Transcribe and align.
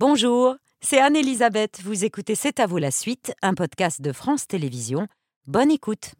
Bonjour, 0.00 0.56
c'est 0.80 0.98
Anne-Elisabeth. 0.98 1.80
Vous 1.84 2.04
écoutez 2.04 2.34
C'est 2.34 2.58
à 2.58 2.66
vous 2.66 2.78
la 2.78 2.90
suite, 2.90 3.32
un 3.42 3.54
podcast 3.54 4.02
de 4.02 4.10
France 4.10 4.48
Télévisions. 4.48 5.06
Bonne 5.46 5.70
écoute. 5.70 6.14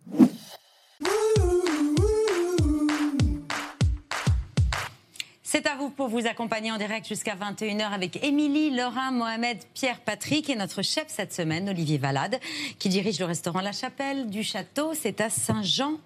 C'est 5.42 5.66
à 5.66 5.74
vous 5.74 5.90
pour 5.90 6.06
vous 6.06 6.24
accompagner 6.28 6.70
en 6.70 6.78
direct 6.78 7.08
jusqu'à 7.08 7.34
21h 7.34 7.90
avec 7.90 8.22
Émilie, 8.22 8.70
Laurent, 8.70 9.10
Mohamed, 9.10 9.58
Pierre, 9.74 9.98
Patrick 10.02 10.48
et 10.48 10.54
notre 10.54 10.82
chef 10.82 11.06
cette 11.08 11.32
semaine, 11.32 11.68
Olivier 11.68 11.98
Valade, 11.98 12.38
qui 12.78 12.88
dirige 12.88 13.18
le 13.18 13.26
restaurant 13.26 13.60
La 13.60 13.72
Chapelle 13.72 14.30
du 14.30 14.44
Château. 14.44 14.94
C'est 14.94 15.20
à 15.20 15.30
Saint-Jean 15.30 15.98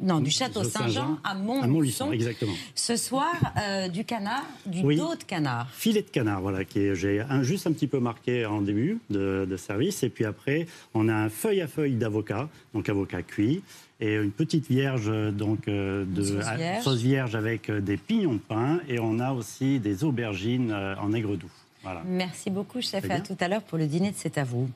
non, 0.00 0.20
du 0.20 0.30
château 0.30 0.64
Saint-Jean 0.64 1.18
à 1.24 1.34
Montluçon. 1.34 2.12
exactement. 2.12 2.52
Ce 2.74 2.96
soir, 2.96 3.34
euh, 3.58 3.88
du 3.88 4.04
canard, 4.04 4.44
du 4.66 4.82
dos 4.82 5.14
de 5.14 5.24
canard. 5.26 5.68
Filet 5.72 6.02
de 6.02 6.10
canard, 6.10 6.40
voilà, 6.40 6.64
qui 6.64 6.94
j'ai 6.94 7.24
juste 7.42 7.66
un 7.66 7.72
petit 7.72 7.86
peu 7.86 7.98
marqué 7.98 8.44
en 8.46 8.60
début 8.60 8.98
de, 9.10 9.56
service. 9.56 10.02
Et 10.02 10.10
puis 10.10 10.24
après, 10.24 10.66
on 10.92 11.08
a 11.08 11.14
un 11.14 11.30
feuille 11.30 11.62
à 11.62 11.66
feuille 11.66 11.94
d'avocat, 11.94 12.48
donc 12.74 12.88
avocat 12.88 13.22
cuit, 13.22 13.62
et 14.00 14.14
une 14.16 14.30
petite 14.30 14.68
vierge 14.68 15.10
donc 15.32 15.68
euh, 15.68 16.04
de 16.04 16.22
sauce 16.82 17.00
vierge. 17.00 17.34
avec 17.34 17.70
euh, 17.70 17.80
des 17.80 17.96
pignons 17.96 18.38
pain. 18.38 18.80
Et 18.88 18.98
on 18.98 19.18
a 19.18 19.32
aussi 19.32 19.80
des 19.80 20.04
aubergines 20.04 20.72
en 20.72 21.12
aigre 21.14 21.36
doux. 21.36 21.50
Voilà. 21.82 22.02
Merci 22.04 22.50
beaucoup, 22.50 22.82
chef. 22.82 23.08
À 23.10 23.20
tout 23.20 23.36
à 23.40 23.48
l'heure 23.48 23.62
pour 23.62 23.78
le 23.78 23.86
dîner 23.86 24.10
de 24.10 24.16
C'est 24.16 24.36
à 24.38 24.44
vous. 24.44 24.68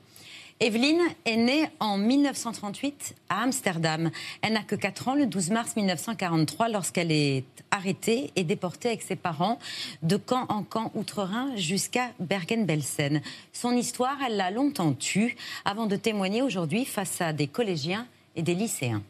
Evelyne 0.62 1.00
est 1.24 1.38
née 1.38 1.70
en 1.80 1.96
1938 1.96 3.14
à 3.30 3.45
Amsterdam. 3.45 4.10
Elle 4.42 4.52
n'a 4.52 4.62
que 4.62 4.74
4 4.74 5.09
ans 5.09 5.14
le 5.14 5.24
12 5.24 5.48
mars 5.52 5.74
1943 5.74 6.69
lorsqu'elle 6.69 7.10
est 7.10 7.45
arrêtée 7.70 8.30
et 8.36 8.45
déportée 8.45 8.88
avec 8.88 9.00
ses 9.00 9.16
parents 9.16 9.59
de 10.02 10.19
camp 10.19 10.45
en 10.50 10.62
camp 10.62 10.91
outre-Rhin 10.95 11.56
jusqu'à 11.56 12.10
Bergen-Belsen. 12.19 13.23
Son 13.55 13.73
histoire, 13.73 14.19
elle 14.27 14.36
l'a 14.36 14.50
longtemps 14.50 14.92
tue 14.92 15.34
avant 15.64 15.86
de 15.86 15.97
témoigner 15.97 16.42
aujourd'hui 16.42 16.84
face 16.84 17.22
à 17.22 17.33
des 17.33 17.47
collégiens 17.47 18.06
et 18.36 18.42
des 18.42 18.55
lycéens. 18.55 19.00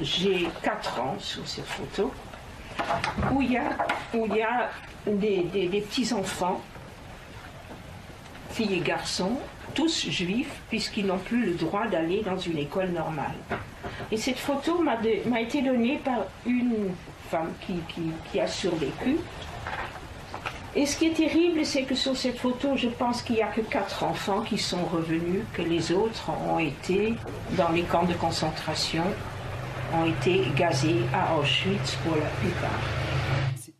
J'ai 0.00 0.46
4 0.62 1.00
ans 1.00 1.16
sur 1.18 1.48
cette 1.48 1.66
photo 1.66 2.12
où 3.32 3.42
il 3.42 3.50
y 3.50 3.56
a, 3.56 4.70
des 5.04 5.80
petits-enfants, 5.80 6.60
filles 8.50 8.74
et 8.74 8.80
garçons, 8.80 9.36
tous 9.74 10.08
juifs, 10.08 10.60
puisqu'ils 10.68 11.06
n'ont 11.06 11.18
plus 11.18 11.46
le 11.46 11.54
droit 11.54 11.86
d'aller 11.86 12.22
dans 12.22 12.38
une 12.38 12.58
école 12.58 12.90
normale. 12.90 13.34
Et 14.10 14.16
cette 14.16 14.38
photo 14.38 14.82
m'a 14.82 15.40
été 15.40 15.62
donnée 15.62 16.00
par 16.04 16.26
une 16.46 16.90
femme 17.30 17.52
qui, 18.30 18.40
a 18.40 18.46
survécu. 18.46 19.16
Et 20.74 20.86
ce 20.86 20.96
qui 20.96 21.06
est 21.06 21.14
terrible, 21.14 21.64
c'est 21.64 21.82
que 21.82 21.94
sur 21.94 22.16
cette 22.16 22.38
photo, 22.38 22.76
je 22.76 22.88
pense 22.88 23.22
qu'il 23.22 23.36
n'y 23.36 23.42
a 23.42 23.48
que 23.48 23.60
quatre 23.60 24.04
enfants 24.04 24.40
qui 24.40 24.58
sont 24.58 24.84
revenus, 24.84 25.42
que 25.54 25.62
les 25.62 25.92
autres 25.92 26.30
ont 26.48 26.58
été 26.58 27.14
dans 27.56 27.70
les 27.70 27.82
camps 27.82 28.04
de 28.04 28.14
concentration, 28.14 29.04
ont 29.94 30.06
été 30.06 30.44
gazés 30.56 31.02
à 31.12 31.36
Auschwitz 31.36 31.96
pour 32.04 32.16
la 32.16 32.28
plupart. 32.40 33.11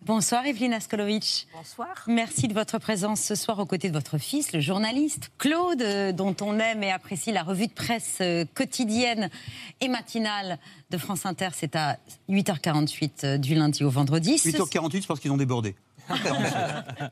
Bonsoir 0.04 0.44
Evelyne 0.46 0.72
Askolovic. 0.72 1.46
Bonsoir. 1.54 2.02
Merci 2.08 2.48
de 2.48 2.54
votre 2.54 2.78
présence 2.78 3.20
ce 3.20 3.36
soir 3.36 3.60
aux 3.60 3.66
côtés 3.66 3.86
de 3.88 3.92
votre 3.92 4.18
fils, 4.18 4.52
le 4.52 4.58
journaliste 4.58 5.30
Claude, 5.38 5.80
euh, 5.80 6.10
dont 6.10 6.34
on 6.40 6.58
aime 6.58 6.82
et 6.82 6.90
apprécie 6.90 7.30
la 7.30 7.44
revue 7.44 7.68
de 7.68 7.72
presse 7.72 8.18
euh, 8.20 8.44
quotidienne 8.52 9.30
et 9.80 9.86
matinale 9.86 10.58
de 10.90 10.98
France 10.98 11.24
Inter. 11.24 11.50
C'est 11.52 11.76
à 11.76 11.98
8h48 12.28 13.10
euh, 13.22 13.38
du 13.38 13.54
lundi 13.54 13.84
au 13.84 13.90
vendredi. 13.90 14.34
8h48 14.38 15.06
parce 15.06 15.20
qu'ils 15.20 15.30
ont 15.30 15.36
débordé. 15.36 15.76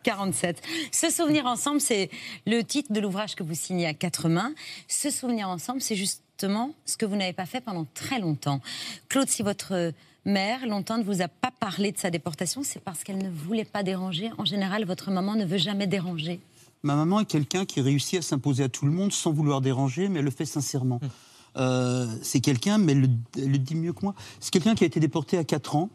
47. 0.02 0.60
Se 0.90 1.10
souvenir 1.10 1.46
ensemble, 1.46 1.80
c'est 1.80 2.10
le 2.44 2.62
titre 2.62 2.92
de 2.92 2.98
l'ouvrage 2.98 3.36
que 3.36 3.44
vous 3.44 3.54
signez 3.54 3.86
à 3.86 3.94
quatre 3.94 4.28
mains. 4.28 4.52
Se 4.88 5.10
souvenir 5.10 5.48
ensemble, 5.48 5.80
c'est 5.80 5.94
justement 5.94 6.72
ce 6.86 6.96
que 6.96 7.06
vous 7.06 7.14
n'avez 7.14 7.34
pas 7.34 7.46
fait 7.46 7.60
pendant 7.60 7.86
très 7.94 8.18
longtemps. 8.18 8.60
Claude, 9.08 9.28
si 9.28 9.44
votre 9.44 9.92
mère, 10.24 10.66
longtemps, 10.66 10.98
ne 10.98 11.04
vous 11.04 11.22
a 11.22 11.28
pas 11.28 11.50
parlé 11.50 11.92
de 11.92 11.98
sa 11.98 12.10
déportation, 12.10 12.62
c'est 12.62 12.80
parce 12.80 13.04
qu'elle 13.04 13.18
ne 13.18 13.30
voulait 13.30 13.64
pas 13.64 13.82
déranger. 13.82 14.30
En 14.38 14.44
général, 14.44 14.84
votre 14.84 15.10
maman 15.10 15.34
ne 15.34 15.44
veut 15.44 15.58
jamais 15.58 15.86
déranger. 15.86 16.40
Ma 16.82 16.94
maman 16.94 17.20
est 17.20 17.26
quelqu'un 17.26 17.64
qui 17.64 17.80
réussit 17.80 18.20
à 18.20 18.22
s'imposer 18.22 18.64
à 18.64 18.68
tout 18.68 18.86
le 18.86 18.92
monde 18.92 19.12
sans 19.12 19.32
vouloir 19.32 19.60
déranger, 19.60 20.08
mais 20.08 20.20
elle 20.20 20.24
le 20.24 20.30
fait 20.30 20.46
sincèrement. 20.46 21.00
Hum. 21.02 21.10
Euh, 21.56 22.06
c'est 22.22 22.40
quelqu'un, 22.40 22.78
mais 22.78 22.92
elle 22.92 23.10
le, 23.50 23.58
dit 23.58 23.74
mieux 23.74 23.92
que 23.92 24.00
moi, 24.02 24.14
c'est 24.38 24.52
quelqu'un 24.52 24.74
qui 24.74 24.84
a 24.84 24.86
été 24.86 25.00
déporté 25.00 25.36
à 25.36 25.44
4 25.44 25.76
ans 25.76 25.90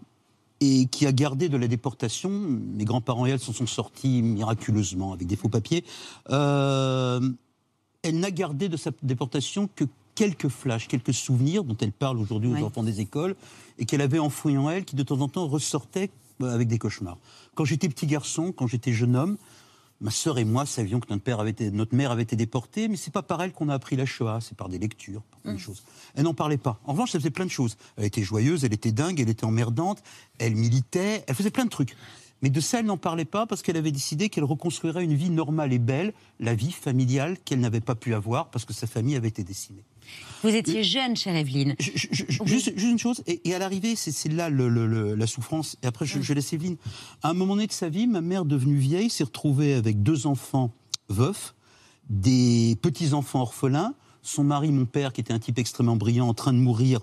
et 0.61 0.85
qui 0.87 1.05
a 1.05 1.11
gardé 1.11 1.49
de 1.49 1.57
la 1.57 1.67
déportation. 1.67 2.29
Mes 2.29 2.85
grands-parents 2.85 3.25
et 3.25 3.31
elle 3.31 3.39
s'en 3.39 3.53
sont 3.53 3.67
sortis 3.67 4.21
miraculeusement 4.21 5.13
avec 5.13 5.27
des 5.27 5.35
faux 5.35 5.49
papiers. 5.49 5.83
Euh, 6.29 7.21
elle 8.03 8.19
n'a 8.19 8.31
gardé 8.31 8.69
de 8.69 8.77
sa 8.77 8.91
déportation 9.01 9.69
que 9.75 9.85
quelques 10.15 10.47
flashs, 10.47 10.87
quelques 10.87 11.13
souvenirs 11.13 11.63
dont 11.63 11.77
elle 11.79 11.91
parle 11.91 12.17
aujourd'hui 12.17 12.49
aux 12.49 12.65
enfants 12.65 12.83
des 12.83 13.01
écoles 13.01 13.35
et 13.77 13.85
qu'elle 13.85 14.01
avait 14.01 14.19
enfouis 14.19 14.57
en 14.57 14.69
elle, 14.69 14.85
qui 14.85 14.95
de 14.95 15.03
temps 15.03 15.19
en 15.21 15.27
temps 15.27 15.47
ressortaient 15.47 16.09
euh, 16.41 16.53
avec 16.53 16.67
des 16.67 16.79
cauchemars. 16.79 17.17
Quand 17.53 17.65
j'étais 17.65 17.89
petit 17.89 18.07
garçon, 18.07 18.51
quand 18.51 18.67
j'étais 18.67 18.93
jeune 18.93 19.15
homme, 19.15 19.37
ma 20.01 20.11
sœur 20.11 20.37
et 20.37 20.45
moi 20.45 20.65
savions 20.65 20.99
que 20.99 21.07
notre, 21.09 21.23
père 21.23 21.39
avait 21.39 21.51
été, 21.51 21.71
notre 21.71 21.95
mère 21.95 22.11
avait 22.11 22.23
été 22.23 22.35
déportée, 22.35 22.87
mais 22.87 22.97
c'est 22.97 23.13
pas 23.13 23.21
par 23.21 23.41
elle 23.41 23.51
qu'on 23.51 23.69
a 23.69 23.73
appris 23.73 23.95
la 23.95 24.05
Shoah, 24.05 24.39
c'est 24.41 24.57
par 24.57 24.69
des 24.69 24.79
lectures, 24.79 25.21
par 25.23 25.39
plein 25.41 25.51
de 25.53 25.57
mm. 25.57 25.59
choses. 25.59 25.83
Elle 26.15 26.23
n'en 26.23 26.33
parlait 26.33 26.57
pas. 26.57 26.79
En 26.85 26.93
revanche, 26.93 27.13
elle 27.13 27.21
faisait 27.21 27.29
plein 27.29 27.45
de 27.45 27.51
choses. 27.51 27.77
Elle 27.97 28.05
était 28.05 28.23
joyeuse, 28.23 28.63
elle 28.65 28.73
était 28.73 28.91
dingue, 28.91 29.19
elle 29.19 29.29
était 29.29 29.45
emmerdante, 29.45 30.01
elle 30.39 30.55
militait, 30.55 31.23
elle 31.27 31.35
faisait 31.35 31.51
plein 31.51 31.65
de 31.65 31.69
trucs. 31.69 31.95
Mais 32.41 32.49
de 32.49 32.59
ça, 32.59 32.79
elle 32.79 32.85
n'en 32.85 32.97
parlait 32.97 33.25
pas 33.25 33.45
parce 33.45 33.61
qu'elle 33.61 33.77
avait 33.77 33.91
décidé 33.91 34.29
qu'elle 34.29 34.43
reconstruirait 34.43 35.03
une 35.03 35.15
vie 35.15 35.29
normale 35.29 35.73
et 35.73 35.79
belle, 35.79 36.13
la 36.39 36.53
vie 36.53 36.71
familiale 36.71 37.37
qu'elle 37.43 37.59
n'avait 37.59 37.81
pas 37.81 37.95
pu 37.95 38.13
avoir 38.13 38.49
parce 38.49 38.65
que 38.65 38.73
sa 38.73 38.87
famille 38.87 39.15
avait 39.15 39.29
été 39.29 39.43
décimée. 39.43 39.83
Vous 40.43 40.53
étiez 40.53 40.83
jeune, 40.83 41.15
chère 41.15 41.35
Evelyne. 41.35 41.75
juste, 41.79 42.73
une 42.77 42.99
chose, 42.99 43.23
et, 43.25 43.53
à 43.53 43.59
l'arrivée, 43.59 43.95
c'est 43.95 44.31
là 44.31 44.49
la 44.49 45.27
souffrance. 45.27 45.77
Et 45.81 45.87
après, 45.87 46.05
je, 46.05 46.33
laisse 46.33 46.53
Evelyne. 46.53 46.77
À 47.23 47.29
un 47.29 47.33
moment 47.33 47.55
donné 47.55 47.67
de 47.67 47.71
sa 47.71 47.89
vie, 47.89 48.07
ma 48.07 48.21
mère, 48.21 48.45
devenue 48.45 48.77
vieille, 48.77 49.09
s'est 49.09 49.23
retrouvée 49.23 49.73
avec 49.73 50.03
deux 50.03 50.27
enfants 50.27 50.71
veufs, 51.09 51.55
des 52.09 52.77
petits-enfants 52.81 53.41
orphelins, 53.41 53.95
son 54.21 54.43
mari, 54.43 54.71
mon 54.71 54.85
père, 54.85 55.13
qui 55.13 55.21
était 55.21 55.33
un 55.33 55.39
type 55.39 55.59
extrêmement 55.59 55.95
brillant, 55.95 56.27
en 56.27 56.33
train 56.33 56.53
de 56.53 56.59
mourir 56.59 56.99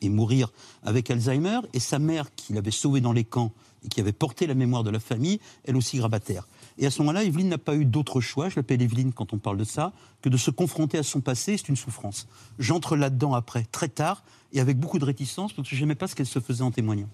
et 0.00 0.08
mourir 0.08 0.52
avec 0.82 1.10
Alzheimer, 1.10 1.60
et 1.72 1.80
sa 1.80 1.98
mère, 1.98 2.34
qui 2.34 2.52
l'avait 2.52 2.70
sauvé 2.70 3.00
dans 3.00 3.12
les 3.12 3.24
camps 3.24 3.52
et 3.84 3.88
qui 3.88 4.00
avait 4.00 4.12
porté 4.12 4.46
la 4.46 4.54
mémoire 4.54 4.82
de 4.82 4.90
la 4.90 5.00
famille, 5.00 5.40
elle 5.64 5.76
aussi 5.76 5.98
grabataire. 5.98 6.48
Et 6.78 6.86
à 6.86 6.90
ce 6.90 7.00
moment-là, 7.02 7.24
Evelyne 7.24 7.48
n'a 7.48 7.58
pas 7.58 7.76
eu 7.76 7.84
d'autre 7.84 8.20
choix, 8.20 8.48
je 8.48 8.56
l'appelle 8.56 8.82
Evelyne 8.82 9.12
quand 9.12 9.32
on 9.32 9.38
parle 9.38 9.56
de 9.56 9.64
ça, 9.64 9.92
que 10.22 10.28
de 10.28 10.36
se 10.36 10.50
confronter 10.50 10.98
à 10.98 11.02
son 11.02 11.20
passé, 11.20 11.56
c'est 11.56 11.68
une 11.68 11.76
souffrance. 11.76 12.26
J'entre 12.58 12.96
là-dedans 12.96 13.34
après, 13.34 13.64
très 13.64 13.88
tard, 13.88 14.24
et 14.52 14.60
avec 14.60 14.78
beaucoup 14.78 14.98
de 14.98 15.04
réticence, 15.04 15.52
parce 15.52 15.68
que 15.68 15.76
je 15.76 15.80
n'aimais 15.80 15.94
pas 15.94 16.08
ce 16.08 16.14
qu'elle 16.14 16.26
se 16.26 16.38
faisait 16.38 16.62
en 16.62 16.70
témoignant. 16.70 17.08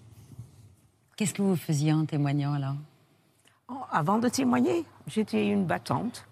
Qu'est-ce 1.16 1.34
que 1.34 1.42
vous 1.42 1.56
faisiez 1.56 1.92
en 1.92 2.06
témoignant 2.06 2.54
alors? 2.54 2.76
Oh, 3.68 3.74
Avant 3.90 4.18
de 4.18 4.28
témoigner, 4.28 4.84
j'étais 5.06 5.48
une 5.48 5.66
battante. 5.66 6.26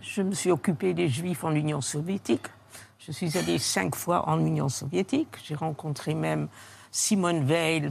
Je 0.00 0.22
me 0.22 0.32
suis 0.32 0.50
occupée 0.50 0.94
des 0.94 1.08
Juifs 1.08 1.44
en 1.44 1.52
Union 1.52 1.80
soviétique. 1.80 2.46
Je 2.98 3.12
suis 3.12 3.38
allée 3.38 3.58
cinq 3.58 3.94
fois 3.94 4.28
en 4.28 4.44
Union 4.44 4.68
soviétique. 4.68 5.28
J'ai 5.44 5.54
rencontré 5.54 6.14
même 6.14 6.48
Simone 6.90 7.44
Veil, 7.44 7.90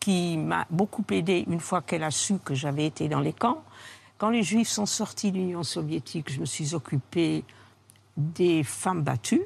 qui 0.00 0.38
m'a 0.38 0.66
beaucoup 0.70 1.04
aidée 1.10 1.44
une 1.46 1.60
fois 1.60 1.82
qu'elle 1.82 2.02
a 2.02 2.10
su 2.10 2.38
que 2.38 2.54
j'avais 2.54 2.86
été 2.86 3.08
dans 3.08 3.20
les 3.20 3.34
camps. 3.34 3.62
Quand 4.18 4.30
les 4.30 4.42
Juifs 4.42 4.68
sont 4.68 4.86
sortis 4.86 5.30
de 5.30 5.36
l'Union 5.36 5.62
soviétique, 5.62 6.32
je 6.32 6.40
me 6.40 6.46
suis 6.46 6.74
occupée 6.74 7.44
des 8.16 8.64
femmes 8.64 9.02
battues. 9.02 9.42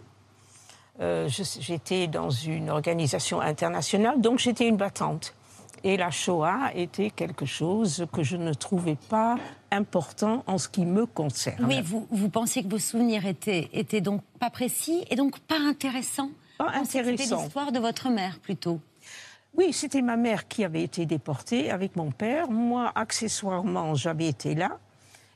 Euh, 1.00 1.28
j'étais 1.28 2.06
dans 2.06 2.30
une 2.30 2.70
organisation 2.70 3.40
internationale, 3.40 4.20
donc 4.20 4.38
j'étais 4.38 4.68
une 4.68 4.76
battante. 4.76 5.34
Et 5.82 5.96
la 5.96 6.10
Shoah 6.10 6.70
était 6.74 7.10
quelque 7.10 7.44
chose 7.44 8.06
que 8.12 8.22
je 8.22 8.36
ne 8.36 8.54
trouvais 8.54 8.96
pas 9.10 9.36
important 9.70 10.42
en 10.46 10.56
ce 10.56 10.68
qui 10.68 10.86
me 10.86 11.04
concerne. 11.04 11.66
Oui, 11.66 11.82
vous, 11.82 12.06
vous 12.10 12.30
pensiez 12.30 12.62
que 12.62 12.68
vos 12.68 12.78
souvenirs 12.78 13.26
étaient, 13.26 13.68
étaient 13.72 14.00
donc 14.00 14.22
pas 14.40 14.50
précis 14.50 15.04
et 15.10 15.16
donc 15.16 15.38
pas 15.40 15.58
intéressants 15.58 16.30
Pas 16.56 16.70
intéressants. 16.70 17.16
C'était 17.18 17.36
l'histoire 17.36 17.70
de 17.70 17.80
votre 17.80 18.08
mère 18.08 18.38
plutôt. 18.38 18.80
Oui, 19.56 19.72
c'était 19.72 20.02
ma 20.02 20.16
mère 20.16 20.48
qui 20.48 20.64
avait 20.64 20.82
été 20.82 21.06
déportée 21.06 21.70
avec 21.70 21.94
mon 21.94 22.10
père. 22.10 22.50
Moi, 22.50 22.90
accessoirement, 22.96 23.94
j'avais 23.94 24.26
été 24.26 24.56
là. 24.56 24.78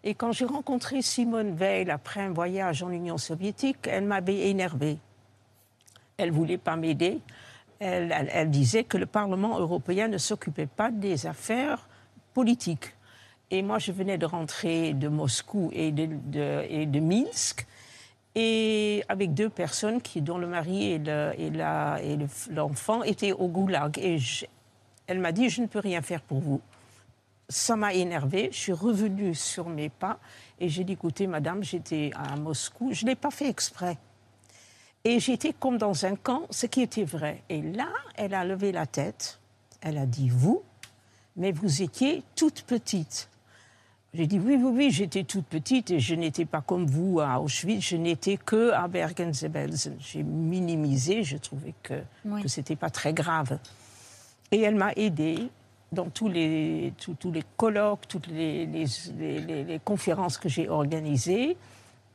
Et 0.03 0.15
quand 0.15 0.32
j'ai 0.32 0.44
rencontré 0.44 1.03
Simone 1.03 1.55
Veil 1.55 1.88
après 1.88 2.23
un 2.23 2.32
voyage 2.32 2.82
en 2.82 2.91
Union 2.91 3.17
soviétique, 3.17 3.87
elle 3.88 4.05
m'avait 4.05 4.49
énervée. 4.49 4.99
Elle 6.17 6.32
voulait 6.32 6.59
pas 6.59 6.75
m'aider. 6.75 7.20
Elle, 7.79 8.50
disait 8.50 8.82
que 8.82 8.97
le 8.97 9.06
Parlement 9.06 9.61
européen 9.61 10.09
ne 10.09 10.19
s'occupait 10.19 10.67
pas 10.67 10.91
des 10.91 11.26
affaires 11.26 11.87
politiques. 12.35 12.94
Et 13.53 13.62
moi, 13.62 13.79
je 13.79 13.93
venais 13.93 14.19
de 14.19 14.26
rentrer 14.26 14.94
de 14.94 15.06
Moscou 15.06 15.70
et 15.73 15.93
de, 15.93 16.65
et 16.69 16.87
de 16.87 16.99
Minsk 17.00 17.69
et 18.40 19.02
avec 19.08 19.35
deux 19.35 19.49
personnes 19.49 20.00
dont 20.17 20.38
le 20.38 20.46
mari 20.46 20.93
et, 20.93 21.00
l'enfant 22.50 23.02
étaient 23.02 23.32
au 23.32 23.49
goulag. 23.49 23.99
Et 23.99 24.19
elle 25.08 25.19
m'a 25.19 25.32
dit, 25.32 25.49
je 25.49 25.61
ne 25.61 25.67
peux 25.67 25.81
rien 25.81 26.02
faire 26.02 26.20
pour 26.20 26.38
vous. 26.38 26.61
ça 27.49 27.75
m'a 27.75 27.94
énervée. 27.94 28.50
Je 28.52 28.56
suis 28.56 28.73
revenue 28.73 29.35
sur 29.35 29.69
mes 29.69 29.88
pas 29.88 30.20
et 30.61 30.69
j'ai 30.69 30.85
dit 30.85 30.93
écoutez, 30.93 31.26
madame, 31.26 31.64
j'étais 31.64 32.12
à 32.14 32.37
Moscou. 32.37 32.93
Je 32.93 33.05
ne 33.05 33.11
l'ai 33.11 33.17
pas 33.17 33.32
fait 33.32 33.49
exprès. 33.49 33.99
Et 35.02 35.19
j'étais 35.19 35.52
comme 35.52 35.76
dans 35.76 36.06
un 36.06 36.14
camp, 36.14 36.43
ce 36.50 36.67
qui 36.67 36.82
était 36.82 37.05
vrai. 37.05 37.43
Et 37.49 37.61
là, 37.61 37.88
elle 38.14 38.34
a 38.34 38.44
levé 38.44 38.70
la 38.70 38.87
tête. 38.87 39.41
Elle 39.81 39.99
a 39.99 40.06
dit 40.06 40.29
vous, 40.29 40.62
mais 41.37 41.50
vous 41.50 41.82
étiez 41.82 42.23
toute 42.37 42.62
petite. 42.62 43.28
J'ai 44.14 44.26
dit 44.26 44.38
oui, 44.38 44.56
oui, 44.58 44.70
oui, 44.75 44.90
j'étais 44.90 45.25
toute 45.25 45.44
petite 45.44 45.90
et 45.90 46.00
je 46.00 46.14
n'étais 46.14 46.46
pas 46.46 46.62
comme 46.62 46.87
vous 46.87 47.20
à 47.20 47.40
Auschwitz, 47.40 47.88
je 47.88 47.96
n'étais 47.96 48.38
que 48.38 48.72
à 48.72 48.88
Bergen-Belsen. 48.88 49.96
J'ai 50.00 50.22
minimisé, 50.22 51.25
je 51.25 51.37
trouvais 51.37 51.75
que, 51.82 51.94
que 52.43 52.49
ce 52.49 52.60
n'était 52.60 52.76
pas 52.76 52.88
très 52.88 53.12
grave. 53.12 53.58
Et 54.50 54.62
elle 54.62 54.76
m'a 54.76 54.93
aidée 54.93 55.50
dans 55.93 56.08
tous 56.08 56.28
les, 56.28 56.94
tous, 56.99 57.31
les 57.31 57.44
colloques, 57.58 58.08
toutes 58.08 58.28
les, 58.28 58.64
les, 58.66 59.64
les 59.64 59.81
conférences 59.84 60.38
que 60.38 60.49
j'ai 60.49 60.70
organisées. 60.70 61.58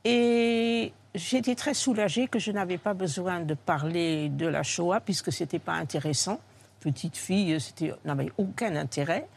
Et 0.04 0.92
j'étais 1.14 1.54
très 1.54 1.74
soulagée 1.74 2.26
que 2.26 2.40
je 2.40 2.50
n'avais 2.50 2.78
pas 2.78 2.94
besoin 2.94 3.40
de 3.40 3.54
parler 3.54 4.30
de 4.30 4.46
la 4.46 4.64
Shoah 4.64 5.00
puisque 5.00 5.32
ce 5.32 5.44
n'était 5.44 5.60
pas 5.60 5.74
intéressant. 5.74 6.40
Petite 6.80 7.16
fille, 7.16 7.58
c'était 7.60 7.94
n'avait 8.04 8.32
aucun 8.36 8.74
intérêt. 8.74 9.28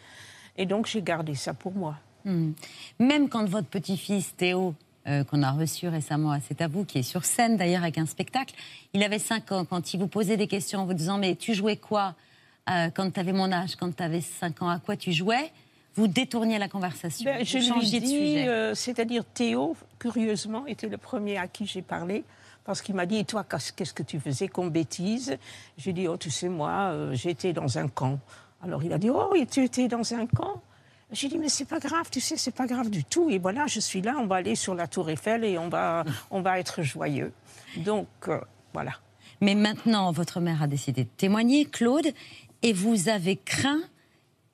Et 0.58 0.66
donc 0.66 0.88
j'ai 0.88 1.04
gardé 1.04 1.36
ça 1.36 1.54
pour 1.54 1.74
moi. 1.74 1.96
Hmm. 2.28 2.52
Même 3.00 3.30
quand 3.30 3.46
votre 3.46 3.68
petit-fils 3.68 4.36
Théo, 4.36 4.76
euh, 5.08 5.24
qu'on 5.24 5.42
a 5.44 5.52
reçu 5.52 5.88
récemment 5.88 6.32
à 6.32 6.42
C'est 6.42 6.62
à 6.62 6.68
vous, 6.68 6.84
qui 6.84 6.98
est 6.98 7.04
sur 7.04 7.24
scène 7.24 7.56
d'ailleurs 7.56 7.84
avec 7.84 7.98
un 7.98 8.06
spectacle, 8.06 8.54
il 8.94 9.02
avait 9.02 9.20
5 9.20 9.52
ans. 9.54 9.64
Quand 9.64 9.94
il 9.94 10.00
vous 10.02 10.10
posait 10.10 10.36
des 10.36 10.48
questions 10.48 10.82
en 10.82 10.86
vous 10.86 10.94
disant 10.94 11.18
Mais 11.18 11.36
tu 11.36 11.54
jouais 11.54 11.78
quoi 11.78 12.16
euh, 12.70 12.90
quand 12.94 13.10
tu 13.12 13.20
avais 13.20 13.32
mon 13.32 13.50
âge, 13.54 13.78
quand 13.78 13.96
tu 13.96 14.04
avais 14.04 14.20
5 14.20 14.62
ans, 14.62 14.70
à 14.70 14.80
quoi 14.80 14.96
tu 14.98 15.12
jouais 15.14 15.52
vous 15.96 16.08
détourniez 16.08 16.60
la 16.60 16.68
conversation. 16.70 17.26
Ben, 17.26 17.44
je 17.44 17.58
lui 17.58 18.00
dis, 18.00 18.38
euh, 18.48 18.76
c'est-à-dire 18.76 19.26
Théo, 19.26 19.76
curieusement, 19.98 20.68
était 20.68 20.88
le 20.88 20.98
premier 20.98 21.38
à 21.38 21.48
qui 21.48 21.66
j'ai 21.66 21.82
parlé 21.82 22.24
parce 22.64 22.84
qu'il 22.84 22.94
m'a 22.94 23.08
dit, 23.08 23.18
et 23.18 23.24
toi, 23.24 23.44
qu'est-ce 23.44 23.94
que 23.94 24.04
tu 24.04 24.20
faisais 24.20 24.48
comme 24.48 24.70
bêtise? 24.70 25.36
J'ai 25.76 25.94
dit, 25.94 26.08
oh, 26.08 26.16
tu 26.16 26.30
sais, 26.30 26.50
moi, 26.50 26.94
j'étais 27.14 27.52
dans 27.52 27.80
un 27.80 27.88
camp. 27.88 28.20
Alors 28.62 28.84
il 28.84 28.94
a 28.94 29.00
dit, 29.00 29.10
oh, 29.10 29.34
tu 29.50 29.64
étais 29.64 29.88
dans 29.88 30.14
un 30.14 30.28
camp? 30.28 30.62
J'ai 31.12 31.30
dit, 31.30 31.38
mais 31.38 31.50
c'est 31.50 31.66
pas 31.66 31.80
grave, 31.80 32.10
tu 32.12 32.20
sais, 32.20 32.36
c'est 32.36 32.54
pas 32.54 32.68
grave 32.68 32.90
du 32.90 33.04
tout. 33.04 33.30
Et 33.30 33.40
voilà, 33.40 33.66
je 33.68 33.80
suis 33.80 34.02
là, 34.02 34.16
on 34.20 34.28
va 34.28 34.36
aller 34.36 34.56
sur 34.56 34.76
la 34.76 34.88
Tour 34.88 35.10
Eiffel 35.10 35.46
et 35.46 35.58
on 35.58 35.70
va, 35.70 36.04
on 36.32 36.42
va 36.42 36.60
être 36.60 36.84
joyeux. 36.84 37.32
Donc, 37.78 38.08
euh, 38.28 38.40
voilà. 38.74 38.92
Mais 39.40 39.56
maintenant, 39.56 40.12
votre 40.12 40.42
mère 40.42 40.64
a 40.64 40.68
décidé 40.68 41.06
de 41.06 41.10
témoigner, 41.16 41.66
Claude, 41.66 42.08
et 42.62 42.74
vous 42.74 43.08
avez 43.08 43.38
craint 43.38 43.82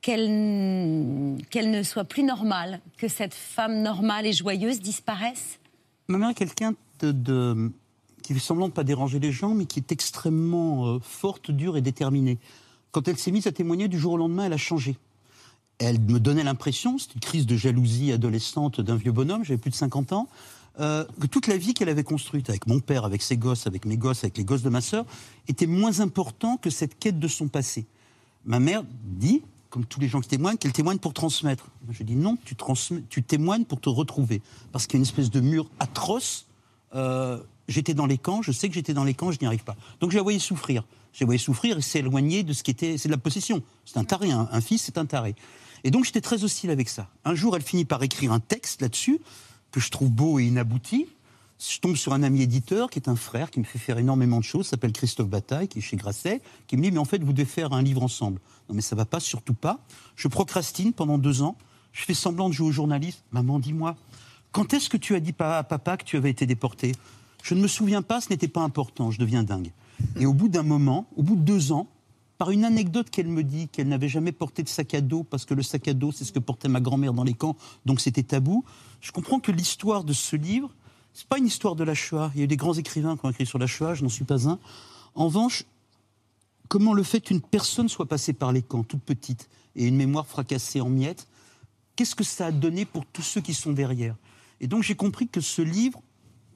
qu'elle 0.01 1.38
qu'elle 1.50 1.71
ne 1.71 1.81
soit 1.81 2.03
plus 2.03 2.23
normale, 2.23 2.81
que 2.97 3.07
cette 3.07 3.33
femme 3.33 3.81
normale 3.81 4.25
et 4.25 4.33
joyeuse 4.33 4.79
disparaisse? 4.79 5.59
Ma 6.09 6.17
mère 6.17 6.29
est 6.29 6.35
quelqu'un 6.35 6.75
de, 7.01 7.71
qui 8.21 8.33
fait 8.33 8.39
semblant 8.39 8.65
de 8.65 8.71
ne 8.71 8.75
pas 8.75 8.83
déranger 8.83 9.19
les 9.19 9.31
gens, 9.31 9.55
mais 9.55 9.65
qui 9.65 9.79
est 9.79 9.91
extrêmement 9.91 10.88
euh, 10.88 11.00
forte, 11.01 11.50
dure 11.50 11.77
et 11.77 11.81
déterminée. 11.81 12.38
Quand 12.91 13.07
elle 13.07 13.17
s'est 13.17 13.31
mise 13.31 13.47
à 13.47 13.51
témoigner, 13.51 13.88
du 13.88 13.97
jour 13.97 14.13
au 14.13 14.17
lendemain, 14.17 14.45
elle 14.45 14.53
a 14.53 14.57
changé 14.57 14.97
elle 15.80 16.00
me 16.00 16.20
donnait 16.20 16.44
l'impression, 16.44 16.98
c'est 16.98 17.14
une 17.16 17.22
crise 17.22 17.46
de 17.46 17.56
jalousie 17.56 18.12
adolescente 18.12 18.81
d'un 18.81 18.96
vieux 18.96 19.12
bonhomme, 19.12 19.44
j'avais 19.44 19.58
plus 19.58 19.72
de 19.72 19.75
50 19.75 20.14
ans, 20.14 20.28
euh, 20.80 21.06
que 21.20 21.28
toute 21.28 21.48
la 21.48 21.58
vie 21.58 21.74
qu'elle 21.74 21.90
avait 21.90 22.04
construite 22.04 22.50
avec 22.50 22.68
mon 22.68 22.80
père, 22.80 23.06
avec 23.06 23.22
ses 23.22 23.38
gosses, 23.38 23.68
avec 23.68 23.86
mes 23.86 23.98
gosses, 23.98 24.24
avec 24.24 24.38
les 24.38 24.44
gosses 24.44 24.64
de 24.64 24.70
ma 24.70 24.81
sœur, 24.81 25.06
était 25.48 25.68
moins 25.68 26.00
important 26.00 26.58
que 26.58 26.70
cette 26.70 26.98
quête 26.98 27.20
de 27.20 27.28
son 27.28 27.48
passé. 27.48 27.86
Ma 28.46 28.60
mère 28.60 28.84
dit, 29.04 29.42
comme 29.70 29.86
tous 29.86 30.00
les 30.00 30.08
gens 30.08 30.22
qui 30.22 30.30
témoignent, 30.30 30.58
qu'elle 30.58 30.74
témoigne 30.74 31.00
pour 31.00 31.14
transmettre. 31.14 31.68
Je 31.90 32.04
dis 32.04 32.16
non, 32.16 32.38
tu, 32.46 32.56
tu 33.10 33.24
témoignes 33.24 33.66
pour 33.66 33.80
te 33.81 33.90
retrouver. 33.90 34.42
Parce 34.72 34.88
qu'il 34.88 34.96
y 34.96 34.98
a 34.98 35.02
une 35.02 35.08
espèce 35.08 35.30
de 35.30 35.40
mur 35.40 35.70
atroce. 35.80 36.46
Euh, 36.96 37.40
j'étais 37.74 37.94
dans 37.94 38.06
les 38.06 38.18
camps, 38.18 38.42
je 38.42 38.52
sais 38.52 38.70
que 38.70 38.75
j'étais 38.75 38.94
dans 38.94 39.04
les 39.04 39.14
camps, 39.14 39.31
je 39.31 39.40
n'y 39.42 39.48
arrive 39.48 39.64
pas. 39.64 39.75
Donc 40.00 40.12
je 40.12 40.18
la 40.18 40.24
voyais 40.24 40.40
souffrir. 40.40 40.86
Je 41.12 41.24
la 41.24 41.25
voyais 41.25 41.40
souffrir 41.40 41.78
et 41.78 41.81
s'éloigner 41.81 42.44
de 42.44 42.54
ce 42.54 42.64
qui 42.64 42.72
était. 42.72 42.98
C'est 42.98 43.10
de 43.10 43.14
la 43.14 43.20
possession. 43.20 43.62
C'est 43.86 43.98
un 43.98 44.04
taré, 44.04 44.31
un 44.31 44.62
fils, 44.62 44.84
c'est 44.84 44.98
un 44.98 45.06
taré. 45.06 45.36
Et 45.84 45.92
donc 45.92 46.06
j'étais 46.06 46.22
très 46.22 46.44
hostile 46.44 46.70
avec 46.70 46.90
ça. 46.90 47.10
Un 47.25 47.36
jour, 47.36 47.56
elle 47.56 47.62
finit 47.62 47.86
par 47.86 48.02
écrire 48.04 48.31
un 48.31 48.40
texte 48.40 48.81
là-dessus, 48.81 49.20
que 49.72 49.80
je 49.80 49.92
trouve 49.92 50.10
beau 50.10 50.40
et 50.40 50.46
inabouti. 50.46 51.08
Je 51.60 51.80
tombe 51.80 51.96
sur 51.96 52.14
un 52.14 52.24
ami 52.24 52.42
éditeur 52.42 52.90
qui 52.90 53.00
est 53.00 53.08
un 53.08 53.16
frère 53.16 53.52
qui 53.52 53.60
me 53.60 53.66
fait 53.66 53.80
faire 53.80 53.98
énormément 53.98 54.40
de 54.40 54.44
choses, 54.44 54.68
s'appelle 54.68 54.92
Christophe 54.92 55.30
Bataille, 55.30 55.68
qui 55.68 55.80
est 55.80 55.81
chez 55.81 55.98
Grasset, 55.98 56.42
qui 56.68 56.78
me 56.78 56.81
dit 56.81 56.92
Mais 56.92 56.98
en 56.98 57.06
fait, 57.06 57.24
vous 57.24 57.31
devez 57.31 57.46
faire 57.46 57.74
un 57.74 57.81
livre 57.81 58.04
ensemble. 58.04 58.40
Non, 58.70 58.75
mais 58.75 58.81
ça 58.81 58.96
va 58.96 59.06
pas, 59.06 59.20
surtout 59.20 59.54
pas. 59.54 59.80
Je 60.16 60.28
procrastine 60.28 60.94
pendant 60.94 61.18
deux 61.18 61.42
ans. 61.42 61.58
Je 61.92 62.04
fais 62.04 62.14
semblant 62.14 62.50
de 62.50 62.54
jouer 62.54 62.68
au 62.68 62.72
journaliste. 62.72 63.24
Maman, 63.31 63.60
dis-moi, 63.60 63.96
quand 64.52 64.74
est-ce 64.74 64.90
que 64.90 64.98
tu 64.98 65.16
as 65.16 65.20
dit 65.20 65.34
à 65.40 65.64
papa 65.64 65.98
que 65.98 66.04
tu 66.04 66.18
avais 66.18 66.30
été 66.30 66.46
déporté? 66.46 66.94
Je 67.44 67.56
ne 67.56 67.62
me 67.62 67.68
souviens 67.68 68.01
pas, 68.01 68.22
ce 68.22 68.30
n'était 68.30 68.48
pas 68.48 68.62
important, 68.62 69.12
je 69.12 69.19
deviens 69.19 69.44
dingue. 69.44 69.74
Et 70.18 70.25
au 70.25 70.34
bout 70.34 70.48
d'un 70.48 70.63
moment, 70.63 71.07
au 71.18 71.24
bout 71.24 71.36
de 71.36 71.42
deux 71.42 71.74
ans, 71.74 71.88
par 72.38 72.51
une 72.51 72.63
anecdote 72.63 73.10
qu'elle 73.10 73.28
me 73.28 73.44
dit, 73.44 73.68
qu'elle 73.68 73.90
n'avait 73.90 74.07
jamais 74.07 74.31
porté 74.31 74.63
de 74.63 74.69
sac 74.69 74.94
à 74.94 75.01
dos, 75.01 75.24
parce 75.24 75.44
que 75.44 75.54
le 75.54 75.62
sac 75.62 75.90
à 75.90 75.94
dos, 75.94 76.13
c'est 76.13 76.24
ce 76.24 76.31
que 76.31 76.40
portait 76.40 76.69
ma 76.69 76.80
grand-mère 76.80 77.12
dans 77.12 77.25
les 77.25 77.34
camps, 77.34 77.57
donc 77.86 78.00
c'était 78.00 78.24
tabou. 78.24 78.63
Je 79.01 79.12
comprends 79.12 79.42
que 79.42 79.51
l'histoire 79.51 80.06
de 80.06 80.13
ce 80.13 80.38
livre, 80.38 80.74
c'est 81.13 81.28
pas 81.28 81.38
une 81.38 81.45
histoire 81.45 81.75
de 81.75 81.84
la 81.84 81.94
Shoah. 81.94 82.31
Il 82.34 82.38
y 82.40 82.42
a 82.42 82.45
eu 82.45 82.48
des 82.48 82.56
grands 82.56 82.75
écrivains 82.75 83.18
qui 83.18 83.25
ont 83.25 83.30
écrit 83.30 83.46
sur 83.46 83.60
la 83.60 83.68
Shoah, 83.68 83.94
je 83.94 84.04
n'en 84.04 84.10
suis 84.10 84.24
pas 84.24 84.48
un. 84.48 84.57
En 85.13 85.25
revanche, 85.25 85.66
comment 86.69 86.94
le 86.94 87.04
fait 87.04 87.19
qu'une 87.19 87.42
personne 87.42 87.89
soit 87.89 88.07
passée 88.07 88.31
par 88.31 88.54
les 88.54 88.62
camps, 88.62 88.84
toute 88.84 89.04
petite, 89.04 89.50
et 89.75 89.86
une 89.86 89.98
mémoire 89.98 90.28
fracassée 90.28 90.80
en 90.80 90.88
miettes, 90.88 91.28
qu'est-ce 91.98 92.16
que 92.16 92.24
ça 92.24 92.46
a 92.46 92.51
donné 92.54 92.86
pour 92.86 93.06
tous 93.06 93.22
ceux 93.22 93.42
qui 93.42 93.54
sont 93.54 93.74
derrière? 93.74 94.16
Et 94.62 94.68
donc 94.68 94.84
j'ai 94.84 94.96
compris 94.96 95.28
que 95.28 95.42
ce 95.42 95.62
livre 95.62 96.01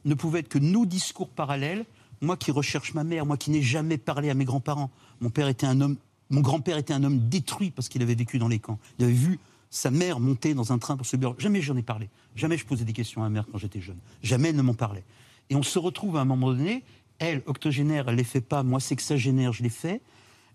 ne 0.08 0.16
pouvait 0.16 0.40
être 0.40 0.50
que 0.50 0.60
nos 0.60 0.86
discours 0.86 1.30
parallèles 1.30 1.86
moi 2.22 2.38
qui 2.38 2.52
recherche 2.52 2.94
ma 2.94 3.04
mère, 3.04 3.26
moi 3.26 3.38
qui 3.38 3.52
n'ai 3.52 3.62
jamais 3.62 3.98
parlé 3.98 4.30
à 4.30 4.34
mes 4.34 4.46
grands-parents. 4.46 4.90
Mon 5.22 5.30
père 5.30 5.48
était 5.48 5.68
un 5.68 5.82
homme, 5.82 5.98
mon 6.30 6.42
grand-père 6.42 6.78
était 6.78 6.94
un 6.94 7.04
homme 7.04 7.20
détruit 7.30 7.72
parce 7.72 7.90
qu'il 7.90 8.02
avait 8.02 8.16
vécu 8.16 8.40
dans 8.40 8.48
les 8.48 8.60
camps. 8.60 8.80
Il 9.00 9.06
avait 9.06 9.14
vu 9.14 9.40
sa 9.70 9.92
mère 9.92 10.20
monter 10.20 10.54
dans 10.54 10.72
un 10.72 10.78
train 10.78 10.98
pour 10.98 11.06
se 11.06 11.18
bureau. 11.18 11.36
Jamais 11.38 11.62
j'en 11.62 11.78
ai 11.78 11.84
parlé. 11.84 12.10
Jamais 12.36 12.58
je 12.58 12.66
posais 12.66 12.86
des 12.86 12.94
questions 12.94 13.22
à 13.22 13.26
ma 13.26 13.30
mère 13.30 13.46
quand 13.52 13.58
j'étais 13.58 13.82
jeune. 13.82 13.98
Jamais 14.24 14.50
elle 14.50 14.56
ne 14.56 14.62
m'en 14.62 14.74
parlait. 14.74 15.04
Et 15.50 15.56
on 15.56 15.64
se 15.64 15.80
retrouve 15.80 16.18
à 16.18 16.22
un 16.22 16.26
moment 16.26 16.48
donné, 16.48 16.84
elle, 17.20 17.42
octogénaire, 17.46 18.06
elle 18.08 18.16
ne 18.16 18.18
les 18.18 18.24
fait 18.24 18.42
pas, 18.42 18.64
moi 18.64 18.80
sexagénaire, 18.80 19.54
je 19.54 19.64
les 19.64 19.70
fais, 19.70 20.02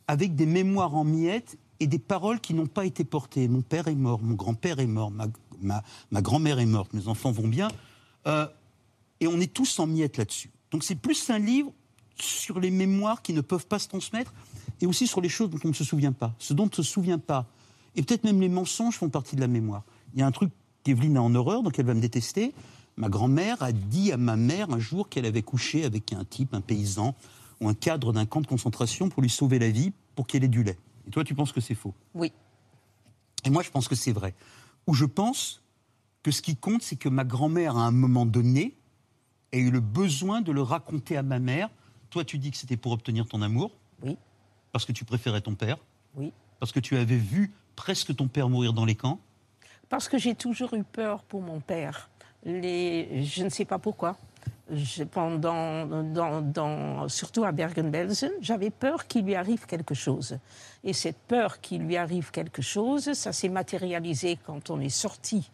avec 0.06 0.34
des 0.34 0.46
mémoires 0.46 0.94
en 0.94 1.04
miettes 1.04 1.58
et 1.80 1.86
des 1.86 1.98
paroles 1.98 2.40
qui 2.40 2.54
n'ont 2.54 2.66
pas 2.66 2.84
été 2.84 3.04
portées. 3.04 3.48
Mon 3.48 3.62
père 3.62 3.88
est 3.88 3.94
mort, 3.94 4.22
mon 4.22 4.34
grand-père 4.34 4.80
est 4.80 4.86
mort, 4.86 5.10
ma, 5.10 5.28
ma, 6.10 6.22
grand-mère 6.22 6.58
est 6.58 6.66
morte, 6.66 6.92
mes 6.92 7.08
enfants 7.08 7.32
vont 7.32 7.48
bien. 7.48 7.68
Euh, 8.26 8.46
et 9.22 9.28
on 9.28 9.40
est 9.40 9.52
tous 9.52 9.78
en 9.78 9.86
miettes 9.86 10.16
là-dessus. 10.16 10.50
Donc 10.72 10.82
c'est 10.82 10.96
plus 10.96 11.30
un 11.30 11.38
livre 11.38 11.72
sur 12.18 12.58
les 12.58 12.72
mémoires 12.72 13.22
qui 13.22 13.32
ne 13.32 13.40
peuvent 13.40 13.68
pas 13.68 13.78
se 13.78 13.86
transmettre 13.86 14.34
et 14.80 14.86
aussi 14.86 15.06
sur 15.06 15.20
les 15.20 15.28
choses 15.28 15.48
dont 15.48 15.60
on 15.64 15.68
ne 15.68 15.74
se 15.74 15.84
souvient 15.84 16.12
pas. 16.12 16.34
Ce 16.38 16.52
dont 16.52 16.64
on 16.64 16.66
ne 16.66 16.72
se 16.72 16.82
souvient 16.82 17.20
pas. 17.20 17.46
Et 17.94 18.02
peut-être 18.02 18.24
même 18.24 18.40
les 18.40 18.48
mensonges 18.48 18.96
font 18.96 19.08
partie 19.08 19.36
de 19.36 19.40
la 19.40 19.46
mémoire. 19.46 19.84
Il 20.12 20.20
y 20.20 20.22
a 20.24 20.26
un 20.26 20.32
truc 20.32 20.50
qu'Evelyne 20.82 21.16
a 21.16 21.22
en 21.22 21.32
horreur, 21.36 21.62
donc 21.62 21.78
elle 21.78 21.86
va 21.86 21.94
me 21.94 22.00
détester. 22.00 22.52
Ma 22.96 23.08
grand-mère 23.08 23.62
a 23.62 23.70
dit 23.70 24.10
à 24.10 24.16
ma 24.16 24.34
mère 24.34 24.70
un 24.70 24.80
jour 24.80 25.08
qu'elle 25.08 25.24
avait 25.24 25.42
couché 25.42 25.84
avec 25.84 26.12
un 26.12 26.24
type, 26.24 26.52
un 26.52 26.60
paysan 26.60 27.14
ou 27.60 27.68
un 27.68 27.74
cadre 27.74 28.12
d'un 28.12 28.26
camp 28.26 28.40
de 28.40 28.48
concentration 28.48 29.08
pour 29.08 29.22
lui 29.22 29.30
sauver 29.30 29.60
la 29.60 29.70
vie, 29.70 29.92
pour 30.16 30.26
qu'elle 30.26 30.42
ait 30.42 30.48
du 30.48 30.64
lait. 30.64 30.78
Et 31.06 31.10
toi, 31.10 31.22
tu 31.22 31.36
penses 31.36 31.52
que 31.52 31.60
c'est 31.60 31.76
faux? 31.76 31.94
Oui. 32.14 32.32
Et 33.44 33.50
moi, 33.50 33.62
je 33.62 33.70
pense 33.70 33.86
que 33.86 33.94
c'est 33.94 34.12
vrai. 34.12 34.34
Ou 34.88 34.94
je 34.94 35.04
pense 35.04 35.62
que 36.24 36.32
ce 36.32 36.42
qui 36.42 36.56
compte, 36.56 36.82
c'est 36.82 36.96
que 36.96 37.08
ma 37.08 37.24
grand-mère, 37.24 37.76
à 37.76 37.86
un 37.86 37.92
moment 37.92 38.26
donné, 38.26 38.74
a 39.52 39.56
eu 39.56 39.70
le 39.70 39.80
besoin 39.80 40.40
de 40.40 40.52
le 40.52 40.62
raconter 40.62 41.16
à 41.16 41.22
ma 41.22 41.38
mère. 41.38 41.68
Toi, 42.10 42.24
tu 42.24 42.38
dis 42.38 42.50
que 42.50 42.56
c'était 42.56 42.76
pour 42.76 42.92
obtenir 42.92 43.26
ton 43.26 43.42
amour. 43.42 43.72
Oui. 44.02 44.16
Parce 44.72 44.84
que 44.84 44.92
tu 44.92 45.04
préférais 45.04 45.40
ton 45.40 45.54
père. 45.54 45.78
Oui. 46.14 46.32
Parce 46.58 46.72
que 46.72 46.80
tu 46.80 46.96
avais 46.96 47.16
vu 47.16 47.52
presque 47.76 48.14
ton 48.14 48.28
père 48.28 48.48
mourir 48.48 48.72
dans 48.72 48.84
les 48.84 48.94
camps. 48.94 49.18
Parce 49.88 50.08
que 50.08 50.18
j'ai 50.18 50.34
toujours 50.34 50.74
eu 50.74 50.84
peur 50.84 51.22
pour 51.22 51.42
mon 51.42 51.60
père. 51.60 52.08
Les... 52.44 53.24
Je 53.24 53.44
ne 53.44 53.50
sais 53.50 53.64
pas 53.64 53.78
pourquoi. 53.78 54.16
pendant, 55.10 55.86
dans, 56.02 57.08
surtout 57.08 57.44
à 57.44 57.52
Bergen-Belsen, 57.52 58.32
j'avais 58.40 58.70
peur 58.70 59.06
qu'il 59.06 59.24
lui 59.24 59.34
arrive 59.34 59.66
quelque 59.66 59.94
chose. 59.94 60.38
Et 60.82 60.92
cette 60.92 61.18
peur 61.18 61.60
qu'il 61.60 61.82
lui 61.82 61.96
arrive 61.96 62.30
quelque 62.30 62.62
chose, 62.62 63.12
ça 63.12 63.32
s'est 63.32 63.48
matérialisé 63.48 64.38
quand 64.46 64.70
on 64.70 64.80
est 64.80 64.88
sorti 64.88 65.50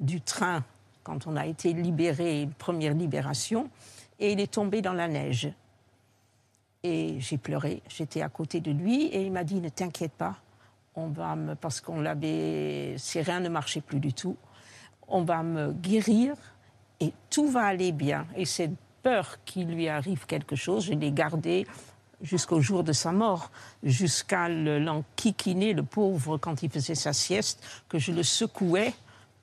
du 0.00 0.20
train 0.20 0.64
quand 1.08 1.26
on 1.26 1.36
a 1.36 1.46
été 1.46 1.72
libéré, 1.72 2.46
première 2.58 2.92
libération, 2.92 3.70
et 4.20 4.32
il 4.32 4.40
est 4.40 4.52
tombé 4.52 4.82
dans 4.82 4.92
la 4.92 5.08
neige. 5.08 5.50
Et 6.82 7.16
j'ai 7.18 7.38
pleuré, 7.38 7.82
j'étais 7.88 8.20
à 8.20 8.28
côté 8.28 8.60
de 8.60 8.70
lui, 8.70 9.06
et 9.06 9.22
il 9.22 9.32
m'a 9.32 9.42
dit 9.42 9.54
Ne 9.54 9.70
t'inquiète 9.70 10.12
pas, 10.12 10.36
on 10.94 11.08
va 11.08 11.34
me, 11.34 11.54
parce 11.54 11.80
qu'on 11.80 12.02
l'avait, 12.02 12.96
ses 12.98 13.22
reins 13.22 13.40
ne 13.40 13.48
marchaient 13.48 13.80
plus 13.80 14.00
du 14.00 14.12
tout, 14.12 14.36
on 15.08 15.22
va 15.22 15.42
me 15.42 15.72
guérir 15.72 16.34
et 17.00 17.14
tout 17.30 17.48
va 17.48 17.64
aller 17.64 17.92
bien. 17.92 18.26
Et 18.36 18.44
cette 18.44 18.76
peur 19.02 19.38
qu'il 19.46 19.68
lui 19.68 19.88
arrive 19.88 20.26
quelque 20.26 20.56
chose, 20.56 20.84
je 20.84 20.92
l'ai 20.92 21.10
gardée 21.10 21.66
jusqu'au 22.20 22.60
jour 22.60 22.84
de 22.84 22.92
sa 22.92 23.12
mort, 23.12 23.50
jusqu'à 23.82 24.50
l'enquiquiner, 24.50 25.72
le 25.72 25.84
pauvre, 25.84 26.36
quand 26.36 26.62
il 26.62 26.68
faisait 26.68 26.94
sa 26.94 27.14
sieste, 27.14 27.64
que 27.88 27.98
je 27.98 28.12
le 28.12 28.22
secouais 28.22 28.92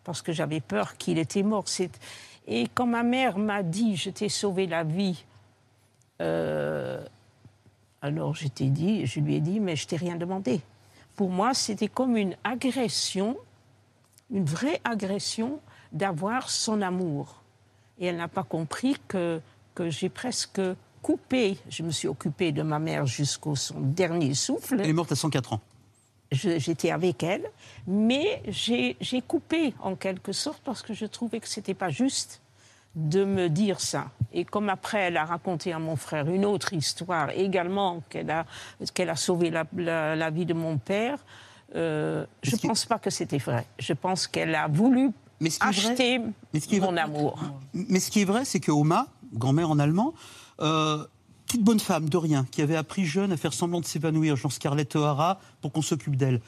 parce 0.05 0.21
que 0.21 0.31
j'avais 0.31 0.61
peur 0.61 0.95
qu'il 0.95 1.17
était 1.17 1.43
mort. 1.43 1.65
Et 2.47 2.67
quand 2.73 2.85
ma 2.85 3.03
mère 3.03 3.37
m'a 3.37 3.63
dit, 3.63 3.97
je 3.97 4.11
t'ai 4.11 4.29
sauvé 4.29 4.67
la 4.67 4.83
vie, 4.83 5.25
euh, 6.21 7.03
alors 8.01 8.35
je, 8.35 8.47
dit, 8.47 9.05
je 9.05 9.19
lui 9.19 9.35
ai 9.35 9.41
dit, 9.41 9.59
mais 9.59 9.75
je 9.75 9.87
t'ai 9.87 9.97
rien 9.97 10.15
demandé. 10.15 10.61
Pour 11.15 11.29
moi, 11.29 11.53
c'était 11.53 11.87
comme 11.87 12.15
une 12.15 12.35
agression, 12.43 13.35
une 14.31 14.45
vraie 14.45 14.79
agression 14.83 15.59
d'avoir 15.91 16.49
son 16.49 16.81
amour. 16.81 17.41
Et 17.99 18.05
elle 18.05 18.17
n'a 18.17 18.27
pas 18.27 18.43
compris 18.43 18.95
que, 19.07 19.41
que 19.73 19.89
j'ai 19.89 20.09
presque 20.09 20.61
coupé, 21.01 21.57
je 21.69 21.83
me 21.83 21.91
suis 21.91 22.07
occupée 22.07 22.51
de 22.51 22.61
ma 22.61 22.79
mère 22.79 23.05
jusqu'au 23.05 23.55
son 23.55 23.79
dernier 23.79 24.33
souffle. 24.33 24.79
Elle 24.79 24.89
est 24.89 24.93
morte 24.93 25.11
à 25.11 25.15
104 25.15 25.53
ans. 25.53 25.61
J'étais 26.31 26.91
avec 26.91 27.23
elle, 27.23 27.45
mais 27.87 28.41
j'ai 28.47 29.21
coupé 29.27 29.73
en 29.79 29.95
quelque 29.95 30.31
sorte 30.31 30.61
parce 30.65 30.81
que 30.81 30.93
je 30.93 31.05
trouvais 31.05 31.39
que 31.39 31.47
ce 31.47 31.59
n'était 31.59 31.73
pas 31.75 31.89
juste 31.89 32.41
de 32.95 33.25
me 33.25 33.49
dire 33.49 33.79
ça. 33.79 34.09
Et 34.33 34.45
comme 34.45 34.69
après, 34.69 34.99
elle 34.99 35.17
a 35.17 35.25
raconté 35.25 35.73
à 35.73 35.79
mon 35.79 35.95
frère 35.95 36.27
une 36.29 36.45
autre 36.45 36.73
histoire 36.73 37.29
également, 37.31 38.01
qu'elle 38.09 38.31
a, 38.31 38.45
qu'elle 38.93 39.09
a 39.09 39.15
sauvé 39.15 39.51
la, 39.51 39.65
la, 40.15 40.29
vie 40.29 40.45
de 40.45 40.53
mon 40.53 40.77
père, 40.77 41.19
euh, 41.75 42.25
je 42.41 42.55
ne 42.55 42.61
pense 42.61 42.85
pas 42.85 42.99
que 42.99 43.09
c'était 43.09 43.37
vrai. 43.37 43.65
Je 43.79 43.93
pense 43.93 44.27
qu'elle 44.27 44.55
a 44.55 44.67
voulu 44.67 45.11
mais 45.39 45.49
ce 45.49 45.61
acheter 45.61 46.21
mon 46.79 46.97
amour. 46.97 47.37
Mais 47.73 47.99
ce 47.99 48.09
qui 48.09 48.21
est 48.21 48.25
vrai, 48.25 48.45
c'est 48.45 48.61
que 48.61 48.71
Oma, 48.71 49.07
grand-mère 49.33 49.69
en 49.69 49.79
allemand, 49.79 50.13
euh, 50.61 51.05
petite 51.55 51.65
bonne 51.65 51.79
femme 51.79 52.09
de 52.09 52.17
rien, 52.17 52.45
qui 52.51 52.61
avait 52.61 52.75
appris 52.75 53.05
jeune 53.05 53.31
à 53.31 53.37
faire 53.37 53.53
semblant 53.53 53.79
de 53.79 53.85
s'évanouir, 53.85 54.35
genre 54.35 54.51
Scarlett 54.51 54.93
O'Hara, 54.97 55.39
pour 55.61 55.71
qu'on 55.71 55.81
s'occupe 55.81 56.17
d'elle, 56.17 56.41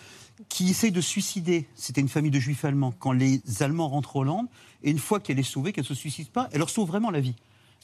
qui 0.49 0.69
essaye 0.71 0.91
de 0.91 0.99
suicider, 0.99 1.65
c'était 1.75 2.01
une 2.01 2.09
famille 2.09 2.29
de 2.29 2.41
juifs 2.41 2.65
allemands, 2.65 2.93
quand 2.99 3.13
les 3.13 3.41
Allemands 3.61 3.87
rentrent 3.87 4.17
en 4.17 4.19
Hollande, 4.19 4.47
et 4.83 4.91
une 4.91 4.99
fois 4.99 5.21
qu'elle 5.21 5.39
est 5.39 5.43
sauvée, 5.43 5.71
qu'elle 5.71 5.85
ne 5.85 5.87
se 5.87 5.93
suicide 5.93 6.27
pas, 6.27 6.49
elle 6.51 6.59
leur 6.59 6.69
sauve 6.69 6.89
vraiment 6.89 7.09
la 7.09 7.21
vie. 7.21 7.35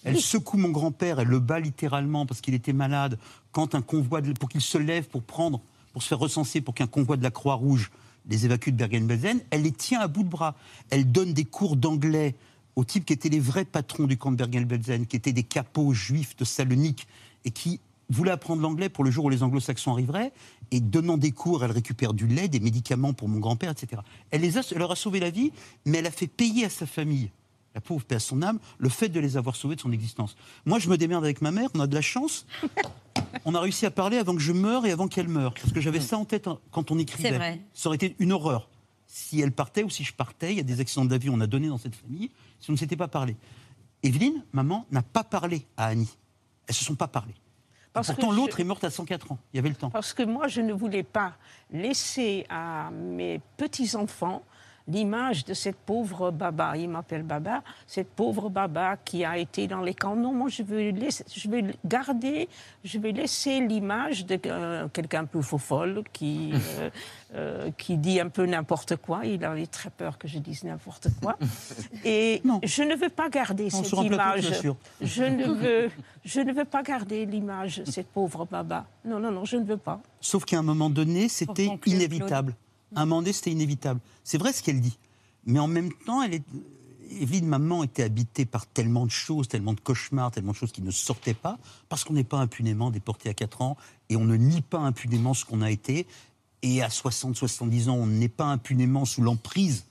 Elle 0.03 0.19
secoue 0.19 0.57
mon 0.57 0.67
grand-père, 0.67 1.21
elle 1.21 1.29
le 1.29 1.39
bat 1.39 1.61
littéralement 1.61 2.25
parce 2.25 2.41
qu'il 2.41 2.55
était 2.55 2.73
malade, 2.73 3.17
quand 3.53 3.73
un 3.73 3.81
convoi, 3.81 4.21
pour 4.37 4.49
qu'il 4.49 4.59
se 4.59 4.77
lève 4.77 5.05
pour 5.05 5.23
prendre, 5.23 5.61
pour 5.93 6.03
se 6.03 6.09
faire 6.09 6.19
recenser, 6.19 6.59
pour 6.59 6.73
qu'un 6.73 6.87
convoi 6.87 7.15
de 7.15 7.23
la 7.23 7.31
Croix-Rouge 7.31 7.89
les 8.27 8.43
évacue 8.43 8.71
de 8.71 8.75
Bergen-Belsen, 8.75 9.39
elle 9.49 9.61
les 9.61 9.71
tient 9.71 10.01
à 10.01 10.09
bout 10.09 10.23
de 10.23 10.29
bras. 10.29 10.55
Elle 10.89 11.09
donne 11.09 11.33
des 11.33 11.45
cours 11.45 11.77
d'anglais 11.77 12.35
aux 12.75 12.83
types 12.83 13.05
qui 13.05 13.13
étaient 13.13 13.29
les 13.29 13.39
vrais 13.39 13.65
patrons 13.65 14.05
du 14.05 14.17
camp 14.17 14.31
de 14.31 14.37
Bergen-Belsen, 14.37 15.05
qui 15.05 15.15
étaient 15.15 15.33
des 15.33 15.43
capots 15.43 15.93
juifs 15.93 16.35
de 16.35 16.45
Salonique 16.45 17.07
et 17.45 17.51
qui 17.51 17.79
voulaient 18.09 18.31
apprendre 18.31 18.61
l'anglais 18.61 18.89
pour 18.89 19.03
le 19.03 19.11
jour 19.11 19.25
où 19.25 19.29
les 19.29 19.43
anglo-saxons 19.43 19.91
arriveraient. 19.91 20.31
Et 20.71 20.79
donnant 20.79 21.17
des 21.17 21.31
cours, 21.31 21.63
elle 21.63 21.71
récupère 21.71 22.13
du 22.13 22.27
lait, 22.27 22.47
des 22.47 22.59
médicaments 22.59 23.13
pour 23.13 23.29
mon 23.29 23.39
grand-père, 23.39 23.71
etc. 23.71 24.01
Elle, 24.31 24.41
les 24.41 24.57
a, 24.57 24.61
leur 24.75 24.91
a 24.91 24.95
sauvé 24.95 25.19
la 25.19 25.29
vie, 25.29 25.51
mais 25.85 25.99
elle 25.99 26.07
a 26.07 26.11
fait 26.11 26.27
payer 26.27 26.65
à 26.65 26.69
sa 26.69 26.85
famille 26.85 27.29
la 27.75 27.81
pauvre 27.81 28.05
paix 28.05 28.15
à 28.15 28.19
son 28.19 28.41
âme, 28.41 28.59
le 28.77 28.89
fait 28.89 29.09
de 29.09 29.19
les 29.19 29.37
avoir 29.37 29.55
sauvés 29.55 29.75
de 29.75 29.81
son 29.81 29.91
existence. 29.91 30.35
Moi, 30.65 30.79
je 30.79 30.89
me 30.89 30.97
démerde 30.97 31.23
avec 31.23 31.41
ma 31.41 31.51
mère, 31.51 31.69
on 31.73 31.79
a 31.79 31.87
de 31.87 31.95
la 31.95 32.01
chance. 32.01 32.45
On 33.45 33.55
a 33.55 33.59
réussi 33.59 33.85
à 33.87 33.91
parler 33.91 34.17
avant 34.17 34.35
que 34.35 34.41
je 34.41 34.51
meure 34.51 34.85
et 34.85 34.91
avant 34.91 35.07
qu'elle 35.07 35.27
meure. 35.27 35.55
Parce 35.55 35.71
que 35.71 35.81
j'avais 35.81 35.99
ça 35.99 36.17
en 36.17 36.25
tête 36.25 36.47
quand 36.71 36.91
on 36.91 36.99
écrivait. 36.99 37.31
Vrai. 37.31 37.61
Ça 37.73 37.89
aurait 37.89 37.95
été 37.95 38.15
une 38.19 38.31
horreur. 38.31 38.69
Si 39.15 39.39
elle 39.39 39.51
partait 39.51 39.83
ou 39.83 39.91
si 39.91 40.03
je 40.03 40.11
partais, 40.11 40.53
il 40.53 40.57
y 40.57 40.59
a 40.59 40.63
des 40.63 40.79
accidents 40.79 41.05
d'avion, 41.05 41.35
on 41.35 41.41
a 41.41 41.45
donné 41.45 41.67
dans 41.67 41.77
cette 41.77 41.93
famille, 41.93 42.31
si 42.59 42.71
on 42.71 42.73
ne 42.73 42.77
s'était 42.79 42.95
pas 42.95 43.07
parlé. 43.07 43.37
Evelyne, 44.01 44.43
maman, 44.53 44.87
n'a 44.89 45.03
pas 45.03 45.23
parlé 45.23 45.67
à 45.77 45.85
Annie. 45.85 46.17
Elles 46.65 46.71
ne 46.71 46.73
se 46.73 46.83
sont 46.83 46.95
pas 46.95 47.07
parlé. 47.07 47.35
Pourtant, 47.93 48.31
l'autre 48.31 48.59
est 48.59 48.63
morte 48.63 48.83
à 48.83 48.89
104 48.89 49.31
ans. 49.31 49.37
Il 49.53 49.57
y 49.57 49.59
avait 49.59 49.69
le 49.69 49.75
temps. 49.75 49.91
Parce 49.91 50.15
que 50.15 50.23
moi, 50.23 50.47
je 50.47 50.61
ne 50.61 50.73
voulais 50.73 51.03
pas 51.03 51.37
laisser 51.69 52.47
à 52.49 52.89
mes 52.89 53.39
petits-enfants 53.55 54.41
l'image 54.87 55.45
de 55.45 55.53
cette 55.53 55.77
pauvre 55.77 56.31
Baba, 56.31 56.75
il 56.77 56.89
m'appelle 56.89 57.23
Baba, 57.23 57.63
cette 57.87 58.09
pauvre 58.09 58.49
Baba 58.49 58.97
qui 58.97 59.23
a 59.23 59.37
été 59.37 59.67
dans 59.67 59.81
les 59.81 59.93
camps. 59.93 60.15
Non, 60.15 60.33
moi 60.33 60.49
je 60.49 60.63
veux, 60.63 60.91
je 60.91 61.73
garder, 61.85 62.49
je 62.83 62.97
vais 62.99 63.11
laisser 63.11 63.59
l'image 63.61 64.25
de 64.25 64.39
euh, 64.45 64.87
quelqu'un 64.89 65.21
un 65.21 65.25
peu 65.25 65.41
faux 65.41 65.57
folle 65.57 66.03
qui, 66.11 66.51
euh, 66.79 66.89
euh, 67.35 67.71
qui 67.77 67.97
dit 67.97 68.19
un 68.19 68.29
peu 68.29 68.45
n'importe 68.45 68.97
quoi. 68.97 69.25
Il 69.25 69.43
avait 69.45 69.67
très 69.67 69.89
peur 69.89 70.17
que 70.17 70.27
je 70.27 70.39
dise 70.39 70.63
n'importe 70.63 71.07
quoi. 71.21 71.37
Et 72.03 72.41
je 72.63 72.83
ne 72.83 72.95
veux 72.95 73.09
pas 73.09 73.29
garder 73.29 73.69
cette 73.69 73.91
image. 73.91 74.61
je, 75.01 75.23
ne 75.23 75.45
veux, 75.53 75.91
je 76.25 76.41
ne 76.41 76.53
veux 76.53 76.65
pas 76.65 76.83
garder 76.83 77.25
l'image, 77.25 77.83
cette 77.85 78.07
pauvre 78.07 78.45
Baba. 78.45 78.85
Non, 79.05 79.19
non, 79.19 79.31
non, 79.31 79.45
je 79.45 79.57
ne 79.57 79.63
veux 79.63 79.77
pas. 79.77 80.01
Sauf 80.19 80.45
qu'à 80.45 80.59
un 80.59 80.63
moment 80.63 80.89
donné, 80.89 81.29
c'était 81.29 81.69
inévitable. 81.85 82.55
Un 82.95 83.07
donné, 83.07 83.33
c'était 83.33 83.51
inévitable. 83.51 83.99
C'est 84.23 84.37
vrai 84.37 84.53
ce 84.53 84.63
qu'elle 84.63 84.81
dit. 84.81 84.97
Mais 85.45 85.59
en 85.59 85.67
même 85.67 85.91
temps, 86.05 86.21
elle. 86.21 86.41
Evelyne, 87.21 87.45
maman, 87.45 87.83
était 87.83 88.01
habitée 88.01 88.45
par 88.45 88.65
tellement 88.65 89.05
de 89.05 89.11
choses, 89.11 89.47
tellement 89.47 89.73
de 89.73 89.79
cauchemars, 89.79 90.31
tellement 90.31 90.53
de 90.53 90.57
choses 90.57 90.71
qui 90.71 90.81
ne 90.81 90.89
sortaient 90.89 91.35
pas, 91.35 91.59
parce 91.87 92.03
qu'on 92.03 92.13
n'est 92.13 92.23
pas 92.23 92.39
impunément 92.39 92.89
déporté 92.89 93.29
à 93.29 93.35
4 93.35 93.61
ans, 93.61 93.77
et 94.09 94.15
on 94.15 94.25
ne 94.25 94.35
nie 94.35 94.61
pas 94.61 94.79
impunément 94.79 95.35
ce 95.35 95.45
qu'on 95.45 95.61
a 95.61 95.69
été, 95.69 96.07
et 96.63 96.81
à 96.81 96.89
60, 96.89 97.35
70 97.35 97.89
ans, 97.89 97.95
on 97.95 98.07
n'est 98.07 98.29
pas 98.29 98.45
impunément 98.45 99.05
sous 99.05 99.21
l'emprise 99.21 99.85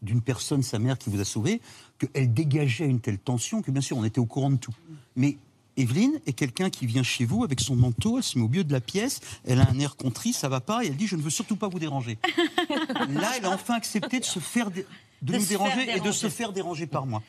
d'une 0.00 0.20
personne, 0.20 0.62
sa 0.62 0.78
mère, 0.78 0.96
qui 0.96 1.10
vous 1.10 1.18
a 1.18 1.24
sauvé, 1.24 1.60
qu'elle 1.98 2.32
dégageait 2.32 2.86
une 2.86 3.00
telle 3.00 3.18
tension 3.18 3.60
que, 3.60 3.72
bien 3.72 3.80
sûr, 3.80 3.96
on 3.96 4.04
était 4.04 4.20
au 4.20 4.26
courant 4.26 4.50
de 4.50 4.56
tout. 4.56 4.74
Mais 5.16 5.38
Evelyne 5.76 6.20
est 6.26 6.32
quelqu'un 6.32 6.70
qui 6.70 6.86
vient 6.86 7.02
chez 7.02 7.24
vous 7.24 7.44
avec 7.44 7.60
son 7.60 7.76
manteau, 7.76 8.18
elle 8.18 8.22
se 8.22 8.38
met 8.38 8.44
au 8.44 8.48
milieu 8.48 8.64
de 8.64 8.72
la 8.72 8.80
pièce, 8.80 9.20
elle 9.46 9.60
a 9.60 9.68
un 9.68 9.78
air 9.78 9.96
contrit, 9.96 10.32
ça 10.32 10.48
va 10.48 10.60
pas, 10.60 10.84
et 10.84 10.88
elle 10.88 10.96
dit 10.96 11.06
je 11.06 11.16
ne 11.16 11.22
veux 11.22 11.30
surtout 11.30 11.56
pas 11.56 11.68
vous 11.68 11.78
déranger. 11.78 12.18
Là, 13.10 13.32
elle 13.36 13.44
a 13.44 13.50
enfin 13.50 13.74
accepté 13.74 14.20
de 14.20 14.24
se 14.24 14.38
faire 14.38 14.70
de, 14.70 14.84
nous 15.22 15.44
déranger, 15.44 15.96
et 15.96 16.00
de 16.00 16.12
se 16.12 16.28
faire 16.28 16.52
déranger 16.52 16.86
par 16.86 17.06
moi. 17.06 17.22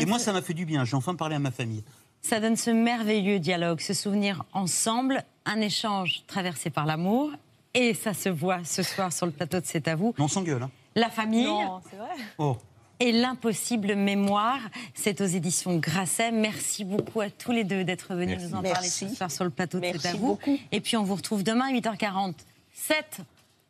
Et 0.00 0.06
moi, 0.06 0.18
ça 0.18 0.32
m'a 0.32 0.42
fait 0.42 0.54
du 0.54 0.64
bien. 0.64 0.84
J'ai 0.84 0.96
enfin 0.96 1.14
parlé 1.14 1.36
à 1.36 1.38
ma 1.38 1.50
famille. 1.50 1.82
Ça 2.22 2.40
donne 2.40 2.56
ce 2.56 2.70
merveilleux 2.70 3.38
dialogue, 3.38 3.80
ce 3.80 3.94
souvenir 3.94 4.44
ensemble, 4.52 5.24
un 5.44 5.60
échange 5.60 6.22
traversé 6.26 6.70
par 6.70 6.84
l'amour, 6.84 7.30
et 7.74 7.94
ça 7.94 8.14
se 8.14 8.28
voit 8.28 8.64
ce 8.64 8.82
soir 8.82 9.12
sur 9.12 9.26
le 9.26 9.32
plateau 9.32 9.60
de 9.60 9.66
C'est 9.66 9.88
à 9.88 9.96
vous. 9.96 10.14
On 10.18 10.28
s'engueule. 10.28 10.62
Hein. 10.62 10.70
La 10.94 11.10
famille. 11.10 11.44
Non, 11.44 11.80
c'est 11.88 11.96
vrai. 11.96 12.10
Oh 12.38 12.58
et 13.00 13.12
l'impossible 13.12 13.94
mémoire. 13.94 14.60
C'est 14.94 15.20
aux 15.20 15.26
éditions 15.26 15.76
Grasset. 15.76 16.32
Merci 16.32 16.84
beaucoup 16.84 17.20
à 17.20 17.30
tous 17.30 17.52
les 17.52 17.64
deux 17.64 17.84
d'être 17.84 18.14
venus 18.14 18.40
nous 18.42 18.54
en 18.54 18.62
parler 18.62 18.88
ce 18.88 19.08
soir 19.08 19.30
sur 19.30 19.44
le 19.44 19.50
plateau 19.50 19.80
de 19.80 19.86
C'est 19.98 20.08
à 20.08 20.14
vous. 20.14 20.38
Et 20.72 20.80
puis 20.80 20.96
on 20.96 21.02
vous 21.02 21.14
retrouve 21.14 21.42
demain 21.42 21.68
à 21.68 21.72
8h40. 21.72 22.34
7, 22.72 23.20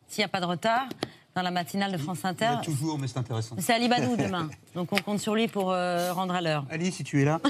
s'il 0.09 0.21
n'y 0.21 0.25
a 0.25 0.29
pas 0.29 0.41
de 0.41 0.47
retard 0.47 0.89
dans 1.39 1.45
la 1.45 1.51
matinale 1.53 1.93
de 1.93 1.99
France 1.99 2.25
Inter. 2.25 2.57
toujours, 2.65 2.99
mais 2.99 3.07
c'est 3.07 3.19
intéressant. 3.19 3.55
C'est 3.61 3.73
Ali 3.73 3.89
Badou 3.89 4.17
demain. 4.19 4.51
Donc 4.75 4.93
on 4.93 4.97
compte 4.97 5.21
sur 5.21 5.37
lui 5.37 5.47
pour 5.47 5.71
euh, 5.71 6.13
rendre 6.13 6.35
à 6.35 6.41
l'heure. 6.41 6.67
Ali, 6.69 6.91
si 6.91 7.05
tu 7.05 7.23
es 7.23 7.25
là. 7.25 7.41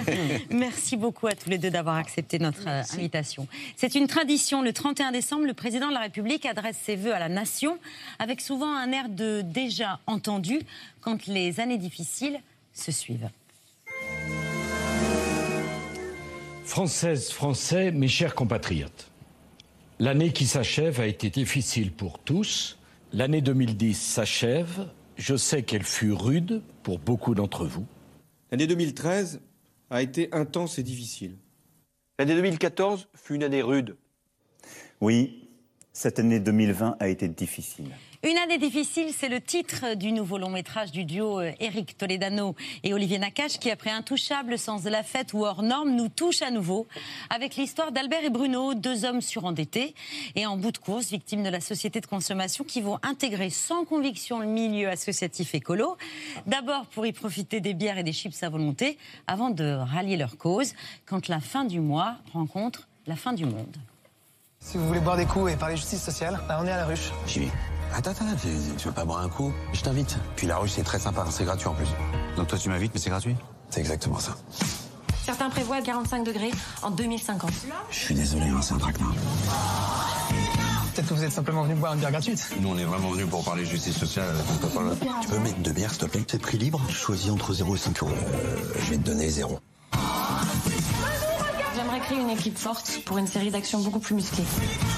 Merci 0.50 0.98
beaucoup 0.98 1.26
à 1.28 1.32
tous 1.32 1.48
les 1.48 1.56
deux 1.56 1.70
d'avoir 1.70 1.96
accepté 1.96 2.38
notre 2.38 2.68
euh, 2.68 2.82
invitation. 2.92 3.48
C'est 3.74 3.94
une 3.94 4.06
tradition. 4.06 4.60
Le 4.60 4.74
31 4.74 5.12
décembre, 5.12 5.46
le 5.46 5.54
président 5.54 5.88
de 5.88 5.94
la 5.94 6.00
République 6.00 6.44
adresse 6.44 6.76
ses 6.84 6.94
vœux 6.94 7.14
à 7.14 7.18
la 7.18 7.30
nation 7.30 7.78
avec 8.18 8.42
souvent 8.42 8.76
un 8.76 8.92
air 8.92 9.08
de 9.08 9.40
déjà 9.40 9.98
entendu 10.06 10.60
quand 11.00 11.26
les 11.26 11.58
années 11.58 11.78
difficiles 11.78 12.40
se 12.74 12.92
suivent. 12.92 13.30
Françaises, 16.64 17.30
Français, 17.30 17.92
mes 17.92 18.08
chers 18.08 18.34
compatriotes, 18.34 19.10
l'année 19.98 20.32
qui 20.32 20.44
s'achève 20.44 21.00
a 21.00 21.06
été 21.06 21.30
difficile 21.30 21.92
pour 21.92 22.18
tous 22.18 22.77
L'année 23.12 23.40
2010 23.40 23.94
s'achève. 23.94 24.90
Je 25.16 25.34
sais 25.34 25.62
qu'elle 25.62 25.82
fut 25.82 26.12
rude 26.12 26.62
pour 26.82 26.98
beaucoup 26.98 27.34
d'entre 27.34 27.64
vous. 27.64 27.86
L'année 28.50 28.66
2013 28.66 29.40
a 29.90 30.02
été 30.02 30.28
intense 30.32 30.78
et 30.78 30.82
difficile. 30.82 31.36
L'année 32.18 32.34
2014 32.34 33.08
fut 33.14 33.34
une 33.34 33.44
année 33.44 33.62
rude. 33.62 33.96
Oui, 35.00 35.48
cette 35.92 36.18
année 36.18 36.38
2020 36.38 36.96
a 37.00 37.08
été 37.08 37.28
difficile. 37.28 37.90
Une 38.24 38.36
année 38.36 38.58
difficile, 38.58 39.10
c'est 39.16 39.28
le 39.28 39.40
titre 39.40 39.94
du 39.94 40.10
nouveau 40.10 40.38
long 40.38 40.50
métrage 40.50 40.90
du 40.90 41.04
duo 41.04 41.40
Eric 41.40 41.90
euh, 41.90 41.98
Toledano 41.98 42.56
et 42.82 42.92
Olivier 42.92 43.20
Nakache 43.20 43.60
qui, 43.60 43.70
après 43.70 43.90
Intouchable, 43.90 44.58
Sens 44.58 44.82
de 44.82 44.90
la 44.90 45.04
fête 45.04 45.34
ou 45.34 45.44
Hors 45.44 45.62
norme, 45.62 45.90
nous 45.90 46.08
touche 46.08 46.42
à 46.42 46.50
nouveau 46.50 46.88
avec 47.30 47.54
l'histoire 47.54 47.92
d'Albert 47.92 48.24
et 48.24 48.30
Bruno, 48.30 48.74
deux 48.74 49.04
hommes 49.04 49.20
surendettés 49.20 49.94
et 50.34 50.46
en 50.46 50.56
bout 50.56 50.72
de 50.72 50.78
course, 50.78 51.10
victimes 51.10 51.44
de 51.44 51.48
la 51.48 51.60
société 51.60 52.00
de 52.00 52.06
consommation 52.06 52.64
qui 52.64 52.80
vont 52.80 52.98
intégrer 53.04 53.50
sans 53.50 53.84
conviction 53.84 54.40
le 54.40 54.46
milieu 54.46 54.88
associatif 54.88 55.54
écolo. 55.54 55.96
D'abord 56.48 56.86
pour 56.86 57.06
y 57.06 57.12
profiter 57.12 57.60
des 57.60 57.72
bières 57.72 57.98
et 57.98 58.02
des 58.02 58.12
chips 58.12 58.42
à 58.42 58.48
volonté 58.48 58.98
avant 59.28 59.50
de 59.50 59.64
rallier 59.64 60.16
leur 60.16 60.36
cause 60.36 60.74
quand 61.06 61.28
la 61.28 61.38
fin 61.38 61.64
du 61.64 61.78
mois 61.78 62.16
rencontre 62.32 62.88
la 63.06 63.14
fin 63.14 63.32
du 63.32 63.44
monde. 63.44 63.76
Si 64.58 64.76
vous 64.76 64.88
voulez 64.88 64.98
boire 64.98 65.16
des 65.16 65.26
coups 65.26 65.52
et 65.52 65.56
parler 65.56 65.76
justice 65.76 66.02
sociale, 66.02 66.40
on 66.50 66.66
est 66.66 66.72
à 66.72 66.78
la 66.78 66.86
ruche. 66.86 67.12
J'y 67.24 67.38
vais. 67.38 67.77
Attends, 67.94 68.10
attends, 68.12 68.24
tu, 68.40 68.86
veux 68.86 68.92
pas 68.92 69.04
boire 69.04 69.20
un 69.20 69.28
coup 69.28 69.52
Je 69.72 69.80
t'invite. 69.82 70.16
Puis 70.36 70.46
la 70.46 70.56
ruche, 70.58 70.72
c'est 70.76 70.82
très 70.84 70.98
sympa, 70.98 71.24
c'est 71.30 71.44
gratuit 71.44 71.68
en 71.68 71.74
plus. 71.74 71.88
Donc 72.36 72.46
toi, 72.48 72.58
tu 72.58 72.68
m'invites, 72.68 72.92
mais 72.94 73.00
c'est 73.00 73.10
gratuit 73.10 73.34
C'est 73.70 73.80
exactement 73.80 74.18
ça. 74.18 74.36
Certains 75.24 75.50
prévoient 75.50 75.82
45 75.82 76.24
degrés 76.24 76.50
en 76.82 76.90
2050. 76.90 77.50
Je 77.90 77.96
suis 77.98 78.14
désolé, 78.14 78.46
hein, 78.48 78.60
c'est 78.62 78.74
un 78.74 78.78
traquenard. 78.78 79.12
Peut-être 80.94 81.08
que 81.08 81.14
vous 81.14 81.24
êtes 81.24 81.32
simplement 81.32 81.62
venu 81.62 81.74
boire 81.74 81.92
une 81.94 82.00
bière 82.00 82.10
gratuite. 82.12 82.48
Nous, 82.60 82.68
on 82.68 82.78
est 82.78 82.84
vraiment 82.84 83.10
venus 83.10 83.28
pour 83.28 83.44
parler 83.44 83.64
justice 83.64 83.96
sociale. 83.96 84.34
le- 84.34 84.96
Tu 85.22 85.28
peux 85.28 85.38
mettre 85.38 85.58
deux 85.58 85.72
bières, 85.72 85.90
s'il 85.90 85.98
te 86.00 86.06
plaît 86.06 86.24
C'est 86.28 86.40
prix 86.40 86.58
libre. 86.58 86.80
Je 86.88 86.94
choisis 86.94 87.30
entre 87.30 87.52
0 87.52 87.74
et 87.74 87.78
5 87.78 88.02
euros. 88.02 88.10
Euh, 88.12 88.56
je 88.80 88.90
vais 88.90 88.96
te 88.96 89.02
donner 89.04 89.28
0. 89.28 89.58
J'aimerais 91.76 92.00
créer 92.00 92.18
une 92.20 92.30
équipe 92.30 92.58
forte 92.58 93.00
pour 93.04 93.18
une 93.18 93.26
série 93.26 93.50
d'actions 93.50 93.80
beaucoup 93.80 94.00
plus 94.00 94.14
musclées. 94.14 94.44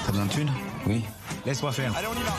T'as 0.05 0.11
besoin 0.11 0.25
de 0.27 0.31
thunes 0.31 0.51
Oui. 0.87 1.03
Laisse-moi 1.45 1.71
faire. 1.71 1.93
Allez, 1.95 2.07
on 2.07 2.19
y 2.19 2.23
va 2.23 2.31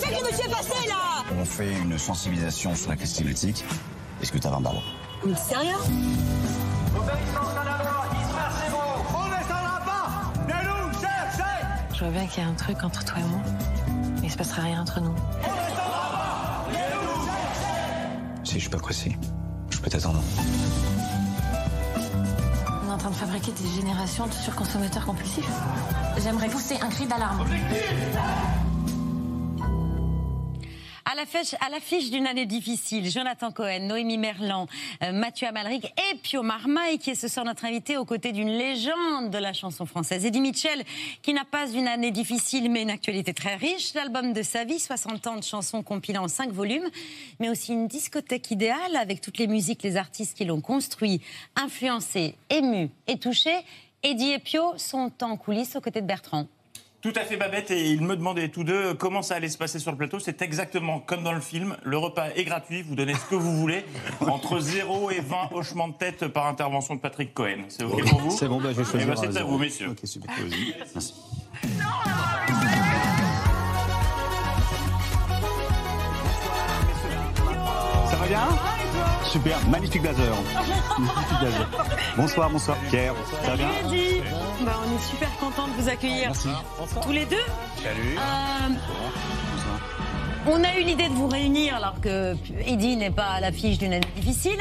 Qu'est-ce 0.00 0.14
qui 0.14 0.22
nous 0.22 0.36
s'est 0.36 0.48
passé 0.50 0.88
là 0.88 1.24
On 1.40 1.44
fait 1.44 1.72
une 1.72 1.96
sensibilisation 1.96 2.74
sur 2.74 2.90
la 2.90 2.96
question 2.96 3.26
éthique. 3.26 3.64
Est-ce 4.20 4.30
que 4.30 4.38
t'as 4.38 4.50
20 4.50 4.60
balles 4.60 4.82
Mais 5.24 5.34
sérieux 5.34 5.76
Je 11.94 12.00
vois 12.00 12.10
bien 12.10 12.26
qu'il 12.26 12.42
y 12.42 12.46
a 12.46 12.48
un 12.48 12.54
truc 12.54 12.84
entre 12.84 13.04
toi 13.04 13.18
et 13.20 13.22
moi. 13.22 13.40
Mais 14.20 14.26
il 14.26 14.30
se 14.30 14.36
passera 14.36 14.62
rien 14.62 14.82
entre 14.82 15.00
nous. 15.00 15.14
Si 18.44 18.54
je 18.54 18.58
suis 18.58 18.68
pas 18.68 18.78
pressé, 18.78 19.16
je 19.70 19.78
peux 19.78 19.88
t'attendre. 19.88 20.22
On 22.84 22.90
est 22.90 22.92
en 22.92 22.98
train 22.98 23.10
de 23.10 23.14
fabriquer 23.14 23.52
des 23.52 23.68
générations 23.68 24.26
de 24.26 24.32
surconsommateurs 24.32 25.06
compulsifs. 25.06 25.50
J'aimerais 26.22 26.48
pousser 26.48 26.76
un 26.82 26.88
cri 26.88 27.06
d'alarme. 27.06 27.46
L'affiche, 27.48 28.75
à 31.06 31.14
l'affiche 31.70 32.10
d'une 32.10 32.26
année 32.26 32.46
difficile, 32.46 33.08
Jonathan 33.08 33.52
Cohen, 33.52 33.86
Noémie 33.86 34.18
Merlan, 34.18 34.66
euh, 35.04 35.12
Mathieu 35.12 35.46
Amalric 35.46 35.84
et 35.84 36.16
Pio 36.16 36.42
Marmaille, 36.42 36.98
qui 36.98 37.10
est 37.10 37.14
ce 37.14 37.28
soir 37.28 37.46
notre 37.46 37.64
invité 37.64 37.96
aux 37.96 38.04
côtés 38.04 38.32
d'une 38.32 38.50
légende 38.50 39.30
de 39.30 39.38
la 39.38 39.52
chanson 39.52 39.86
française. 39.86 40.26
Eddie 40.26 40.40
Mitchell, 40.40 40.82
qui 41.22 41.32
n'a 41.32 41.44
pas 41.44 41.70
une 41.70 41.86
année 41.86 42.10
difficile, 42.10 42.68
mais 42.72 42.82
une 42.82 42.90
actualité 42.90 43.32
très 43.34 43.54
riche. 43.54 43.94
L'album 43.94 44.32
de 44.32 44.42
sa 44.42 44.64
vie, 44.64 44.80
60 44.80 45.26
ans 45.28 45.36
de 45.36 45.44
chansons 45.44 45.84
compilées 45.84 46.18
en 46.18 46.26
5 46.26 46.50
volumes, 46.50 46.88
mais 47.38 47.50
aussi 47.50 47.72
une 47.72 47.86
discothèque 47.86 48.50
idéale 48.50 48.96
avec 48.96 49.20
toutes 49.20 49.38
les 49.38 49.46
musiques, 49.46 49.84
les 49.84 49.96
artistes 49.96 50.36
qui 50.36 50.44
l'ont 50.44 50.60
construit, 50.60 51.20
influencé, 51.54 52.34
ému 52.50 52.90
et 53.06 53.18
touché. 53.18 53.52
Eddie 54.02 54.32
et 54.32 54.38
Pio 54.40 54.76
sont 54.76 55.12
en 55.22 55.36
coulisses 55.36 55.76
aux 55.76 55.80
côtés 55.80 56.00
de 56.00 56.06
Bertrand. 56.06 56.48
Tout 57.06 57.12
à 57.14 57.20
fait, 57.24 57.36
Babette. 57.36 57.70
Et 57.70 57.90
ils 57.92 58.00
me 58.02 58.16
demandaient 58.16 58.48
tous 58.48 58.64
deux 58.64 58.92
comment 58.94 59.22
ça 59.22 59.36
allait 59.36 59.48
se 59.48 59.56
passer 59.56 59.78
sur 59.78 59.92
le 59.92 59.96
plateau. 59.96 60.18
C'est 60.18 60.42
exactement 60.42 60.98
comme 60.98 61.22
dans 61.22 61.30
le 61.32 61.40
film. 61.40 61.76
Le 61.84 61.96
repas 61.98 62.30
est 62.34 62.42
gratuit. 62.42 62.82
Vous 62.82 62.96
donnez 62.96 63.14
ce 63.14 63.24
que 63.26 63.36
vous 63.36 63.56
voulez. 63.56 63.84
Entre 64.20 64.58
0 64.58 65.12
et 65.12 65.20
20 65.20 65.50
hochements 65.52 65.86
de 65.86 65.94
tête 65.94 66.26
par 66.26 66.46
intervention 66.48 66.96
de 66.96 67.00
Patrick 67.00 67.32
Cohen. 67.32 67.58
C'est 67.68 67.84
OK 67.84 68.04
pour 68.10 68.20
vous 68.22 68.30
C'est 68.32 68.48
bon, 68.48 68.60
bah, 68.60 68.70
je 68.72 68.78
vais 68.78 68.82
Eh 68.82 68.90
choisir. 68.90 69.06
ben, 69.08 69.14
C'est 69.16 69.26
un 69.26 69.28
à 69.28 69.32
zéro. 69.32 69.50
vous, 69.52 69.58
messieurs. 69.58 69.90
Ok, 69.90 69.98
super. 70.02 70.34
Merci. 70.94 71.14
Ça 78.10 78.16
va 78.16 78.26
bien? 78.26 78.48
Super, 79.24 79.58
magnifique 79.68 80.02
blazer. 80.02 80.34
Magnifique 80.98 81.38
blazer. 81.40 81.68
Bonsoir, 82.16 82.50
bonsoir. 82.50 82.76
Pierre, 82.90 83.14
ça 83.44 83.50
va 83.50 83.56
bien? 83.56 83.68
Bah, 84.64 84.80
On 84.86 84.96
est 84.96 85.02
super 85.02 85.30
content 85.38 85.68
de 85.68 85.72
vous 85.74 85.88
accueillir 85.88 86.30
Merci. 86.30 86.48
tous 87.02 87.12
les 87.12 87.26
deux. 87.26 87.36
Salut. 87.82 88.16
Euh, 88.16 88.74
on 90.48 90.64
a 90.64 90.78
eu 90.78 90.84
l'idée 90.84 91.08
de 91.08 91.14
vous 91.14 91.28
réunir 91.28 91.76
alors 91.76 92.00
que 92.00 92.34
Eddie 92.66 92.96
n'est 92.96 93.10
pas 93.10 93.26
à 93.32 93.40
l'affiche 93.40 93.78
d'une 93.78 93.92
année 93.92 94.06
difficile. 94.16 94.58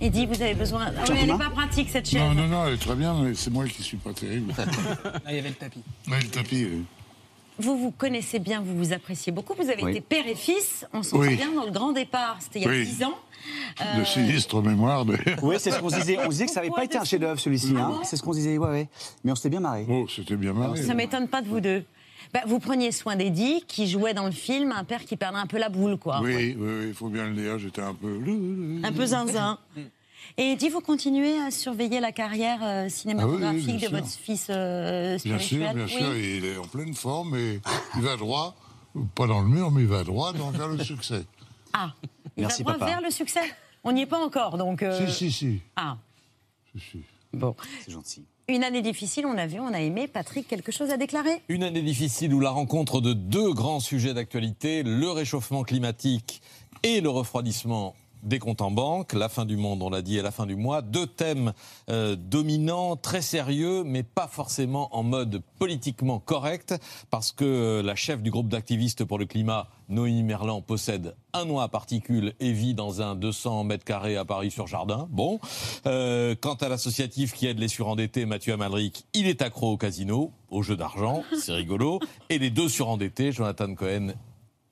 Eddie, 0.00 0.26
vous 0.26 0.42
avez 0.42 0.54
besoin. 0.54 0.86
Ah 0.98 1.04
oui, 1.08 1.16
elle 1.22 1.28
n'est 1.32 1.38
pas 1.38 1.50
pratique 1.50 1.88
cette 1.90 2.08
chaise. 2.08 2.20
Non, 2.20 2.34
non, 2.34 2.46
non, 2.48 2.66
elle 2.66 2.74
est 2.74 2.78
très 2.78 2.94
bien, 2.94 3.14
mais 3.14 3.34
c'est 3.34 3.50
moi 3.50 3.64
qui 3.66 3.82
suis 3.82 3.96
pas 3.96 4.12
terrible. 4.12 4.52
Ah, 5.04 5.30
il 5.30 5.36
y 5.36 5.38
avait 5.38 5.48
le 5.50 5.54
tapis. 5.54 5.82
Mais 6.06 6.20
le 6.20 6.28
tapis, 6.28 6.64
oui. 6.70 6.84
Vous 7.58 7.76
vous 7.78 7.90
connaissez 7.90 8.38
bien, 8.38 8.60
vous 8.60 8.76
vous 8.76 8.92
appréciez 8.92 9.32
beaucoup. 9.32 9.54
Vous 9.54 9.70
avez 9.70 9.82
Oui. 9.82 9.90
été 9.92 10.00
père 10.00 10.26
et 10.26 10.34
fils. 10.34 10.86
On 10.92 11.02
s'en 11.02 11.18
Oui. 11.18 11.30
souvient 11.32 11.52
dans 11.52 11.64
le 11.64 11.70
grand 11.70 11.92
départ. 11.92 12.36
C'était 12.40 12.60
il 12.60 12.62
y 12.64 12.66
a 12.66 12.70
Oui. 12.70 12.84
10 12.84 13.04
ans. 13.04 13.14
De 13.94 14.00
Euh, 14.00 14.04
sinistre 14.04 14.60
mémoire, 14.62 15.04
d'ailleurs. 15.04 15.38
Oui, 15.42 15.56
c'est 15.58 15.70
ce 15.70 15.78
qu'on 15.78 15.88
se 15.90 15.96
disait. 15.96 16.18
On 16.18 16.24
se 16.24 16.28
disait 16.30 16.46
que 16.46 16.50
ça 16.52 16.60
n'avait 16.60 16.72
pas 16.72 16.84
été 16.84 16.98
un 16.98 17.04
chef-d'œuvre 17.04 17.38
celui-ci. 17.40 17.74
Ah 17.78 17.82
hein. 17.92 18.00
C'est 18.02 18.16
ce 18.16 18.22
qu'on 18.22 18.32
se 18.32 18.38
disait, 18.38 18.58
ouais, 18.58 18.68
ouais. 18.68 18.88
Mais 19.24 19.32
on 19.32 19.34
s'était 19.34 19.50
bien 19.50 19.60
marré. 19.60 19.86
Oh, 19.88 20.06
c'était 20.08 20.36
bien 20.36 20.52
marré. 20.52 20.82
Ça 20.82 20.94
m'étonne 20.94 21.28
pas 21.28 21.42
de 21.42 21.48
vous 21.48 21.60
deux. 21.60 21.84
Bah, 22.34 22.40
vous 22.46 22.58
preniez 22.58 22.90
soin 22.90 23.14
d'Eddie, 23.14 23.62
qui 23.68 23.86
jouait 23.86 24.12
dans 24.12 24.26
le 24.26 24.32
film 24.32 24.72
un 24.76 24.82
père 24.84 25.04
qui 25.04 25.16
perdait 25.16 25.38
un 25.38 25.46
peu 25.46 25.58
la 25.58 25.68
boule, 25.68 25.96
quoi. 25.96 26.20
Oui, 26.22 26.34
oui, 26.34 26.56
oui, 26.58 26.84
il 26.88 26.94
faut 26.94 27.08
bien 27.08 27.26
le 27.26 27.34
dire, 27.34 27.58
j'étais 27.58 27.82
un 27.82 27.94
peu... 27.94 28.18
Un 28.82 28.92
peu 28.92 29.06
zinzin. 29.06 29.58
Et 30.38 30.52
Eddie, 30.52 30.68
vous 30.68 30.80
continuez 30.82 31.38
à 31.38 31.50
surveiller 31.50 31.98
la 31.98 32.12
carrière 32.12 32.58
euh, 32.62 32.88
cinématographique 32.90 33.64
Ah 33.68 33.72
oui, 33.72 33.80
de 33.80 33.88
votre 33.88 34.08
fils 34.08 34.48
euh, 34.50 35.16
Bien 35.24 35.38
sûr, 35.38 35.72
bien 35.72 35.84
Oui. 35.84 35.90
sûr, 35.90 36.14
il 36.16 36.44
est 36.44 36.58
en 36.58 36.66
pleine 36.66 36.92
forme 36.94 37.36
et 37.36 37.60
il 37.96 38.02
va 38.02 38.16
droit, 38.16 38.54
pas 39.14 39.26
dans 39.26 39.40
le 39.40 39.48
mur, 39.48 39.70
mais 39.70 39.80
il 39.82 39.86
va 39.88 40.04
droit 40.04 40.34
donc 40.34 40.54
vers 40.54 40.68
le 40.68 40.78
succès. 40.84 41.24
Ah, 41.72 41.94
il 42.36 42.42
Merci, 42.42 42.62
va 42.62 42.72
droit 42.72 42.78
papa. 42.80 42.90
vers 42.92 43.00
le 43.00 43.10
succès? 43.10 43.40
On 43.82 43.92
n'y 43.92 44.02
est 44.02 44.06
pas 44.06 44.22
encore, 44.22 44.58
donc. 44.58 44.82
euh, 44.82 45.06
Si, 45.06 45.12
si, 45.12 45.32
si. 45.32 45.60
Ah, 45.74 45.96
si, 46.74 46.80
si. 46.92 46.98
bon. 47.32 47.56
C'est 47.86 47.92
gentil. 47.92 48.24
Une 48.48 48.62
année 48.62 48.82
difficile, 48.82 49.24
on 49.26 49.38
a 49.38 49.46
vu, 49.46 49.58
on 49.58 49.72
a 49.72 49.80
aimé. 49.80 50.06
Patrick, 50.06 50.46
quelque 50.46 50.70
chose 50.70 50.90
à 50.90 50.98
déclarer? 50.98 51.42
Une 51.48 51.62
année 51.62 51.82
difficile 51.82 52.32
où 52.34 52.40
la 52.40 52.50
rencontre 52.50 53.00
de 53.00 53.14
deux 53.14 53.54
grands 53.54 53.80
sujets 53.80 54.12
d'actualité, 54.12 54.82
le 54.82 55.10
réchauffement 55.10 55.62
climatique 55.64 56.42
et 56.82 57.00
le 57.00 57.08
refroidissement 57.08 57.94
des 58.22 58.38
comptes 58.38 58.60
en 58.60 58.70
banque, 58.70 59.12
la 59.12 59.28
fin 59.28 59.44
du 59.44 59.56
monde, 59.56 59.82
on 59.82 59.90
l'a 59.90 60.02
dit, 60.02 60.18
et 60.18 60.22
la 60.22 60.30
fin 60.30 60.46
du 60.46 60.56
mois. 60.56 60.82
Deux 60.82 61.06
thèmes 61.06 61.52
euh, 61.90 62.16
dominants, 62.16 62.96
très 62.96 63.22
sérieux, 63.22 63.84
mais 63.84 64.02
pas 64.02 64.26
forcément 64.26 64.94
en 64.96 65.02
mode 65.02 65.42
politiquement 65.58 66.18
correct, 66.18 66.74
parce 67.10 67.32
que 67.32 67.44
euh, 67.44 67.82
la 67.82 67.94
chef 67.94 68.22
du 68.22 68.30
groupe 68.30 68.48
d'activistes 68.48 69.04
pour 69.04 69.18
le 69.18 69.26
climat, 69.26 69.68
Noémie 69.88 70.22
Merlan, 70.22 70.60
possède 70.60 71.14
un 71.32 71.44
noix 71.44 71.64
à 71.64 71.68
particules 71.68 72.34
et 72.40 72.52
vit 72.52 72.74
dans 72.74 73.02
un 73.02 73.14
200 73.14 73.64
mètres 73.64 73.84
carrés 73.84 74.16
à 74.16 74.24
Paris 74.24 74.50
sur 74.50 74.66
Jardin. 74.66 75.06
Bon. 75.10 75.38
Euh, 75.86 76.34
quant 76.40 76.54
à 76.54 76.68
l'associatif 76.68 77.32
qui 77.32 77.46
aide 77.46 77.58
les 77.58 77.68
surendettés, 77.68 78.26
Mathieu 78.26 78.54
Amalric, 78.54 79.06
il 79.14 79.26
est 79.26 79.42
accro 79.42 79.72
au 79.72 79.76
casino, 79.76 80.32
au 80.50 80.62
jeu 80.62 80.76
d'argent, 80.76 81.22
c'est 81.40 81.52
rigolo. 81.52 82.00
Et 82.30 82.38
les 82.38 82.50
deux 82.50 82.68
surendettés, 82.68 83.32
Jonathan 83.32 83.74
Cohen 83.74 84.14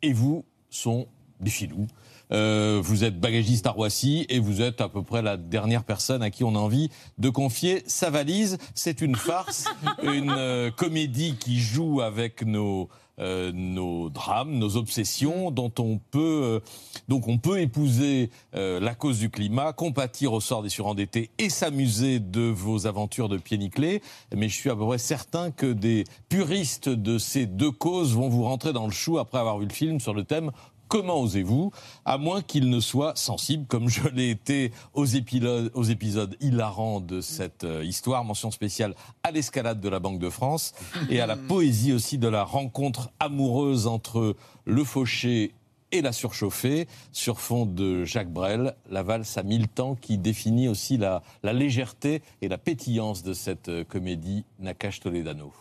et 0.02 0.12
vous, 0.12 0.44
sont 0.70 1.07
des 1.40 1.50
filous. 1.50 1.87
Euh, 2.32 2.80
vous 2.82 3.04
êtes 3.04 3.18
bagagiste 3.20 3.66
à 3.66 3.70
Roissy 3.70 4.26
et 4.28 4.38
vous 4.38 4.62
êtes 4.62 4.80
à 4.80 4.88
peu 4.88 5.02
près 5.02 5.22
la 5.22 5.37
dernière 5.37 5.84
personne 5.84 6.22
à 6.22 6.30
qui 6.30 6.44
on 6.44 6.54
a 6.54 6.58
envie 6.58 6.90
de 7.18 7.28
confier 7.28 7.82
sa 7.87 8.10
valise. 8.10 8.58
C'est 8.74 9.00
une 9.00 9.16
farce, 9.16 9.66
une 10.02 10.34
euh, 10.37 10.70
comédie 10.70 11.37
qui 11.38 11.58
joue 11.60 12.00
avec 12.00 12.44
nos 12.44 12.88
euh, 13.20 13.52
nos 13.54 14.10
drames, 14.10 14.58
nos 14.58 14.76
obsessions, 14.76 15.52
dont 15.52 15.70
on 15.78 15.98
peut 15.98 16.40
euh, 16.42 16.60
donc 17.06 17.28
on 17.28 17.38
peut 17.38 17.60
épouser 17.60 18.30
euh, 18.56 18.80
la 18.80 18.96
cause 18.96 19.20
du 19.20 19.30
climat, 19.30 19.72
compatir 19.72 20.32
au 20.32 20.40
sort 20.40 20.64
des 20.64 20.68
surendettés 20.68 21.30
et 21.38 21.48
s'amuser 21.48 22.18
de 22.18 22.40
vos 22.40 22.88
aventures 22.88 23.28
de 23.28 23.38
pieds 23.38 23.56
nickelés. 23.56 24.02
Mais 24.34 24.48
je 24.48 24.54
suis 24.56 24.68
à 24.68 24.74
peu 24.74 24.84
près 24.84 24.98
certain 24.98 25.52
que 25.52 25.72
des 25.72 26.02
puristes 26.28 26.88
de 26.88 27.18
ces 27.18 27.46
deux 27.46 27.70
causes 27.70 28.16
vont 28.16 28.28
vous 28.28 28.42
rentrer 28.42 28.72
dans 28.72 28.87
le 28.87 28.92
chou 28.92 29.18
après 29.18 29.38
avoir 29.38 29.58
vu 29.58 29.66
le 29.66 29.72
film 29.72 30.00
sur 30.00 30.12
le 30.12 30.24
thème 30.24 30.50
Comment 30.94 31.20
osez-vous 31.22 31.72
À 32.04 32.18
moins 32.18 32.40
qu'il 32.40 32.70
ne 32.70 32.78
soit 32.78 33.16
sensible, 33.16 33.66
comme 33.66 33.88
je 33.88 34.07
l'ai 34.11 34.30
été 34.30 34.70
aux, 34.92 35.04
épilodes- 35.04 35.72
aux 35.74 35.83
épisodes 35.83 36.37
hilarants 36.40 37.00
de 37.00 37.20
cette 37.20 37.64
euh, 37.64 37.83
histoire. 37.85 38.22
Mention 38.22 38.52
spéciale 38.52 38.94
à 39.24 39.33
l'escalade 39.33 39.80
de 39.80 39.88
la 39.88 39.98
Banque 39.98 40.20
de 40.20 40.30
France 40.30 40.72
et 41.11 41.20
à 41.20 41.26
la 41.26 41.37
poésie 41.37 41.92
aussi 41.92 42.16
de 42.16 42.28
la 42.28 42.44
rencontre 42.44 43.11
amoureuse 43.18 43.88
entre 43.88 44.37
le 44.66 44.85
fauché 44.85 45.52
et 45.90 46.00
la 46.00 46.12
surchauffée, 46.12 46.87
sur 47.11 47.40
fond 47.40 47.66
de 47.66 48.04
Jacques 48.04 48.33
Brel, 48.33 48.76
la 48.88 49.02
valse 49.02 49.37
à 49.37 49.42
mille 49.42 49.66
temps 49.66 49.96
qui 49.96 50.16
définit 50.16 50.68
aussi 50.68 50.96
la, 50.96 51.24
la 51.42 51.52
légèreté 51.52 52.22
et 52.40 52.46
la 52.46 52.57
pétillance 52.57 53.24
de 53.24 53.33
cette 53.33 53.68
euh, 53.68 53.83
comédie 53.83 54.44
Nakash 54.61 55.00
Toledano. 55.00 55.52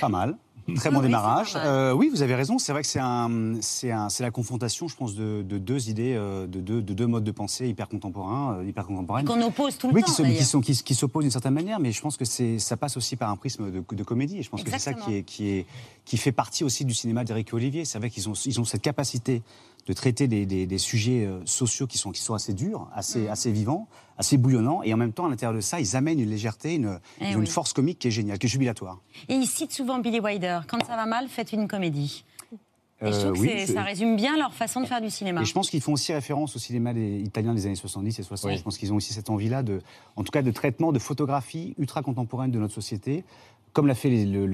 Pas 0.00 0.08
mal. 0.08 0.36
Très 0.76 0.90
bon 0.90 0.98
Oui, 0.98 1.06
démarrage. 1.06 1.54
Euh, 1.56 1.92
oui, 1.92 2.08
vous 2.12 2.22
avez 2.22 2.34
raison. 2.34 2.58
C'est 2.58 2.72
vrai 2.72 2.82
que 2.82 2.88
c'est 2.88 3.00
un, 3.00 3.54
c'est 3.60 3.90
un, 3.90 4.08
c'est 4.08 4.22
la 4.22 4.30
confrontation, 4.30 4.86
je 4.88 4.94
pense, 4.96 5.14
de, 5.14 5.42
de 5.42 5.58
deux 5.58 5.88
idées, 5.90 6.14
euh, 6.16 6.46
de 6.46 6.60
deux, 6.60 6.80
de 6.82 6.94
deux 6.94 7.06
modes 7.06 7.24
de 7.24 7.30
pensée 7.32 7.68
hyper 7.68 7.88
contemporains, 7.88 8.56
euh, 8.58 8.64
hyper 8.64 8.86
contemporaines. 8.86 9.26
Qu'on 9.26 9.40
oppose 9.42 9.76
tout 9.78 9.88
le 9.88 9.94
oui, 9.94 10.02
temps, 10.02 10.06
qui, 10.12 10.14
se- 10.14 10.22
qui 10.22 10.44
sont, 10.44 10.60
qui, 10.60 10.74
qui 10.82 10.94
s'opposent 10.94 11.24
d'une 11.24 11.30
certaine 11.30 11.54
manière, 11.54 11.80
mais 11.80 11.92
je 11.92 12.00
pense 12.00 12.16
que 12.16 12.24
c'est, 12.24 12.58
ça 12.58 12.76
passe 12.76 12.96
aussi 12.96 13.16
par 13.16 13.30
un 13.30 13.36
prisme 13.36 13.70
de, 13.70 13.82
de 13.94 14.02
comédie. 14.04 14.38
Et 14.38 14.42
je 14.42 14.50
pense 14.50 14.62
que 14.62 14.70
c'est 14.70 14.78
ça 14.78 14.94
qui, 14.94 15.14
est, 15.16 15.22
qui, 15.22 15.48
est, 15.50 15.66
qui 16.04 16.16
fait 16.16 16.32
partie 16.32 16.62
aussi 16.64 16.84
du 16.84 16.94
cinéma 16.94 17.24
d'Éric 17.24 17.52
Olivier. 17.52 17.84
C'est 17.84 17.98
vrai 17.98 18.10
qu'ils 18.10 18.28
ont, 18.28 18.34
ils 18.34 18.60
ont 18.60 18.64
cette 18.64 18.82
capacité 18.82 19.42
de 19.86 19.92
traiter 19.92 20.28
des, 20.28 20.46
des- 20.46 20.66
des 20.66 20.78
sujets 20.78 21.24
euh, 21.26 21.40
sociaux 21.46 21.86
qui 21.86 21.98
sont, 21.98 22.10
qui 22.12 22.20
sont 22.20 22.34
assez 22.34 22.52
durs, 22.52 22.88
assez, 22.94 23.20
Mm. 23.20 23.28
assez 23.30 23.52
vivants, 23.52 23.88
assez 24.18 24.36
bouillonnants, 24.36 24.82
et 24.82 24.92
en 24.92 24.96
même 24.96 25.12
temps, 25.12 25.26
à 25.26 25.30
l'intérieur 25.30 25.54
de 25.56 25.60
ça, 25.62 25.80
ils 25.80 25.96
amènent 25.96 26.20
une 26.20 26.28
légèreté, 26.30 26.74
une, 26.74 27.00
Eh 27.20 27.24
ils 27.28 27.32
une 27.32 27.40
oui. 27.40 27.46
force 27.46 27.72
comique 27.72 27.98
qui 27.98 28.08
est 28.08 28.10
géniale, 28.10 28.38
qui 28.38 28.46
est 28.46 28.50
jubilatoire. 28.50 29.00
Et 29.28 29.34
il 29.34 29.46
cite 29.46 29.72
souvent 29.72 29.98
Billy 29.98 30.20
Wilder. 30.20 30.60
Quand 30.68 30.84
ça 30.84 30.96
va 30.96 31.06
mal, 31.06 31.28
faites 31.28 31.52
une 31.52 31.66
comédie. 31.68 32.24
Et 33.02 33.06
je 33.06 33.10
trouve 33.12 33.24
Euh, 33.28 33.32
que 33.32 33.38
oui, 33.38 33.48
c'est- 33.50 33.66
c'est- 33.68 33.72
ça 33.72 33.82
résume 33.82 34.14
bien 34.16 34.36
leur 34.36 34.52
façon 34.52 34.82
de 34.82 34.86
faire 34.86 35.00
du 35.00 35.08
cinéma. 35.08 35.40
Et 35.40 35.46
je 35.46 35.54
pense 35.54 35.70
qu'ils 35.70 35.80
font 35.80 35.94
aussi 35.94 36.12
référence 36.12 36.54
au 36.54 36.58
cinéma 36.58 36.92
des 36.92 37.20
Italiens 37.20 37.54
des 37.54 37.64
années 37.64 37.74
70 37.74 38.18
et 38.18 38.22
60. 38.22 38.50
Oui. 38.50 38.58
Je 38.58 38.62
pense 38.62 38.76
qu'ils 38.76 38.92
ont 38.92 38.96
aussi 38.96 39.14
cette 39.14 39.30
envie-là, 39.30 39.62
de, 39.62 39.80
en 40.16 40.22
tout 40.22 40.30
cas, 40.30 40.42
de 40.42 40.50
traitement, 40.50 40.92
de 40.92 40.98
photographie 40.98 41.74
ultra 41.78 42.02
contemporaine 42.02 42.50
de 42.50 42.58
notre 42.58 42.74
société, 42.74 43.24
comme 43.72 43.86
l'a 43.86 43.94
fait 43.94 44.10
le- 44.10 44.46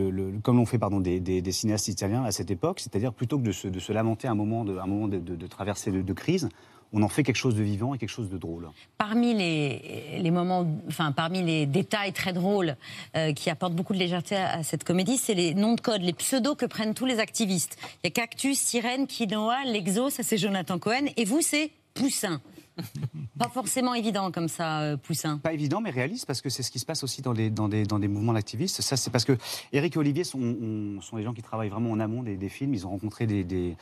l'ont 0.57 0.67
fait 0.67 0.79
pardon 0.79 1.01
des, 1.01 1.21
des- 1.21 1.41
cinéastes 1.53 1.89
italiens 1.89 2.25
à 2.25 2.33
cette 2.33 2.51
époque. 2.51 2.81
C'est-à-dire 2.81 3.13
plutôt 3.13 3.39
que 3.39 3.45
de 3.45 3.53
se, 3.53 3.69
de 3.69 3.79
se 3.81 3.93
lamenter 3.93 4.29
un 4.29 4.35
moment 4.35 4.65
de, 4.65 4.73
moment 4.87 5.09
de, 5.09 5.19
de- 5.19 5.47
traversée 5.47 5.91
de, 5.91 6.13
crise, 6.13 6.49
on 6.93 7.03
en 7.03 7.09
fait 7.09 7.23
quelque 7.25 7.37
chose 7.37 7.57
de 7.57 7.63
vivant 7.63 7.95
et 7.95 7.99
quelque 7.99 8.11
chose 8.11 8.31
de 8.31 8.39
drôle. 8.39 8.69
Parmi 8.97 9.35
les, 9.35 10.19
les 10.21 10.31
moments, 10.31 10.67
enfin 10.89 11.13
parmi 11.13 11.43
les 11.43 11.67
détails 11.67 12.13
très 12.13 12.33
drôles 12.33 12.77
euh, 13.17 13.33
qui 13.33 13.51
apportent 13.51 13.75
beaucoup 13.75 13.93
de 13.93 13.99
légèreté 13.99 14.37
à, 14.37 14.59
à 14.59 14.63
cette 14.63 14.85
comédie, 14.85 15.17
c'est 15.17 15.35
les 15.35 15.55
noms 15.55 15.75
de 15.75 15.81
code, 15.81 16.03
les 16.03 16.13
pseudos 16.13 16.55
que 16.57 16.67
prennent 16.67 16.95
tous 16.95 17.07
les 17.07 17.19
activistes. 17.19 17.77
Il 18.05 18.07
y 18.07 18.09
a 18.09 18.11
Cactus, 18.11 18.59
Sirène, 18.59 19.07
Quinoa, 19.07 19.65
Lexo, 19.65 20.11
ça 20.11 20.23
c'est 20.23 20.39
Jonathan 20.39 20.79
Cohen, 20.79 21.07
et 21.17 21.25
vous 21.25 21.41
c'est 21.43 21.71
Poussin. 21.95 22.41
Pas 23.39 23.49
forcément 23.49 23.95
évident 23.95 24.31
comme 24.31 24.49
ça, 24.49 24.81
euh, 24.81 24.97
Poussin. 24.97 25.39
Pas 25.39 25.53
évident, 25.53 25.81
mais 25.81 25.91
réaliste, 25.91 26.27
parce 26.27 26.41
que 26.41 26.49
c'est 26.51 26.63
ce 26.63 26.71
qui 26.71 26.79
se 26.79 26.87
passe 26.87 27.03
aussi 27.03 27.23
dans 27.23 27.35
des, 27.35 27.51
dans 27.51 27.69
des, 27.69 27.85
dans 27.85 27.99
des 27.99 28.09
mouvements 28.09 28.33
d'activistes. 28.33 28.81
Ça, 28.83 28.97
c'est 28.97 29.11
parce 29.11 29.25
que 29.25 29.37
Eric 29.73 29.97
et 29.97 29.99
Olivier 29.99 30.25
sont, 30.25 30.39
on- 30.41 31.01
sont 31.01 31.17
des 31.17 31.23
gens 31.23 31.33
qui 31.33 31.43
travaillent 31.43 31.69
vraiment 31.69 31.91
en 31.91 32.01
amont 32.01 32.23
des, 32.23 32.49
films. 32.49 32.75
Ils 32.75 32.87
ont 32.87 32.91
rencontré 32.91 33.27
des, 33.27 33.45
des, 33.45 33.77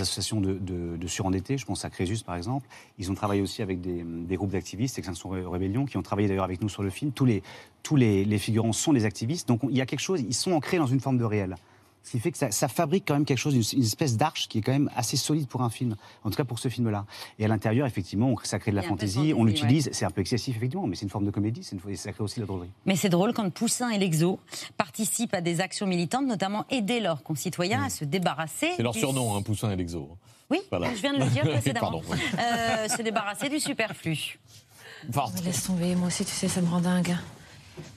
associations 0.00 0.40
de, 0.40 0.54
de, 0.54 0.96
de 0.96 1.06
surendettés, 1.06 1.58
je 1.58 1.64
pense 1.66 1.84
à 1.84 1.90
Crésus 1.90 2.22
par 2.24 2.36
exemple. 2.36 2.66
Ils 2.98 3.10
ont 3.10 3.14
travaillé 3.14 3.40
aussi 3.42 3.62
avec 3.62 3.80
des, 3.80 4.04
groupes 4.36 4.50
d'activistes, 4.52 4.98
Extinction 4.98 5.28
Ré- 5.30 5.44
Rébellion, 5.46 5.84
qui 5.86 5.96
ont 5.96 6.02
travaillé 6.02 6.28
d'ailleurs 6.28 6.44
avec 6.44 6.60
nous 6.62 6.68
sur 6.68 6.82
le 6.82 6.90
film. 6.90 7.12
Tous 7.12 7.24
les, 7.24 7.42
tous 7.82 7.96
les, 7.96 8.24
les 8.24 8.38
figurants 8.38 8.72
sont 8.72 8.92
des 8.92 9.04
activistes, 9.04 9.48
donc 9.48 9.64
on- 9.64 9.70
il 9.70 9.76
y 9.76 9.80
a 9.80 9.86
quelque 9.86 10.00
chose, 10.00 10.20
ils 10.20 10.34
sont 10.34 10.52
ancrés 10.52 10.78
dans 10.78 10.86
une 10.86 11.00
forme 11.00 11.18
de 11.18 11.24
réel. 11.24 11.56
Ce 12.04 12.10
qui 12.10 12.18
fait 12.20 12.32
que 12.32 12.38
ça, 12.38 12.50
ça 12.50 12.66
fabrique 12.68 13.04
quand 13.06 13.14
même 13.14 13.24
quelque 13.24 13.38
chose, 13.38 13.54
une, 13.54 13.78
une 13.78 13.84
espèce 13.86 14.16
d'arche 14.16 14.48
qui 14.48 14.58
est 14.58 14.60
quand 14.60 14.72
même 14.72 14.90
assez 14.96 15.16
solide 15.16 15.46
pour 15.46 15.62
un 15.62 15.70
film, 15.70 15.96
en 16.24 16.30
tout 16.30 16.36
cas 16.36 16.44
pour 16.44 16.58
ce 16.58 16.68
film-là. 16.68 17.06
Et 17.38 17.44
à 17.44 17.48
l'intérieur, 17.48 17.86
effectivement, 17.86 18.28
on- 18.30 18.36
ça 18.42 18.58
crée 18.58 18.72
de 18.72 18.76
la 18.76 18.82
fantaisie, 18.82 19.32
on 19.36 19.44
l'utilise, 19.44 19.88
c'est 19.92 20.04
un 20.04 20.10
peu 20.10 20.20
excessif 20.20 20.56
effectivement, 20.56 20.86
mais 20.86 20.96
c'est 20.96 21.04
une 21.04 21.10
forme 21.10 21.24
de 21.26 21.30
comédie, 21.30 21.62
c'est 21.62 21.76
une, 21.76 21.96
ça 21.96 22.12
crée 22.12 22.24
aussi 22.24 22.36
de 22.36 22.40
la 22.42 22.46
drôlerie. 22.48 22.70
Mais 22.86 22.96
c'est 22.96 23.08
drôle 23.08 23.32
quand 23.32 23.48
Poussin 23.50 23.88
et 23.90 23.98
Lexo 23.98 24.40
participent 24.76 25.34
à 25.34 25.40
des 25.40 25.60
actions 25.60 25.86
militantes, 25.86 26.26
notamment 26.26 26.66
aider 26.70 26.98
leurs 27.00 27.22
concitoyens 27.22 27.84
à 27.84 27.88
se 27.90 28.04
débarrasser. 28.04 28.70
C'est 28.76 28.82
leur 28.82 28.92
du- 28.92 28.98
surnom, 28.98 29.36
hein, 29.36 29.42
Poussin 29.42 29.70
et 29.70 29.76
l'Exo. 29.76 30.08
Oui, 30.50 30.58
Voilà. 30.70 30.92
je 30.94 31.00
viens 31.00 31.14
de 31.14 31.18
le 31.20 31.26
dire 31.30 31.42
précédemment. 31.48 31.92
Pardon, 31.92 32.02
oui. 32.10 32.18
Euh, 32.38 32.88
se 32.88 33.00
débarrasser 33.02 33.48
du 33.48 33.58
superflu. 33.60 34.38
Mais 35.08 35.40
Laisse 35.44 35.64
tomber, 35.64 35.94
moi 35.94 36.08
aussi, 36.08 36.24
tu 36.24 36.30
sais, 36.32 36.48
ça 36.48 36.60
me 36.60 36.68
rend 36.68 36.80
dingue. 36.80 37.16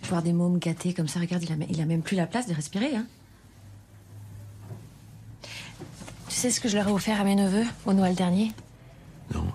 Voir 0.03 0.21
des 0.23 0.31
mômes 0.33 0.57
gâtés 0.59 0.93
comme 0.93 1.07
ça, 1.07 1.19
regarde, 1.19 1.43
il 1.43 1.51
a, 1.51 1.55
il 1.69 1.81
a 1.81 1.85
même 1.85 2.01
plus 2.01 2.15
la 2.15 2.27
place 2.27 2.47
de 2.47 2.53
respirer. 2.53 2.95
Hein. 2.95 3.05
Tu 6.45 6.51
sais 6.51 6.57
ce 6.57 6.61
que 6.61 6.69
je 6.69 6.77
leur 6.77 6.87
ai 6.87 6.91
offert 6.91 7.19
à 7.19 7.23
mes 7.23 7.33
neveux 7.33 7.65
au 7.87 7.93
Noël 7.93 8.13
dernier 8.13 8.51
Non. 9.33 9.51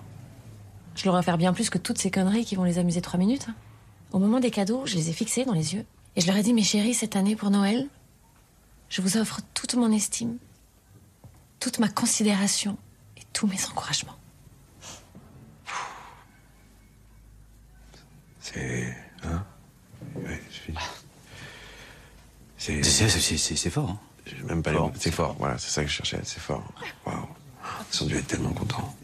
Je 0.93 1.05
leur 1.05 1.15
ai 1.15 1.19
offert 1.19 1.37
bien 1.37 1.53
plus 1.53 1.69
que 1.69 1.77
toutes 1.77 1.97
ces 1.97 2.11
conneries 2.11 2.43
qui 2.43 2.57
vont 2.57 2.65
les 2.65 2.79
amuser 2.79 2.99
trois 2.99 3.17
minutes. 3.17 3.45
hein. 3.47 3.55
Au 4.11 4.19
moment 4.19 4.41
des 4.41 4.51
cadeaux, 4.51 4.81
je 4.85 4.95
les 4.97 5.09
ai 5.09 5.13
fixés 5.13 5.45
dans 5.45 5.53
les 5.53 5.73
yeux. 5.73 5.85
Et 6.17 6.21
je 6.21 6.27
leur 6.27 6.35
ai 6.35 6.43
dit, 6.43 6.51
mes 6.53 6.63
chéris, 6.63 6.93
cette 6.93 7.15
année 7.15 7.37
pour 7.37 7.49
Noël, 7.49 7.87
je 8.89 9.01
vous 9.01 9.15
offre 9.15 9.39
toute 9.53 9.75
mon 9.75 9.89
estime, 9.89 10.37
toute 11.61 11.79
ma 11.79 11.87
considération 11.87 12.77
et 13.15 13.21
tous 13.31 13.47
mes 13.47 13.63
encouragements. 13.69 14.17
C'est. 18.41 18.93
Hein? 19.23 19.45
Ouais, 20.17 20.41
je 20.49 20.55
suis. 20.55 20.73
C'est. 22.57 22.83
C'est 22.83 23.07
c'est- 23.07 23.37
c'est- 23.37 23.55
c'est 23.55 23.69
fort. 23.69 23.91
Hein. 23.91 23.99
J'ai 24.25 24.43
même 24.43 24.63
pas 24.63 24.71
les 24.71 24.77
mots. 24.77 24.91
C'est 24.99 25.11
fort, 25.11 25.35
voilà, 25.39 25.57
c'est 25.57 25.69
ça 25.69 25.83
que 25.83 25.89
je 25.89 25.95
cherchais, 25.95 26.19
c'est 26.23 26.39
fort. 26.39 26.63
Waouh. 27.05 27.27
Ils 27.93 28.03
ont 28.03 28.05
dû 28.07 28.17
être 28.17 28.27
tellement 28.27 28.53
contents. 28.53 28.95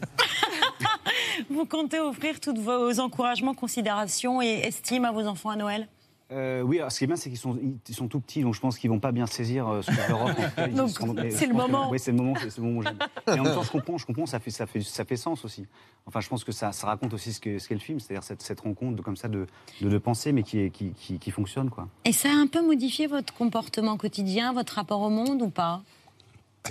Vous 1.50 1.64
comptez 1.66 2.00
offrir 2.00 2.40
tous 2.40 2.54
vos 2.60 2.98
encouragements, 3.00 3.54
considérations 3.54 4.42
et 4.42 4.60
estime 4.64 5.04
à 5.04 5.12
vos 5.12 5.26
enfants 5.26 5.50
à 5.50 5.56
Noël? 5.56 5.88
Euh, 6.30 6.60
oui, 6.60 6.78
alors, 6.78 6.92
ce 6.92 6.98
qui 6.98 7.04
est 7.04 7.06
bien, 7.06 7.16
c'est 7.16 7.30
qu'ils 7.30 7.38
sont, 7.38 7.58
ils 7.88 7.94
sont 7.94 8.06
tout 8.06 8.20
petits, 8.20 8.42
donc 8.42 8.54
je 8.54 8.60
pense 8.60 8.78
qu'ils 8.78 8.90
vont 8.90 9.00
pas 9.00 9.12
bien 9.12 9.26
saisir 9.26 9.66
euh, 9.66 9.80
ce 9.80 9.86
que 9.90 9.96
je 9.96 10.08
leur 10.08 10.22
offre. 10.24 10.38
en 10.38 10.42
fait. 10.50 10.68
Ils 10.68 10.74
Donc, 10.74 10.90
seront- 10.90 11.14
mais 11.14 11.30
c'est 11.30 11.46
le 11.46 11.54
moment. 11.54 11.88
Oui, 11.90 11.98
c'est 11.98 12.10
le 12.10 12.18
moment, 12.18 12.34
c'est 12.38 12.58
le 12.58 12.62
moment. 12.64 12.82
Et 13.28 13.30
en 13.40 13.42
même 13.44 13.54
temps, 13.54 13.62
je 13.62 13.70
comprends, 13.70 13.96
je 13.96 14.04
comprends, 14.04 14.26
ça 14.26 14.38
fait, 14.38 14.50
ça 14.50 14.66
fait, 14.66 14.82
ça 14.82 15.06
fait 15.06 15.16
sens 15.16 15.44
aussi. 15.46 15.66
Enfin, 16.06 16.20
je 16.20 16.28
pense 16.28 16.44
que 16.44 16.52
ça, 16.52 16.72
ça 16.72 16.86
raconte 16.86 17.14
aussi 17.14 17.32
ce 17.32 17.40
qu'est 17.40 17.58
ce 17.58 17.72
le 17.72 17.80
film, 17.80 17.98
c'est-à-dire 17.98 18.22
cette, 18.24 18.42
cette 18.42 18.60
rencontre 18.60 18.96
de, 18.96 19.02
comme 19.02 19.16
ça 19.16 19.28
de, 19.28 19.46
de, 19.80 19.88
de 19.88 19.98
pensée, 19.98 20.32
mais 20.32 20.42
qui, 20.42 20.58
est- 20.60 20.70
qui, 20.70 20.90
qui, 20.90 21.18
qui 21.18 21.30
fonctionne, 21.30 21.70
quoi. 21.70 21.88
Et 22.04 22.12
ça 22.12 22.28
a 22.28 22.32
un 22.36 22.46
peu 22.46 22.60
modifié 22.64 23.06
votre 23.06 23.32
comportement 23.32 23.96
quotidien, 23.96 24.52
votre 24.52 24.74
rapport 24.74 25.00
au 25.00 25.10
monde 25.10 25.40
ou 25.40 25.48
pas? 25.48 25.82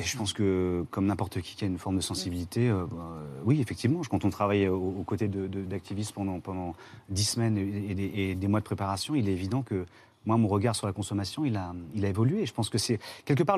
Je 0.03 0.17
pense 0.17 0.33
que, 0.33 0.86
comme 0.91 1.05
n'importe 1.05 1.41
qui 1.41 1.55
qui 1.55 1.63
a 1.63 1.67
une 1.67 1.77
forme 1.77 1.95
de 1.95 2.01
sensibilité, 2.01 2.69
euh, 2.69 2.86
bah, 2.86 3.17
oui, 3.45 3.62
effectivement, 3.62 4.01
quand 4.10 4.25
on 4.25 4.29
travaille 4.29 4.67
aux, 4.67 5.03
côtés 5.05 5.27
d'activistes 5.27 6.13
pendant, 6.13 6.39
pendant 6.39 6.75
dix 7.10 7.23
semaines 7.23 7.57
et, 7.57 8.36
des, 8.36 8.47
mois 8.47 8.60
de 8.60 8.65
préparation, 8.65 9.15
il 9.15 9.27
est 9.29 9.33
évident 9.33 9.62
que 9.62 9.86
moi, 10.25 10.38
mon 10.38 10.47
regard 10.47 10.75
sur 10.75 10.88
la 10.88 10.93
consommation, 10.93 11.45
il 11.45 11.55
a, 11.55 11.73
il 11.95 12.03
a 12.05 12.10
évolué. 12.10 12.45
Je 12.45 12.53
pense 12.53 12.69
que 12.69 12.77
c'est 12.77 12.99
quelque 13.23 13.43
part, 13.43 13.57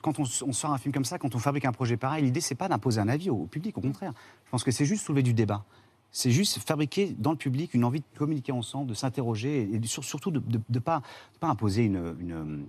quand 0.00 0.18
on, 0.18 0.24
sort 0.24 0.72
un 0.72 0.78
film 0.78 0.92
comme 0.92 1.04
ça, 1.04 1.18
quand 1.18 1.34
on 1.34 1.38
fabrique 1.38 1.66
un 1.66 1.72
projet 1.72 1.96
pareil, 1.96 2.24
l'idée 2.24 2.40
c'est 2.40 2.54
pas 2.54 2.68
d'imposer 2.68 3.00
un 3.00 3.08
avis 3.08 3.30
au, 3.30 3.46
public, 3.46 3.76
au 3.76 3.82
contraire. 3.82 4.12
Je 4.46 4.50
pense 4.50 4.64
que 4.64 4.70
c'est 4.70 4.86
juste 4.86 5.04
soulever 5.04 5.22
du 5.22 5.34
débat. 5.34 5.64
C'est 6.10 6.30
juste 6.30 6.58
fabriquer 6.58 7.14
dans 7.18 7.30
le 7.30 7.38
public 7.38 7.72
une 7.74 7.84
envie 7.84 8.00
de 8.00 8.18
communiquer 8.18 8.52
ensemble, 8.52 8.88
de 8.88 8.94
s'interroger 8.94 9.68
et, 9.72 9.86
sur- 9.86 10.04
surtout 10.04 10.30
de 10.30 10.42
ne 10.68 10.78
pas, 10.78 11.02
pas 11.40 11.48
imposer 11.48 11.84
une 11.84 12.66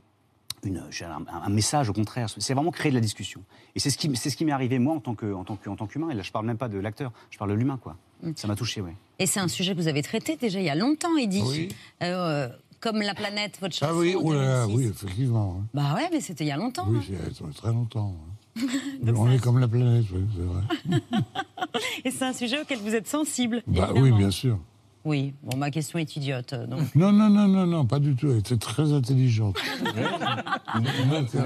une- 0.65 0.77
un, 1.01 1.25
un 1.45 1.49
message, 1.49 1.89
au 1.89 1.93
contraire. 1.93 2.29
C'est 2.37 2.53
vraiment 2.53 2.71
créer 2.71 2.91
de 2.91 2.95
la 2.95 3.01
discussion. 3.01 3.41
Et 3.75 3.79
c'est 3.79 3.89
ce 3.89 3.97
qui, 3.97 4.09
c'est 4.15 4.29
ce 4.29 4.37
qui 4.37 4.45
m'est 4.45 4.51
arrivé, 4.51 4.79
moi, 4.79 4.95
en 4.95 4.99
tant, 4.99 5.15
que, 5.15 5.33
en, 5.33 5.43
tant 5.43 5.55
que, 5.55 5.69
en 5.69 5.75
tant 5.75 5.87
qu'humain. 5.87 6.09
Et 6.09 6.13
là, 6.15 6.21
je 6.23 6.31
parle 6.31 6.45
même 6.45 6.57
pas 6.57 6.69
de 6.69 6.77
l'acteur, 6.77 7.11
je 7.31 7.37
parle 7.37 7.51
de 7.51 7.55
l'humain, 7.55 7.77
quoi. 7.81 7.95
Ça 8.35 8.47
m'a 8.47 8.55
touché, 8.55 8.79
oui. 8.81 8.91
Et 9.19 9.25
c'est 9.25 9.39
un 9.41 9.47
sujet 9.49 9.73
que 9.73 9.81
vous 9.81 9.87
avez 9.89 10.01
traité 10.01 10.37
déjà 10.37 10.59
il 10.59 10.65
y 10.65 10.69
a 10.69 10.75
longtemps, 10.75 11.15
Eddy. 11.17 11.41
Oui. 11.45 11.69
Euh, 12.03 12.47
comme 12.79 13.01
la 13.01 13.13
planète, 13.13 13.57
votre 13.61 13.75
chanson. 13.75 13.93
Ah 13.93 13.97
oui, 13.97 14.15
en 14.15 14.21
oh 14.23 14.33
là 14.33 14.41
là, 14.41 14.65
2006. 14.67 14.75
oui, 14.77 14.91
effectivement. 14.91 15.57
hein. 15.61 15.65
Bah 15.73 15.93
ouais, 15.95 16.09
mais 16.11 16.19
c'était 16.21 16.43
il 16.43 16.47
y 16.47 16.51
a 16.51 16.57
longtemps. 16.57 16.85
Oui, 16.89 16.97
hein. 17.13 17.29
c'est 17.33 17.53
très 17.55 17.71
longtemps. 17.71 18.13
hein. 18.57 18.65
On 19.15 19.31
est 19.31 19.39
comme 19.39 19.59
la 19.59 19.67
planète, 19.67 20.05
oui, 20.13 20.23
c'est 20.35 20.41
vrai. 20.91 21.01
Et 22.05 22.11
c'est 22.11 22.25
un 22.25 22.33
sujet 22.33 22.61
auquel 22.61 22.79
vous 22.79 22.93
êtes 22.93 23.07
sensible. 23.07 23.63
Bah, 23.67 23.91
oui, 23.95 24.11
bien 24.11 24.31
sûr. 24.31 24.59
Oui, 25.05 25.33
bon, 25.43 25.57
ma 25.57 25.69
question 25.69 25.99
est 25.99 26.15
idiote. 26.15 26.53
Donc. 26.53 26.79
Non, 26.95 27.11
non, 27.11 27.29
non, 27.29 27.47
non, 27.47 27.65
non, 27.67 27.85
pas 27.85 27.99
du 27.99 28.15
tout. 28.15 28.31
Elle 28.31 28.37
était 28.37 28.55
très 28.55 28.93
intelligente. 28.93 29.57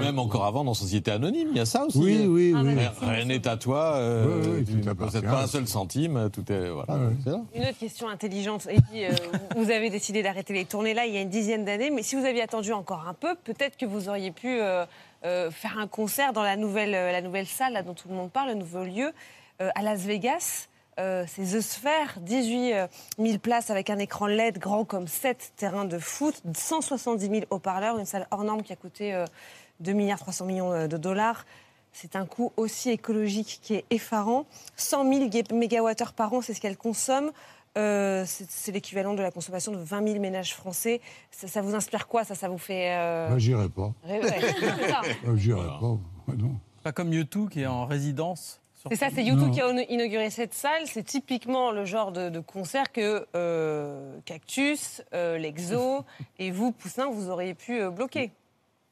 Même, 0.00 0.18
encore 0.18 0.44
avant 0.46 0.64
dans 0.64 0.74
Société 0.74 1.10
Anonyme, 1.10 1.48
il 1.50 1.56
y 1.56 1.60
a 1.60 1.66
ça 1.66 1.84
aussi. 1.84 1.98
Oui, 1.98 2.24
oui, 2.26 2.52
Euh, 2.54 2.62
oui. 2.62 2.74
Rien- 3.00 3.24
n'est 3.24 3.46
à 3.48 3.56
toi, 3.56 3.94
euh, 3.96 4.42
Oui, 4.42 4.58
oui, 4.58 4.64
tu 4.64 4.86
ne 4.88 4.92
possèdes 4.92 5.24
pas 5.24 5.42
un 5.42 5.46
seul 5.46 5.66
centime, 5.66 6.30
tout 6.32 6.50
est. 6.52 6.70
Voilà. 6.70 7.10
Ça. 7.24 7.40
Une 7.54 7.62
autre 7.62 7.78
question 7.78 8.08
intelligente. 8.08 8.66
Eddie, 8.70 9.04
euh, 9.04 9.10
vous 9.56 9.70
avez 9.70 9.90
décidé 9.90 10.22
d'arrêter 10.22 10.52
les 10.54 10.64
tournées 10.64 10.94
là 10.94 11.06
il 11.06 11.14
y 11.14 11.18
a 11.18 11.20
une 11.20 11.28
dizaine 11.28 11.64
d'années, 11.64 11.90
mais 11.90 12.02
si 12.02 12.14
vous 12.16 12.24
aviez 12.24 12.42
attendu 12.42 12.72
encore 12.72 13.06
un 13.08 13.14
peu, 13.14 13.34
peut-être 13.44 13.76
que 13.76 13.86
vous 13.86 14.08
auriez 14.08 14.30
pu 14.30 14.48
euh, 14.60 14.84
euh, 15.24 15.50
faire 15.50 15.78
un 15.78 15.86
concert 15.88 16.32
dans 16.32 16.42
la 16.44 16.56
nouvelle, 16.56 16.94
euh, 16.94 17.12
la 17.12 17.22
nouvelle 17.22 17.46
salle 17.46 17.72
là, 17.72 17.82
dont 17.82 17.94
tout 17.94 18.08
le 18.08 18.14
monde 18.14 18.30
parle, 18.30 18.48
le 18.50 18.54
nouveau 18.54 18.84
lieu, 18.84 19.10
euh, 19.60 19.68
à 19.74 19.82
Las 19.82 20.02
Vegas. 20.02 20.68
Euh, 20.98 21.24
c'est 21.28 21.42
The 21.56 21.60
Sphere, 21.60 22.18
18 22.20 22.72
euh, 22.72 22.86
000 23.18 23.38
places 23.38 23.70
avec 23.70 23.88
un 23.90 23.98
écran 23.98 24.26
LED 24.26 24.58
grand 24.58 24.84
comme 24.84 25.06
7 25.06 25.52
terrains 25.56 25.84
de 25.84 25.98
foot, 25.98 26.42
170 26.56 27.26
000 27.28 27.40
haut-parleurs, 27.50 27.98
une 27.98 28.04
salle 28.06 28.26
hors 28.30 28.42
norme 28.44 28.62
qui 28.62 28.72
a 28.72 28.76
coûté 28.76 29.14
euh, 29.14 29.24
2 29.80 29.92
milliards 29.92 30.18
300 30.18 30.46
millions 30.46 30.72
euh, 30.72 30.86
de 30.88 30.96
dollars. 30.96 31.46
C'est 31.92 32.16
un 32.16 32.26
coût 32.26 32.52
aussi 32.56 32.90
écologique 32.90 33.60
qui 33.62 33.74
est 33.74 33.84
effarant. 33.90 34.44
100 34.76 35.12
000 35.12 35.26
gé- 35.28 35.54
mégawattheures 35.54 36.12
par 36.12 36.32
an, 36.34 36.42
c'est 36.42 36.52
ce 36.54 36.60
qu'elle 36.60 36.76
consomme. 36.76 37.30
Euh, 37.76 38.24
c'est 38.26 38.72
l'équivalent 38.72 39.14
de 39.14 39.22
la 39.22 39.30
consommation 39.30 39.70
de 39.70 39.76
20 39.78 40.04
000 40.08 40.18
ménages 40.20 40.54
français. 40.54 41.00
Ça, 41.30 41.46
ça 41.46 41.62
vous 41.62 41.74
inspire 41.76 42.08
quoi 42.08 42.24
Ça, 42.24 42.34
ça 42.34 42.48
vous 42.48 42.58
fait. 42.58 42.90
euh, 42.92 43.28
Moi, 43.28 43.38
j'irai 43.38 43.68
pas. 43.68 43.92
Moi, 45.24 45.36
j'irai 45.36 45.66
pas. 45.80 45.80
Ouais, 46.26 46.34
non. 46.36 46.56
Pas 46.82 46.90
comme 46.92 47.12
YouTube 47.12 47.50
qui 47.50 47.62
est 47.62 47.66
en 47.66 47.86
résidence. 47.86 48.60
C'est 48.90 48.96
ça, 48.96 49.08
c'est. 49.14 49.24
YouTube 49.24 49.50
qui 49.52 49.60
a 49.60 49.70
inauguré 49.90 50.30
cette 50.30 50.54
salle. 50.54 50.82
C'est 50.86 51.02
typiquement 51.02 51.70
le 51.70 51.84
genre 51.84 52.12
de, 52.12 52.28
de 52.28 52.40
concert 52.40 52.90
que 52.92 53.26
euh, 53.34 54.16
Cactus, 54.24 55.02
euh, 55.14 55.38
Lexo 55.38 56.04
et 56.38 56.50
vous, 56.50 56.72
Poussin, 56.72 57.08
vous 57.10 57.28
auriez 57.30 57.54
pu 57.54 57.80
euh, 57.80 57.90
bloquer. 57.90 58.30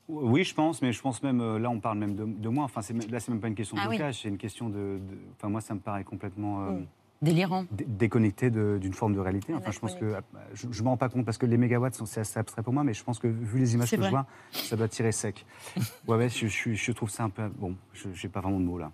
Oui, 0.09 0.45
je 0.45 0.55
pense, 0.55 0.83
mais 0.83 0.93
je 0.93 1.01
pense 1.03 1.21
même, 1.25 1.57
là, 1.59 1.69
on 1.69 1.81
parle 1.81 1.99
même 1.99 2.15
de, 2.15 2.25
de 2.25 2.49
moi. 2.49 2.65
Enfin, 2.65 2.81
là, 3.11 3.19
c'est 3.21 3.29
même 3.31 3.41
pas 3.41 3.49
une 3.49 3.57
question 3.57 3.77
de 3.77 3.81
Ah 3.85 3.89
oui. 3.89 3.97
blocage, 3.97 4.21
c'est 4.23 4.29
une 4.29 4.39
question 4.39 4.69
de, 4.69 4.75
de- 5.01 5.19
Enfin, 5.37 5.49
moi, 5.49 5.61
ça 5.61 5.75
me 5.75 5.81
paraît 5.81 6.05
complètement. 6.05 6.59
Mm. 6.61 6.87
Délirant. 7.23 7.65
dé- 7.73 7.87
déconnecté 7.89 8.51
d'une 8.51 8.93
forme 8.93 9.15
de 9.15 9.21
réalité. 9.21 9.55
Enfin, 9.55 9.71
je 9.73 9.79
pense 9.81 9.95
que 9.95 10.15
je, 10.53 10.67
je 10.71 10.83
m'en 10.83 10.91
rends 10.91 10.97
pas 10.99 11.09
compte 11.09 11.25
parce 11.25 11.39
que 11.39 11.47
les 11.47 11.57
mégawatts, 11.57 11.95
sont- 11.95 12.05
c'est 12.07 12.21
assez 12.21 12.39
abstrait 12.39 12.63
pour 12.63 12.73
moi, 12.75 12.85
mais 12.85 12.93
je 12.95 13.03
pense 13.03 13.19
que 13.19 13.27
vu 13.27 13.59
les 13.59 13.75
images 13.75 13.91
que 13.91 13.97
vrai. 13.97 14.05
je 14.07 14.11
vois, 14.11 14.27
ça 14.53 14.77
doit 14.77 14.87
tirer 14.87 15.11
sec. 15.13 15.45
Ouais, 16.07 16.17
ouais, 16.19 16.29
je, 16.29 16.47
je- 16.47 16.75
je 16.75 16.93
trouve 16.93 17.09
ça 17.11 17.25
un 17.25 17.31
peu 17.31 17.49
bon. 17.49 17.75
Je 17.95 18.09
n'ai 18.09 18.29
pas 18.31 18.41
vraiment 18.43 18.61
de 18.61 18.65
mots 18.65 18.79
là. 18.79 18.93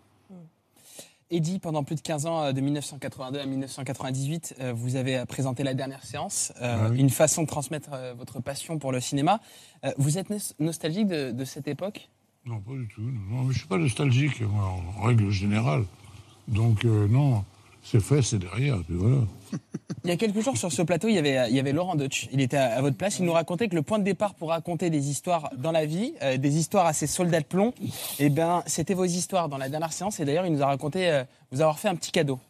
Eddie, 1.33 1.59
pendant 1.59 1.83
plus 1.83 1.97
de 1.97 2.03
15 2.03 2.27
ans, 2.27 2.42
euh, 2.45 2.53
de 2.53 2.61
1982 2.61 3.40
à 3.40 3.47
1998, 3.47 4.55
euh, 4.61 4.73
vous 4.75 4.97
avez 4.97 5.16
euh, 5.18 5.25
présenté 5.25 5.62
la 5.64 5.73
dernière 5.75 6.05
séance, 6.05 6.53
Ah 6.61 6.88
oui. 6.90 6.99
une 7.01 7.11
façon 7.11 7.42
de 7.42 7.49
transmettre 7.49 7.90
votre 8.16 8.40
passion 8.40 8.79
pour 8.79 8.92
le 8.92 9.01
cinéma. 9.01 9.40
Vous 9.99 10.18
êtes 10.18 10.31
nos- 10.31 10.37
nostalgique 10.61 11.09
de, 11.09 11.31
de 11.33 11.45
cette 11.45 11.66
époque? 11.68 12.11
Non, 12.45 12.61
pas 12.61 12.73
du 12.73 12.87
tout. 12.88 13.01
Non, 13.01 13.42
je 13.45 13.49
ne 13.49 13.53
suis 13.53 13.66
pas 13.66 13.79
nostalgique, 13.79 14.40
moi, 14.42 14.64
en 14.99 15.03
règle 15.07 15.31
générale. 15.31 15.85
Donc, 16.49 16.85
euh, 16.85 17.09
non, 17.09 17.45
c'est 17.83 18.01
fait, 18.01 18.23
c'est 18.23 18.38
derrière, 18.38 18.79
puis 18.85 18.95
voilà. 18.95 19.23
Il 20.05 20.11
y 20.11 20.12
a 20.12 20.16
quelques 20.16 20.40
jours 20.40 20.57
sur 20.57 20.73
ce 20.73 20.83
plateau, 20.83 21.09
il 21.09 21.14
y 21.14 21.18
avait, 21.18 21.49
il 21.51 21.55
y 21.55 21.61
avait 21.61 21.73
Laurent 21.73 21.95
Deutsch. 21.95 22.29
Il 22.33 22.40
était 22.40 22.57
à, 22.57 22.81
votre 22.81 22.97
place. 22.97 23.18
Il 23.18 23.25
nous 23.25 23.33
racontait 23.33 23.68
que 23.68 23.75
le 23.75 23.83
point 23.83 23.99
de 23.99 24.05
départ 24.05 24.35
pour 24.35 24.49
raconter 24.49 24.90
des 24.90 25.11
histoires 25.11 25.51
dans 25.57 25.71
la 25.71 25.87
vie, 25.87 26.14
euh, 26.23 26.38
des 26.38 26.57
histoires 26.57 26.87
à 26.87 26.92
ses 26.92 27.07
soldats 27.07 27.40
de 27.40 27.45
plomb, 27.45 27.73
eh 28.18 28.29
ben, 28.29 28.64
c'était 28.66 28.95
vos 28.95 29.05
histoires 29.05 29.49
dans 29.49 29.59
la 29.59 29.68
dernière 29.68 29.92
séance. 29.92 30.18
Et 30.18 30.25
d'ailleurs, 30.25 30.47
il 30.47 30.53
nous 30.53 30.62
a 30.62 30.66
raconté 30.66 31.09
euh, 31.09 31.25
vous 31.53 31.61
avoir 31.61 31.79
fait 31.79 31.88
un 31.88 31.95
petit 31.95 32.11
cadeau. 32.11 32.40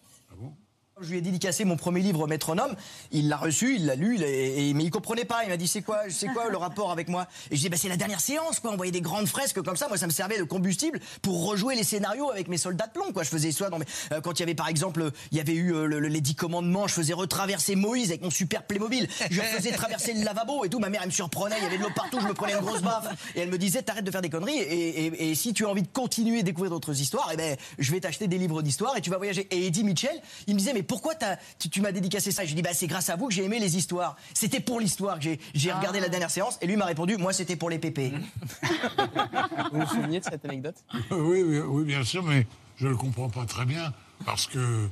Je 1.03 1.11
lui 1.11 1.19
ai 1.19 1.21
dédicacé 1.21 1.65
mon 1.65 1.77
premier 1.77 2.01
livre 2.01 2.27
Métronome. 2.27 2.75
Il 3.11 3.29
l'a 3.29 3.37
reçu, 3.37 3.77
il 3.77 3.87
l'a 3.87 3.95
lu, 3.97 4.21
et, 4.23 4.73
mais 4.75 4.85
il 4.85 4.91
comprenait 4.91 5.25
pas. 5.25 5.45
Il 5.45 5.49
m'a 5.51 5.57
dit 5.57 5.69
c'est 5.69 5.83
quoi, 5.83 6.01
quoi 6.33 6.49
le 6.51 6.57
rapport 6.57 6.91
avec 6.93 7.09
moi? 7.09 7.27
Et 7.51 7.57
je 7.57 7.61
dis 7.61 7.69
bah, 7.69 7.77
c'est 7.77 7.89
la 7.89 7.97
dernière 7.97 8.21
séance 8.21 8.61
quoi. 8.61 8.71
On 8.73 8.77
voyait 8.77 8.93
des 8.93 9.01
grandes 9.01 9.27
fresques 9.27 9.61
comme 9.63 9.77
ça. 9.77 9.89
Moi 9.89 9.97
ça 9.99 10.07
me 10.07 10.13
servait 10.13 10.39
de 10.39 10.45
combustible 10.45 11.01
pour 11.23 11.47
rejouer 11.47 11.75
les 11.75 11.85
scénarios 11.85 12.31
avec 12.31 12.49
mes 12.49 12.57
soldats 12.59 12.87
de 12.87 12.93
plomb 12.93 13.13
quoi. 13.13 13.23
Je 13.23 13.29
faisais 13.31 13.53
soit 13.53 13.71
dans 13.71 13.79
mes- 13.79 13.85
euh, 14.13 14.21
quand 14.21 14.33
il 14.39 14.41
y 14.41 14.43
avait 14.45 14.55
par 14.55 14.69
exemple 14.69 15.11
il 15.33 15.39
y 15.39 15.41
avait 15.41 15.55
eu 15.55 15.75
euh, 15.75 15.87
le- 15.87 16.01
le- 16.01 16.09
les 16.09 16.21
dix 16.21 16.35
commandements, 16.35 16.87
je 16.87 16.95
faisais 16.95 17.13
retraverser 17.15 17.75
Moïse 17.77 18.11
avec 18.11 18.23
mon 18.23 18.31
super 18.31 18.63
Playmobil. 18.65 19.09
Je 19.31 19.41
faisais 19.41 19.73
traverser 19.73 20.15
le 20.15 20.23
lavabo 20.25 20.65
et 20.65 20.69
tout. 20.69 20.79
Ma 20.79 20.89
mère 20.89 21.01
elle 21.03 21.09
me 21.09 21.13
surprenait, 21.13 21.57
il 21.59 21.65
y 21.65 21.67
avait 21.67 21.79
de 21.79 21.83
l'eau 21.83 21.91
partout, 21.95 22.21
je 22.21 22.27
me 22.29 22.35
prenais 22.35 22.53
une 22.55 22.61
grosse 22.61 22.83
baffe 22.83 23.09
et 23.35 23.41
elle 23.41 23.51
me 23.51 23.59
disait 23.59 23.83
t'arrêtes 23.83 24.05
de 24.05 24.11
faire 24.11 24.23
des 24.23 24.31
conneries 24.31 24.59
et, 24.59 25.07
et- 25.07 25.31
et 25.31 25.35
si 25.35 25.53
tu 25.53 25.65
as 25.67 25.69
envie 25.69 25.83
de 25.83 25.89
continuer 25.93 26.41
à 26.41 26.43
découvrir 26.43 26.71
d'autres 26.71 27.01
histoires, 27.01 27.29
eh 27.33 27.37
ben 27.37 27.57
je 27.79 27.91
vais 27.93 28.01
t'acheter 28.01 28.29
des 28.29 28.39
livres 28.39 28.63
d'histoire 28.63 28.97
et 28.97 29.01
tu 29.01 29.11
vas 29.11 29.17
voyager. 29.19 29.47
Et 29.51 29.67
Eddie 29.67 29.85
Mitchell, 29.85 30.21
il 30.47 30.55
me 30.55 30.59
disait 30.59 30.73
mais 30.73 30.83
pourquoi 30.93 31.15
tu, 31.59 31.71
tu 31.71 31.81
m'as 31.81 31.91
dédicacé 31.91 32.31
ça? 32.33 32.43
Je 32.45 32.49
lui 32.49 32.57
dis 32.57 32.61
bah 32.63 32.75
c'est 32.75 32.87
grâce 32.87 33.09
à 33.09 33.17
vous 33.17 33.29
que 33.29 33.33
j'ai 33.33 33.45
aimé 33.45 33.59
les 33.59 33.79
histoires. 33.79 34.15
C'était 34.35 34.61
pour 34.61 34.79
l'histoire 34.79 35.17
que 35.17 35.25
j'ai 35.25 35.41
j'ai 35.55 35.73
regardé 35.73 36.01
la 36.01 36.11
dernière 36.11 36.31
séance 36.31 36.59
et 36.61 36.67
lui 36.67 36.77
m'a 36.77 36.85
répondu 36.85 37.17
moi 37.17 37.33
c'était 37.33 37.57
pour 37.57 37.71
les 37.71 37.79
pépés. 37.79 38.13
Vous 39.73 39.81
vous 39.81 39.87
souvenez 39.87 40.21
de 40.21 40.25
cette 40.25 40.45
anecdote? 40.45 40.77
Oui, 41.11 41.43
oui, 41.43 41.59
oui, 41.61 41.85
bien 41.85 42.05
sûr, 42.05 42.23
mais 42.23 42.47
je 42.77 42.85
ne 42.85 42.91
le 42.91 42.97
comprends 42.97 43.31
pas 43.31 43.47
très 43.47 43.65
bien, 43.65 43.93
parce 44.27 44.47
que, 44.47 44.87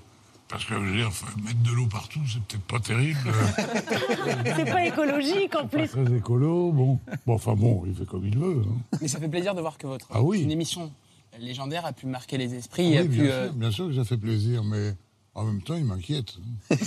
parce 0.48 0.64
que 0.64 0.74
je 0.74 0.80
veux 0.80 0.96
dire, 0.96 1.10
mettre 1.44 1.62
de 1.62 1.70
l'eau 1.72 1.86
partout, 1.86 2.20
c'est 2.26 2.42
peut-être 2.42 2.64
pas 2.64 2.80
terrible. 2.80 3.18
C'est 4.56 4.64
pas 4.70 4.86
écologique 4.86 5.54
en 5.54 5.66
Pas 5.66 5.78
plus. 5.78 5.88
très 5.88 6.16
écolo, 6.16 6.72
bon. 6.72 6.98
bon. 7.26 7.34
Enfin 7.34 7.54
bon, 7.54 7.82
il 7.86 7.94
fait 7.94 8.06
comme 8.06 8.24
il 8.26 8.38
veut. 8.38 8.62
hein. 8.66 8.96
Mais 9.02 9.08
ça 9.08 9.18
fait 9.20 9.28
plaisir 9.28 9.54
de 9.54 9.60
voir 9.60 9.76
que 9.76 9.86
votre 9.86 10.06
Ah 10.12 10.22
oui. 10.22 10.40
une 10.42 10.50
émission 10.50 10.90
légendaire 11.38 11.84
a 11.84 11.92
pu 11.92 12.06
marquer 12.06 12.38
les 12.38 12.54
esprits. 12.54 12.96
Ah 12.96 13.00
a 13.00 13.02
oui, 13.02 13.08
pu, 13.08 13.22
bien, 13.22 13.30
euh, 13.30 13.44
sûr, 13.48 13.54
bien 13.54 13.70
sûr 13.70 13.88
que 13.88 13.94
ça 13.94 14.04
fait 14.04 14.16
plaisir, 14.16 14.64
mais 14.64 14.94
en 15.40 15.44
même 15.44 15.62
temps, 15.62 15.74
il 15.76 15.85
m'inquiète. 15.85 16.35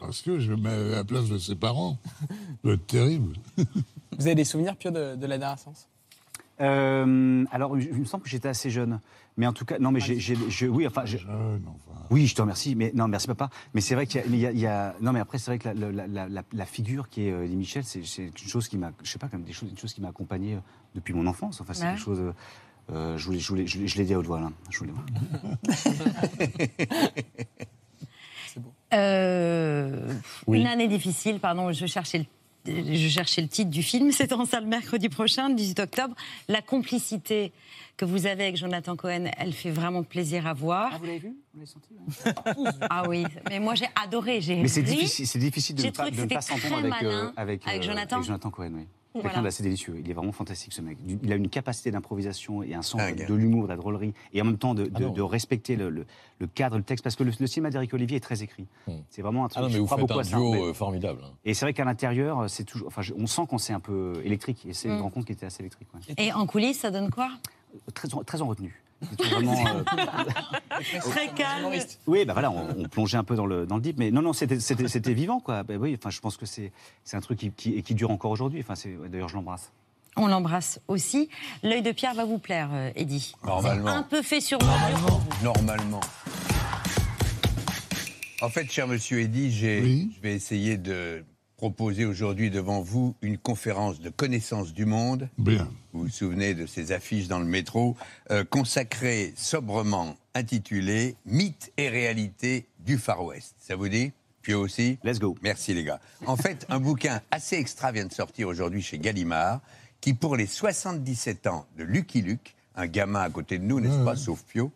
Parce 0.00 0.22
que 0.22 0.38
je 0.38 0.52
me 0.52 0.56
mets 0.56 0.68
à 0.94 0.96
la 0.96 1.04
place 1.04 1.28
de 1.28 1.38
ses 1.38 1.54
parents. 1.54 1.98
Ça 2.28 2.34
doit 2.64 2.74
être 2.74 2.86
terrible. 2.86 3.34
Vous 3.56 4.26
avez 4.26 4.34
des 4.34 4.44
souvenirs, 4.44 4.76
Pio, 4.76 4.90
de, 4.90 5.16
de 5.16 5.26
la 5.26 5.38
dernière 5.38 5.58
séance? 5.58 5.88
Euh, 6.60 7.44
alors, 7.50 7.78
il 7.78 7.92
me 7.94 8.04
semble 8.04 8.22
que 8.24 8.30
j'étais 8.30 8.48
assez 8.48 8.70
jeune. 8.70 9.00
Mais 9.36 9.46
en 9.46 9.52
tout 9.52 9.66
cas, 9.66 9.78
non, 9.78 9.90
mais 9.90 10.00
j'ai, 10.00 10.18
j'ai- 10.18 10.36
je- 10.48 10.66
oui, 10.66 10.86
enfin, 10.86 11.04
je- 11.04 11.18
oui, 12.10 12.26
je 12.26 12.34
te 12.34 12.40
remercie. 12.40 12.74
Mais 12.74 12.92
non, 12.94 13.08
merci 13.08 13.26
papa. 13.26 13.50
Mais 13.74 13.82
c'est 13.82 13.94
vrai 13.94 14.06
qu'il 14.06 14.34
y 14.36 14.46
a, 14.46 14.52
y 14.52 14.60
y 14.62 15.02
non, 15.04 15.12
mais 15.12 15.20
après, 15.20 15.36
c'est 15.36 15.50
vrai 15.50 15.58
que 15.58 15.68
la, 15.68 15.74
la- 15.92 16.06
la- 16.06 16.28
la- 16.28 16.42
la 16.50 16.64
figure 16.66 17.10
qui 17.10 17.26
est 17.28 17.32
euh, 17.32 17.46
Michel, 17.46 17.84
c'est, 17.84 18.06
c'est 18.06 18.24
une 18.28 18.48
chose 18.48 18.68
qui 18.68 18.78
m'a, 18.78 18.92
je 19.02 19.10
sais 19.10 19.18
pas, 19.18 19.28
comme 19.28 19.42
des 19.42 19.52
choses, 19.52 19.68
une 19.70 19.76
chose 19.76 19.92
qui 19.92 20.00
m'a 20.00 20.08
accompagné 20.08 20.54
euh, 20.54 20.58
depuis 20.94 21.12
mon 21.12 21.26
enfance. 21.26 21.60
Enfin, 21.60 21.74
c'est 21.74 21.82
Ouais. 21.84 21.90
quelque 21.90 22.00
chose. 22.02 22.20
euh, 22.20 22.32
euh, 22.92 23.18
je, 23.18 23.24
voulais, 23.26 23.38
je, 23.38 23.48
voulais- 23.48 23.66
je, 23.66 23.78
l'ai- 23.78 23.88
je 23.88 23.96
l'ai 23.98 24.04
dit 24.04 24.14
à 24.14 24.18
haute 24.18 24.26
voix 24.26 24.40
là. 24.40 24.50
Je 24.70 24.78
voulais. 24.78 24.92
Euh, 28.94 30.12
Oui. 30.46 30.60
Une 30.60 30.66
année 30.66 30.88
difficile, 30.88 31.40
pardon, 31.40 31.72
je 31.72 31.86
cherchais 31.86 32.18
le. 32.18 32.24
Je 32.68 33.08
cherchais 33.08 33.42
le 33.42 33.48
titre 33.48 33.70
du 33.70 33.82
film, 33.82 34.10
c'est 34.10 34.32
en 34.32 34.44
salle 34.44 34.66
mercredi 34.66 35.08
prochain, 35.08 35.48
le 35.48 35.54
18 35.54 35.78
octobre. 35.80 36.16
La 36.48 36.62
complicité 36.62 37.52
que 37.96 38.04
vous 38.04 38.26
avez 38.26 38.42
avec 38.44 38.56
Jonathan 38.56 38.96
Cohen, 38.96 39.26
elle 39.38 39.52
fait 39.52 39.70
vraiment 39.70 40.02
plaisir 40.02 40.48
à 40.48 40.52
voir. 40.52 40.90
Ah, 40.92 40.98
vous 40.98 41.04
l'avez 41.04 41.18
vu? 41.20 41.36
Vous 41.54 41.60
l'avez 41.60 41.66
senti 41.70 41.90
Ah 42.90 43.04
oui, 43.08 43.24
mais 43.48 43.60
moi 43.60 43.76
j'ai 43.76 43.86
adoré, 44.02 44.40
j'ai 44.40 44.62
Mais 44.62 44.68
c'est 44.68 44.80
ri. 44.80 44.96
difficile, 44.96 45.26
c'est 45.28 45.38
difficile 45.38 45.76
de 45.76 45.82
J'ai 45.82 45.88
ne 45.88 45.92
pas, 45.92 46.02
trouvé 46.06 46.16
que 46.16 46.16
de 46.16 46.22
ne 46.28 46.34
pas 46.34 46.40
c'était 46.40 46.60
s'entendre 46.60 46.88
très 46.88 46.92
avec, 46.92 47.02
euh, 47.04 47.12
malin 47.12 47.32
avec, 47.36 47.68
avec 47.68 47.82
euh, 47.82 47.86
Jonathan. 47.86 48.16
avec 48.16 48.26
Jonathan 48.26 48.50
Cohen. 48.50 48.72
Oui. 48.74 48.86
Voilà. 49.16 49.30
Quelqu'un 49.30 49.42
d'assez 49.42 49.62
délicieux. 49.62 49.96
Il 49.98 50.10
est 50.10 50.14
vraiment 50.14 50.32
fantastique 50.32 50.72
ce 50.72 50.80
mec. 50.82 50.98
Il 51.22 51.32
a 51.32 51.36
une 51.36 51.48
capacité 51.48 51.90
d'improvisation 51.90 52.62
et 52.62 52.74
un 52.74 52.82
sens 52.82 53.00
Dingue. 53.00 53.26
de 53.28 53.34
l'humour, 53.34 53.64
de 53.64 53.68
la 53.68 53.76
drôlerie, 53.76 54.12
et 54.32 54.40
en 54.42 54.44
même 54.44 54.58
temps 54.58 54.74
de, 54.74 54.90
Ah 54.94 54.98
de- 54.98 55.04
non. 55.04 55.12
de 55.12 55.22
respecter 55.22 55.76
le, 55.76 55.90
le- 55.90 56.06
le 56.38 56.46
cadre, 56.46 56.76
le 56.76 56.82
texte, 56.82 57.02
parce 57.04 57.16
que 57.16 57.24
le, 57.24 57.32
le 57.38 57.46
cinéma 57.46 57.70
d'Éric 57.70 57.92
Olivier 57.94 58.16
est 58.16 58.20
très 58.20 58.42
écrit. 58.42 58.66
C'est 59.10 59.22
vraiment 59.22 59.44
un 59.44 59.48
truc. 59.48 59.58
Ah 59.58 59.62
non, 59.62 59.68
mais 59.68 59.74
je 59.74 59.78
vous 59.80 59.86
crois 59.86 59.96
faites 59.98 60.06
beaucoup 60.06 60.18
un 60.18 60.22
à 60.22 60.24
ça. 60.24 60.36
duo 60.36 60.52
Mais- 60.52 60.62
euh, 60.62 60.72
formidable. 60.74 61.20
hein. 61.24 61.30
Et 61.44 61.54
c'est 61.54 61.64
vrai 61.64 61.72
qu'à 61.74 61.84
l'intérieur, 61.84 62.48
c'est 62.48 62.64
toujours. 62.64 62.88
Enfin, 62.88 63.02
je- 63.02 63.14
on 63.16 63.26
sent 63.26 63.42
qu'on 63.48 63.58
s'est 63.58 63.72
un 63.72 63.80
peu 63.80 64.20
électrique, 64.24 64.66
et 64.68 64.72
c'est 64.72 64.88
une 64.88 64.98
Mm. 64.98 65.02
rencontre 65.02 65.26
qui 65.26 65.32
était 65.32 65.46
assez 65.46 65.62
électrique. 65.62 65.88
ouais. 65.94 66.14
Et 66.18 66.32
en 66.32 66.46
coulisses, 66.46 66.80
ça 66.80 66.90
donne 66.90 67.10
quoi? 67.10 67.28
Très, 67.94 68.08
très 68.24 68.40
en 68.42 68.46
retenue. 68.46 68.82
C'était 69.10 69.28
vraiment, 69.28 69.64
euh, 69.66 71.00
Très 71.10 71.28
calme. 71.28 71.70
Oui, 72.06 72.24
bah 72.24 72.32
voilà, 72.32 72.50
on, 72.50 72.68
on 72.78 72.88
plongeait 72.88 73.18
un 73.18 73.24
peu 73.24 73.34
dans 73.36 73.46
le, 73.46 73.66
dans 73.66 73.76
le 73.76 73.82
deep, 73.82 73.98
mais 73.98 74.10
non, 74.10 74.22
non, 74.22 74.32
c'était- 74.32 75.12
vivant, 75.12 75.40
quoi. 75.40 75.62
Bah 75.62 75.74
oui, 75.78 75.94
enfin, 75.98 76.10
je 76.10 76.20
pense 76.20 76.36
que 76.36 76.46
c'est 76.46 76.72
c'est 77.04 77.16
un 77.16 77.20
truc 77.20 77.38
qui, 77.38 77.50
qui, 77.50 77.82
qui 77.82 77.94
dure 77.94 78.10
encore 78.10 78.30
aujourd'hui. 78.30 78.64
Enfin, 78.66 78.74
d'ailleurs, 79.10 79.28
je 79.28 79.34
l'embrasse. 79.34 79.70
On 80.16 80.28
l'embrasse 80.28 80.80
aussi. 80.88 81.28
L'œil 81.62 81.82
de 81.82 81.92
pierre 81.92 82.14
va 82.14 82.24
vous 82.24 82.38
plaire, 82.38 82.70
euh, 82.72 82.90
Eddy. 82.96 83.34
Normalement. 83.44 83.88
Un 83.90 84.02
peu 84.02 84.22
fait 84.22 84.40
sur 84.40 84.58
vous. 84.58 85.20
Normalement. 85.42 86.00
En 88.42 88.48
fait, 88.50 88.70
cher 88.70 88.86
monsieur 88.86 89.20
Eddy, 89.20 89.50
j'ai- 89.50 90.06
je 90.14 90.20
vais 90.22 90.34
essayer 90.34 90.76
de 90.78 91.24
proposer 91.56 92.04
aujourd'hui 92.04 92.50
devant 92.50 92.82
vous 92.82 93.14
une 93.22 93.38
conférence 93.38 94.00
de 94.00 94.10
connaissance 94.10 94.72
du 94.72 94.84
monde. 94.84 95.28
Bien. 95.38 95.68
Vous 95.92 96.02
vous 96.02 96.08
souvenez 96.08 96.54
de 96.54 96.66
ces 96.66 96.92
affiches 96.92 97.28
dans 97.28 97.38
le 97.38 97.46
métro, 97.46 97.96
euh, 98.30 98.44
consacrée 98.44 99.32
sobrement 99.36 100.16
intitulée 100.34 101.16
Mythe 101.24 101.72
et 101.76 101.88
réalité 101.88 102.66
du 102.80 102.98
Far 102.98 103.24
West. 103.24 103.54
Ça 103.58 103.76
vous 103.76 103.88
dit 103.88 104.12
Puis 104.42 104.54
aussi? 104.54 104.98
Let's 105.02 105.18
go. 105.18 105.34
Merci 105.42 105.72
les 105.72 105.84
gars. 105.84 106.00
En 106.26 106.36
fait, 106.36 106.66
un 106.68 106.78
bouquin 106.78 107.22
assez 107.30 107.56
extra 107.56 107.90
vient 107.90 108.06
de 108.06 108.12
sortir 108.12 108.48
aujourd'hui 108.48 108.82
chez 108.82 108.98
Gallimard, 108.98 109.60
qui 110.00 110.12
pour 110.12 110.36
les 110.36 110.46
77 110.46 111.46
ans 111.46 111.66
de 111.78 111.84
Lucky 111.84 112.20
Luke, 112.20 112.54
un 112.74 112.86
gamin 112.86 113.20
à 113.20 113.30
côté 113.30 113.58
de 113.58 113.64
nous, 113.64 113.80
n'est-ce 113.80 114.04
pas, 114.04 114.16
sauf 114.16 114.44
Pio, 114.44 114.70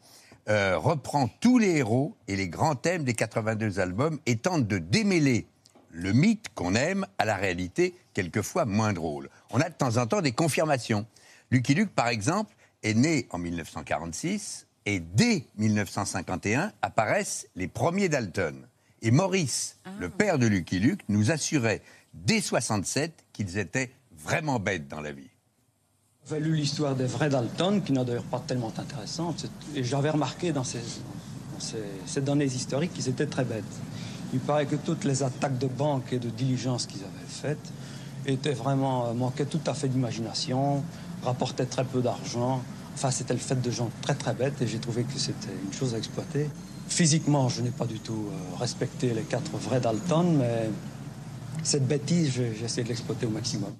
euh, 0.48 0.78
reprend 0.78 1.28
tous 1.40 1.58
les 1.58 1.76
héros 1.76 2.16
et 2.26 2.34
les 2.34 2.48
grands 2.48 2.74
thèmes 2.74 3.04
des 3.04 3.12
82 3.12 3.78
albums 3.78 4.18
et 4.24 4.36
tente 4.36 4.66
de 4.66 4.78
démêler 4.78 5.46
le 5.90 6.12
mythe 6.12 6.46
qu'on 6.54 6.74
aime 6.74 7.06
à 7.18 7.24
la 7.24 7.36
réalité, 7.36 7.94
quelquefois 8.14 8.64
moins 8.64 8.92
drôle. 8.92 9.28
On 9.50 9.60
a 9.60 9.68
de 9.68 9.74
temps 9.74 9.96
en 9.96 10.06
temps 10.06 10.20
des 10.22 10.32
confirmations. 10.32 11.06
Lucky 11.50 11.74
Luke, 11.74 11.90
par 11.94 12.08
exemple, 12.08 12.54
est 12.82 12.94
né 12.94 13.26
en 13.30 13.38
1946 13.38 14.66
et 14.86 15.00
dès 15.00 15.44
1951 15.58 16.72
apparaissent 16.82 17.48
les 17.56 17.68
premiers 17.68 18.08
Dalton. 18.08 18.66
Et 19.02 19.10
Maurice, 19.10 19.76
le 19.98 20.08
père 20.08 20.38
de 20.38 20.46
Lucky 20.46 20.78
Luke, 20.78 21.02
nous 21.08 21.30
assurait 21.30 21.82
dès 22.14 22.40
67 22.40 23.12
qu'ils 23.32 23.58
étaient 23.58 23.90
vraiment 24.16 24.58
bêtes 24.58 24.88
dans 24.88 25.00
la 25.00 25.12
vie. 25.12 25.30
J'avais 26.28 26.40
lu 26.42 26.54
l'histoire 26.54 26.94
des 26.94 27.06
vrais 27.06 27.30
Dalton, 27.30 27.82
qui 27.82 27.92
n'est 27.92 28.04
d'ailleurs 28.04 28.24
pas 28.24 28.42
tellement 28.46 28.72
intéressante, 28.76 29.46
et 29.74 29.82
j'avais 29.82 30.10
remarqué 30.10 30.52
dans 30.52 30.64
ces, 30.64 30.78
dans 30.78 31.60
ces- 31.60 31.78
ces 32.06 32.20
données 32.20 32.44
historiques 32.44 32.92
qu'ils 32.92 33.08
étaient 33.08 33.26
très 33.26 33.44
bêtes. 33.44 33.64
Il 34.32 34.40
paraît 34.40 34.66
que 34.66 34.76
toutes 34.76 35.04
les 35.04 35.22
attaques 35.22 35.58
de 35.58 35.66
banque 35.66 36.12
et 36.12 36.18
de 36.18 36.28
diligence 36.28 36.86
qu'ils 36.86 37.02
avaient 37.02 37.10
faites 37.28 37.72
étaient 38.26 38.52
vraiment, 38.52 39.06
euh, 39.06 39.12
manquaient 39.14 39.46
tout 39.46 39.60
à 39.66 39.74
fait 39.74 39.88
d'imagination, 39.88 40.82
rapportaient 41.24 41.66
très 41.66 41.84
peu 41.84 42.00
d'argent. 42.00 42.62
Enfin, 42.94 43.10
c'était 43.10 43.34
le 43.34 43.40
fait 43.40 43.60
de 43.60 43.70
gens 43.70 43.90
très 44.02 44.14
très 44.14 44.34
bêtes, 44.34 44.60
et 44.62 44.66
j'ai 44.66 44.78
trouvé 44.78 45.04
que 45.04 45.18
c'était 45.18 45.48
une 45.64 45.72
chose 45.72 45.94
à 45.94 45.98
exploiter. 45.98 46.48
Physiquement, 46.88 47.48
je 47.48 47.62
n'ai 47.62 47.70
pas 47.70 47.86
du 47.86 47.98
tout 47.98 48.26
euh, 48.30 48.56
respecté 48.58 49.14
les 49.14 49.22
quatre 49.22 49.56
vrais 49.56 49.80
Dalton, 49.80 50.36
mais 50.38 50.70
cette 51.62 51.86
bêtise, 51.86 52.32
j'ai 52.32 52.64
essayé 52.64 52.82
de 52.84 52.88
l'exploiter 52.88 53.26
au 53.26 53.30
maximum. 53.30 53.70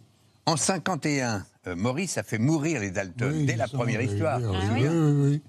En 0.47 0.57
51, 0.57 1.45
euh, 1.67 1.77
Maurice 1.77 2.19
a 2.19 2.23
fait 2.23 2.39
mourir 2.39 2.81
les 2.81 2.91
Dalton 2.91 3.33
Oui, 3.33 3.47
dès 3.47 3.57
la 3.57 3.69
première 3.69 4.01
histoire. 4.01 4.39
dire, 4.39 4.51
vous 4.51 4.75
oui, 4.75 4.89
oui, 4.89 5.31
oui, 5.31 5.43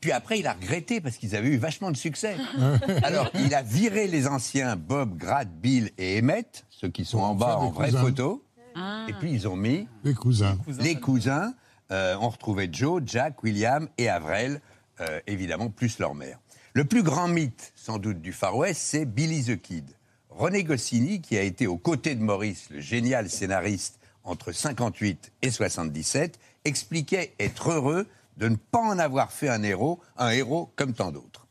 Puis 0.00 0.12
après, 0.12 0.38
il 0.38 0.46
a 0.46 0.52
regretté 0.52 1.00
parce 1.00 1.16
qu'ils 1.16 1.34
avaient 1.36 1.48
eu 1.48 1.56
vachement 1.56 1.90
de 1.90 1.96
succès. 1.96 2.36
Alors, 3.02 3.30
il 3.34 3.54
a 3.54 3.62
viré 3.62 4.06
les 4.06 4.26
anciens 4.26 4.76
Bob, 4.76 5.16
Grad, 5.16 5.48
Bill 5.60 5.90
et 5.96 6.18
Emmett, 6.18 6.66
ceux 6.68 6.88
qui 6.88 7.04
sont 7.04 7.18
en 7.18 7.34
bas 7.34 7.56
en 7.56 7.70
vraie 7.70 7.90
photo. 7.90 8.44
Ah. 8.74 9.06
Et 9.08 9.12
puis, 9.14 9.32
ils 9.32 9.48
ont 9.48 9.56
mis 9.56 9.88
Les 10.04 10.14
cousins. 10.14 10.58
les 10.78 10.96
cousins. 10.96 11.54
Euh, 11.90 12.14
on 12.20 12.28
retrouvait 12.28 12.68
Joe, 12.70 13.02
Jack, 13.04 13.42
William 13.42 13.88
et 13.98 14.08
Avril, 14.08 14.60
euh, 15.00 15.18
évidemment, 15.26 15.70
plus 15.70 15.98
leur 15.98 16.14
mère. 16.14 16.38
Le 16.72 16.84
plus 16.84 17.02
grand 17.02 17.26
mythe, 17.26 17.72
sans 17.74 17.98
doute, 17.98 18.20
du 18.20 18.32
Far 18.32 18.56
West, 18.56 18.80
c'est 18.84 19.04
Billy 19.04 19.42
the 19.44 19.60
Kid. 19.60 19.90
René 20.28 20.62
Goscinny, 20.62 21.20
qui 21.20 21.36
a 21.36 21.42
été 21.42 21.66
aux 21.66 21.78
côtés 21.78 22.14
de 22.14 22.22
Maurice, 22.22 22.68
le 22.70 22.80
génial 22.80 23.28
scénariste, 23.28 23.98
entre 24.22 24.52
58 24.52 25.32
et 25.42 25.50
77, 25.50 26.38
expliquait 26.64 27.34
être 27.40 27.70
heureux 27.70 28.06
de 28.40 28.48
ne 28.48 28.56
pas 28.56 28.80
en 28.80 28.98
avoir 28.98 29.30
fait 29.30 29.48
un 29.48 29.62
héros, 29.62 30.00
un 30.16 30.30
héros 30.30 30.72
comme 30.74 30.94
tant 30.94 31.12
d'autres. 31.12 31.46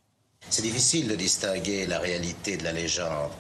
C'est 0.50 0.64
difficile 0.64 1.08
de 1.08 1.16
distinguer 1.16 1.86
la 1.86 2.00
réalité 2.00 2.58
de 2.58 2.64
la 2.64 2.72
légende. 2.72 3.32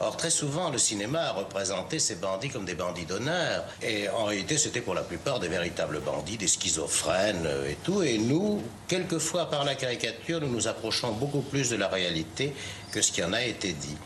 Or, 0.00 0.16
très 0.16 0.30
souvent, 0.30 0.70
le 0.70 0.78
cinéma 0.78 1.20
a 1.20 1.32
représenté 1.32 1.98
ces 1.98 2.16
bandits 2.16 2.48
comme 2.48 2.64
des 2.64 2.74
bandits 2.74 3.04
d'honneur. 3.04 3.64
Et 3.82 4.08
en 4.08 4.24
réalité, 4.24 4.56
c'était 4.56 4.80
pour 4.80 4.94
la 4.94 5.02
plupart 5.02 5.38
des 5.38 5.48
véritables 5.48 6.00
bandits, 6.00 6.38
des 6.38 6.48
schizophrènes 6.48 7.46
euh, 7.46 7.70
et 7.70 7.76
tout. 7.84 8.02
Et 8.02 8.18
nous, 8.18 8.62
quelquefois 8.88 9.50
par 9.50 9.64
la 9.64 9.74
caricature, 9.74 10.40
nous 10.40 10.48
nous 10.48 10.66
approchons 10.66 11.12
beaucoup 11.12 11.42
plus 11.42 11.70
de 11.70 11.76
la 11.76 11.88
réalité 11.88 12.54
que 12.90 13.02
ce 13.02 13.12
qui 13.12 13.22
en 13.22 13.32
a 13.34 13.42
été 13.42 13.72
dit. 13.72 13.96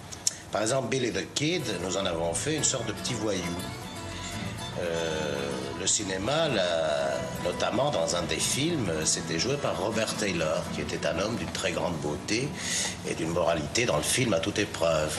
Par 0.50 0.62
exemple, 0.62 0.88
Billy 0.88 1.12
the 1.12 1.32
Kid, 1.34 1.62
nous 1.82 1.96
en 1.96 2.04
avons 2.04 2.34
fait 2.34 2.56
une 2.56 2.64
sorte 2.64 2.86
de 2.86 2.92
petit 2.92 3.14
voyou. 3.14 3.42
Euh, 4.80 5.57
le 5.78 5.86
cinéma, 5.86 6.48
là, 6.48 7.14
notamment 7.44 7.90
dans 7.90 8.16
un 8.16 8.22
des 8.22 8.38
films, 8.38 8.88
euh, 8.88 9.04
c'était 9.04 9.38
joué 9.38 9.56
par 9.56 9.80
Robert 9.80 10.14
Taylor, 10.16 10.62
qui 10.74 10.80
était 10.80 11.06
un 11.06 11.18
homme 11.18 11.36
d'une 11.36 11.50
très 11.52 11.72
grande 11.72 11.96
beauté 11.98 12.48
et 13.08 13.14
d'une 13.14 13.30
moralité 13.30 13.86
dans 13.86 13.96
le 13.96 14.02
film 14.02 14.32
à 14.32 14.40
toute 14.40 14.58
épreuve. 14.58 15.16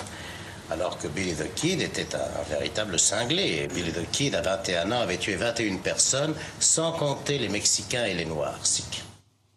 Alors 0.71 0.99
que 0.99 1.07
Billy 1.07 1.33
the 1.33 1.51
Kid 1.55 1.81
était 1.81 2.13
un, 2.15 2.43
véritable 2.49 2.99
cinglé. 2.99 3.63
Et 3.63 3.67
Billy 3.67 3.91
the 3.91 4.09
Kid, 4.11 4.35
à 4.35 4.41
21 4.41 4.91
ans, 4.91 5.01
avait 5.01 5.17
tué 5.17 5.35
21 5.35 5.77
personnes, 5.77 6.35
sans 6.59 6.91
compter 6.91 7.39
les 7.39 7.49
Mexicains 7.49 8.05
et 8.05 8.13
les 8.13 8.25
Noirs. 8.25 8.59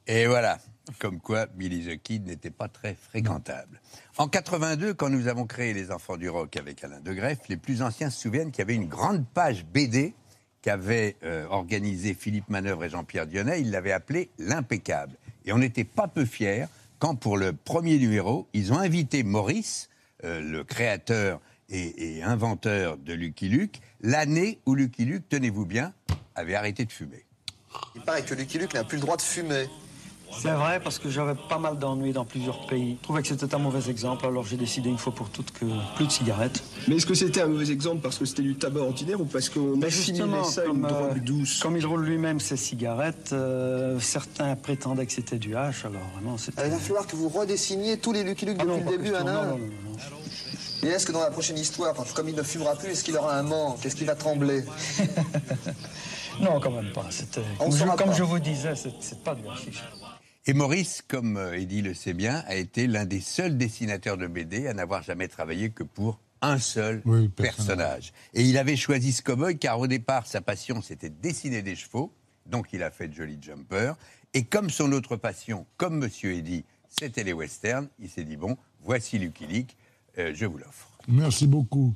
Et 0.07 0.27
voilà, 0.27 0.59
comme 0.99 1.21
quoi 1.21 1.47
Billy 1.47 1.85
the 1.85 2.03
Kid 2.03 2.27
n'était 2.27 2.51
pas 2.51 2.69
très 2.69 2.95
fréquentable. 2.95 3.81
En 4.17 4.29
82, 4.29 4.95
quand 4.95 5.11
nous 5.11 5.29
avons 5.29 5.47
créé 5.47 5.75
Les 5.75 5.91
Enfants 5.91 6.17
du 6.17 6.31
Rock 6.31 6.57
avec 6.57 6.83
Alain 6.85 7.01
de 7.01 7.13
Greff, 7.13 7.41
les 7.49 7.57
plus 7.59 7.83
anciens 7.83 8.09
se 8.09 8.21
souviennent 8.21 8.51
qu'il 8.51 8.61
y 8.61 8.63
avait 8.63 8.75
une 8.75 8.89
grande 8.89 9.27
page 9.35 9.67
BD 9.67 10.15
qu'avaient 10.63 11.17
euh, 11.25 11.47
organisé 11.49 12.15
Philippe 12.15 12.49
Manœuvre 12.49 12.85
et 12.85 12.91
Jean-Pierre 12.91 13.27
Dionnet. 13.27 13.61
Ils 13.61 13.71
l'avaient 13.71 13.93
appelé 13.93 14.31
L'Impeccable. 14.39 15.17
Et 15.45 15.53
on 15.53 15.59
n'était 15.59 15.85
pas 15.85 16.09
peu 16.09 16.25
fiers 16.25 16.67
quand, 16.99 17.17
pour 17.17 17.37
le 17.37 17.53
premier 17.53 17.99
numéro, 17.99 18.47
ils 18.53 18.73
ont 18.73 18.79
invité 18.79 19.25
Maurice, 19.25 19.91
euh, 20.25 20.41
le 20.41 20.63
créateur 20.63 21.41
et, 21.69 22.19
et 22.19 22.23
inventeur 22.23 22.97
de 22.97 23.13
Lucky 23.13 23.49
Luke, 23.49 23.81
l'année 24.01 24.61
où 24.67 24.77
Lucky 24.77 25.05
Luke, 25.05 25.29
tenez-vous 25.29 25.67
bien, 25.67 25.93
avait 26.37 26.55
arrêté 26.55 26.85
de 26.85 26.93
fumer. 26.93 27.25
Il 27.97 28.03
paraît 28.03 28.23
que 28.23 28.35
Lucky 28.35 28.59
Luke 28.59 28.75
n'a 28.75 28.85
plus 28.85 28.99
le 28.99 29.03
droit 29.03 29.17
de 29.17 29.23
fumer. 29.23 29.69
C'est 30.41 30.51
vrai, 30.51 30.81
parce 30.81 30.99
que 30.99 31.11
j'avais 31.11 31.35
pas 31.49 31.59
mal 31.59 31.79
d'ennuis 31.79 32.13
dans 32.13 32.25
plusieurs 32.25 32.67
pays. 32.67 32.97
Je 33.01 33.05
trouvais 33.05 33.23
que 33.23 33.29
c'était 33.29 33.55
un 33.55 33.59
mauvais 33.59 33.91
exemple, 33.91 34.27
alors 34.27 34.45
j'ai 34.45 34.57
décidé 34.57 34.89
une 34.89 34.99
fois 34.99 35.15
pour 35.15 35.29
toutes 35.31 35.51
que 35.53 35.67
plus 35.97 36.07
de 36.07 36.11
cigarettes. 36.11 36.63
Mais 36.89 36.97
est-ce 36.97 37.07
que 37.07 37.15
c'était 37.15 37.43
un 37.43 37.47
mauvais 37.47 37.71
exemple 37.71 38.01
parce 38.03 38.19
que 38.19 38.25
c'était 38.25 38.43
du 38.43 38.57
tabac 38.57 38.81
ordinaire 38.81 39.21
ou 39.21 39.25
parce 39.25 39.49
qu'on 39.49 39.81
assimilait 39.83 40.45
ça 40.45 40.63
à 40.63 40.65
une 40.67 40.85
euh, 40.85 40.89
drogue 40.89 41.23
douce 41.23 41.61
comme 41.61 41.77
il 41.77 41.87
roule 41.87 42.05
lui-même 42.05 42.41
ses 42.41 42.57
cigarettes, 42.57 43.31
euh, 43.33 44.01
certains 44.01 44.57
prétendaient 44.57 45.07
que 45.07 45.13
c'était 45.13 45.39
du 45.39 45.55
H, 45.55 45.87
alors 45.87 46.03
vraiment 46.15 46.39
c'était... 46.39 46.67
Il 46.67 46.73
va 46.73 46.79
falloir 46.79 47.07
que 47.07 47.17
vous 47.17 47.29
redessiniez 47.29 47.99
tous 47.99 48.13
les 48.13 48.25
Lucky 48.25 48.47
Luke 48.47 48.57
Ah 48.61 48.65
depuis 48.65 48.85
le 48.85 48.91
début, 48.99 49.15
Anna. 49.15 49.33
non, 49.33 49.43
non, 49.43 49.59
non, 49.59 49.59
non. 49.59 49.93
Et 50.85 50.89
est-ce 50.89 51.07
que 51.07 51.13
dans 51.13 51.21
la 51.21 51.31
prochaine 51.31 51.59
histoire, 51.59 51.95
comme 52.15 52.29
il 52.29 52.35
ne 52.35 52.43
fumera 52.43 52.75
plus, 52.75 52.91
est-ce 52.91 53.05
qu'il 53.05 53.17
aura 53.17 53.37
un 53.37 53.43
manque? 53.45 53.87
Est-ce 53.87 53.95
qu'il 53.95 54.07
va 54.07 54.17
trembler? 54.17 54.65
Non, 56.41 56.61
quand 56.61 56.71
même 56.71 56.91
pas. 56.93 57.05
Comme, 57.59 57.73
je, 57.73 57.85
comme 57.85 57.97
pas. 57.97 58.13
je 58.13 58.23
vous 58.23 58.39
disais, 58.39 58.75
c'est, 58.75 58.93
c'est 59.01 59.23
pas 59.23 59.35
du 59.35 59.43
hashish. 59.49 59.83
Et 60.45 60.55
Maurice, 60.55 61.05
comme 61.07 61.37
euh, 61.37 61.57
Eddie 61.57 61.83
le 61.83 61.95
sait 61.95 62.15
bien, 62.15 62.43
a 62.49 62.57
été 62.57 62.89
l'un 62.89 63.05
des 63.05 63.21
seuls 63.21 63.57
dessinateurs 63.57 64.17
de 64.17 64.27
BD 64.27 64.67
à 64.67 64.75
n'avoir 64.75 65.03
jamais 65.03 65.29
travaillé 65.29 65.71
que 65.71 65.85
pour 65.85 66.19
un 66.41 66.59
seul 66.59 67.01
Oui, 67.05 67.29
personnage. 67.29 68.13
Et 68.35 68.43
il 68.43 68.59
avait 68.59 68.75
choisi 68.75 69.13
ce 69.13 69.23
cowboy 69.23 69.57
car 69.57 69.79
au 69.79 69.87
départ, 69.87 70.27
sa 70.27 70.41
passion, 70.41 70.83
c'était 70.83 71.11
de 71.11 71.21
dessiner 71.21 71.63
des 71.63 71.77
chevaux. 71.77 72.13
Donc 72.47 72.73
il 72.73 72.83
a 72.83 72.91
fait 72.91 73.13
Jolly 73.13 73.39
Jumper. 73.41 73.93
Et 74.35 74.43
comme 74.43 74.69
son 74.69 74.91
autre 74.91 75.15
passion, 75.15 75.65
comme 75.77 75.99
Monsieur 75.99 76.33
Eddy, 76.33 76.65
c'était 76.89 77.23
les 77.23 77.33
westerns, 77.33 77.89
il 78.01 78.11
s'est 78.11 78.25
dit, 78.25 78.37
bon, 78.37 78.57
voici 78.81 79.21
Lucky 79.21 79.47
Luke, 79.47 79.77
euh, 80.19 80.33
je 80.35 80.45
vous 80.45 80.59
l'offre. 80.59 80.89
Merci 81.07 81.47
beaucoup. 81.47 81.95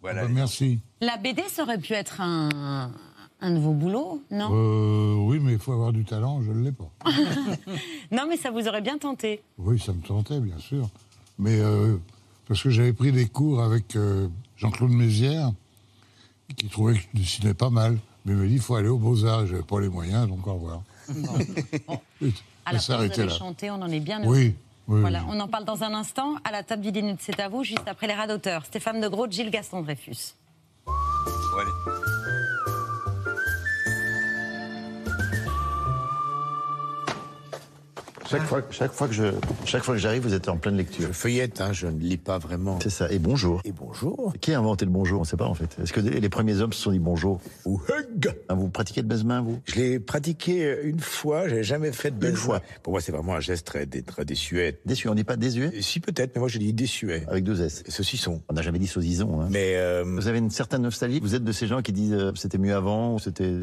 Voilà. 0.00 0.28
Merci. 0.28 0.78
La 1.00 1.16
BD, 1.16 1.42
ça 1.48 1.64
aurait 1.64 1.78
pu 1.78 1.94
être 1.94 2.20
un, 2.20 2.92
un 3.40 3.52
de 3.52 3.58
vos 3.58 3.72
boulots, 3.72 4.20
non 4.30 4.48
Euh, 4.52 5.14
oui, 5.26 5.38
mais 5.40 5.52
il 5.52 5.58
faut 5.58 5.72
avoir 5.72 5.92
du 5.92 6.04
talent, 6.04 6.42
je 6.42 6.50
ne 6.52 6.64
l'ai 6.64 6.72
pas. 6.72 6.90
Non, 8.12 8.24
mais 8.28 8.36
ça 8.36 8.50
vous 8.50 8.66
aurait 8.66 8.80
bien 8.80 8.98
tenté. 8.98 9.42
Oui, 9.58 9.78
ça 9.78 9.92
me 9.92 10.00
tentait, 10.02 10.40
bien 10.40 10.58
sûr. 10.58 10.88
Mais 11.38 11.60
euh, 11.60 11.96
parce 12.48 12.62
que 12.62 12.70
j'avais 12.70 12.92
pris 12.92 13.12
des 13.12 13.26
cours 13.26 13.62
avec 13.62 13.94
euh, 13.96 14.26
Jean-Claude 14.56 14.90
Mézières, 14.90 15.52
qui 16.56 16.68
trouvait 16.68 16.94
que 16.94 17.00
je 17.00 17.18
dessinais 17.20 17.54
pas 17.54 17.70
mal. 17.70 17.98
Mais 18.24 18.32
il 18.32 18.38
m'a 18.38 18.46
dit, 18.46 18.54
il 18.54 18.60
faut 18.60 18.74
aller 18.74 18.88
aux 18.88 18.98
Beaux-Arts. 18.98 19.46
Je 19.46 19.52
n'avais 19.52 19.64
pas 19.64 19.80
les 19.80 19.88
moyens, 19.88 20.26
donc 20.28 20.46
au 20.46 20.54
revoir. 20.54 20.82
Et 22.22 22.32
À 22.66 22.72
la 22.72 22.78
ça 22.80 22.94
fin, 22.96 23.04
vous 23.04 23.08
s'arrêtait 23.14 23.20
avez 23.20 23.30
là. 23.30 23.36
chanté, 23.38 23.70
on 23.70 23.74
en 23.80 23.88
est 23.90 24.00
bien 24.00 24.22
Oui, 24.26 24.54
oui, 24.88 25.00
Voilà, 25.00 25.20
oui. 25.20 25.30
on 25.32 25.40
en 25.40 25.46
parle 25.48 25.64
dans 25.64 25.84
un 25.84 25.94
instant. 25.94 26.34
À 26.44 26.50
la 26.50 26.62
table 26.64 26.82
du 26.82 26.90
dîner 26.92 27.12
de 27.12 27.18
C'est 27.20 27.38
à 27.38 27.48
vous, 27.48 27.62
juste 27.62 27.86
après 27.86 28.06
les 28.08 28.14
rats 28.14 28.26
d'auteur. 28.26 28.64
Stéphane 28.66 29.00
de 29.00 29.06
Gros, 29.08 29.30
Gilles 29.30 29.50
Gaston 29.50 29.82
Dreyfus. 29.82 30.34
Bon, 30.86 30.92
Chaque 38.28 38.42
fois, 38.44 38.62
chaque 38.70 38.92
fois 38.92 39.08
que 39.08 39.14
je, 39.14 39.24
chaque 39.64 39.82
fois 39.84 39.94
que 39.94 40.00
j'arrive, 40.00 40.22
vous 40.22 40.34
êtes 40.34 40.48
en 40.50 40.58
pleine 40.58 40.76
lecture. 40.76 41.06
Je 41.08 41.12
feuillette, 41.12 41.62
hein, 41.62 41.72
je 41.72 41.86
ne 41.86 41.98
lis 41.98 42.18
pas 42.18 42.38
vraiment. 42.38 42.78
C'est 42.82 42.90
ça. 42.90 43.10
Et 43.10 43.18
bonjour. 43.18 43.62
Et 43.64 43.72
bonjour. 43.72 44.34
Qui 44.42 44.52
a 44.52 44.58
inventé 44.58 44.84
le 44.84 44.90
bonjour? 44.90 45.18
On 45.20 45.22
ne 45.22 45.26
sait 45.26 45.38
pas 45.38 45.46
en 45.46 45.54
fait. 45.54 45.78
Est-ce 45.82 45.94
que 45.94 46.00
les 46.00 46.28
premiers 46.28 46.60
hommes 46.60 46.74
se 46.74 46.82
sont 46.82 46.90
dit 46.92 46.98
bonjour? 46.98 47.40
Ou 47.64 47.80
hug. 47.88 48.34
Ah, 48.48 48.54
Vous 48.54 48.68
pratiquez 48.68 49.00
le 49.00 49.06
baise-main, 49.06 49.40
vous? 49.40 49.60
Je 49.64 49.76
l'ai 49.76 49.98
pratiqué 49.98 50.76
une 50.82 51.00
fois, 51.00 51.48
j'ai 51.48 51.62
jamais 51.62 51.90
fait 51.92 52.10
de 52.10 52.16
baise-main. 52.16 52.36
fois. 52.38 52.62
Pour 52.82 52.92
moi, 52.92 53.00
c'est 53.00 53.12
vraiment 53.12 53.34
un 53.34 53.40
geste 53.40 53.66
très, 53.66 53.86
très 53.86 54.26
désuet. 54.26 54.78
Déçu, 54.84 55.08
on 55.08 55.14
dit 55.14 55.24
pas 55.24 55.36
désuet? 55.36 55.80
Si, 55.80 55.98
peut-être, 56.00 56.34
mais 56.34 56.40
moi, 56.40 56.48
je 56.48 56.58
dis 56.58 56.74
désuet. 56.74 57.24
Avec 57.28 57.44
deux 57.44 57.62
S. 57.62 57.82
Saucisson. 57.88 58.42
On 58.50 58.52
n'a 58.52 58.60
jamais 58.62 58.78
dit 58.78 58.86
saucisson. 58.86 59.40
Hein. 59.40 59.48
Mais 59.50 59.76
euh, 59.76 60.04
Vous 60.04 60.28
avez 60.28 60.38
une 60.38 60.50
certaine 60.50 60.82
nostalgie? 60.82 61.20
Vous 61.20 61.34
êtes 61.34 61.44
de 61.44 61.52
ces 61.52 61.66
gens 61.66 61.80
qui 61.80 61.92
disent 61.92 62.12
euh, 62.12 62.32
c'était 62.34 62.58
mieux 62.58 62.74
avant 62.74 63.14
ou 63.14 63.18
c'était. 63.18 63.54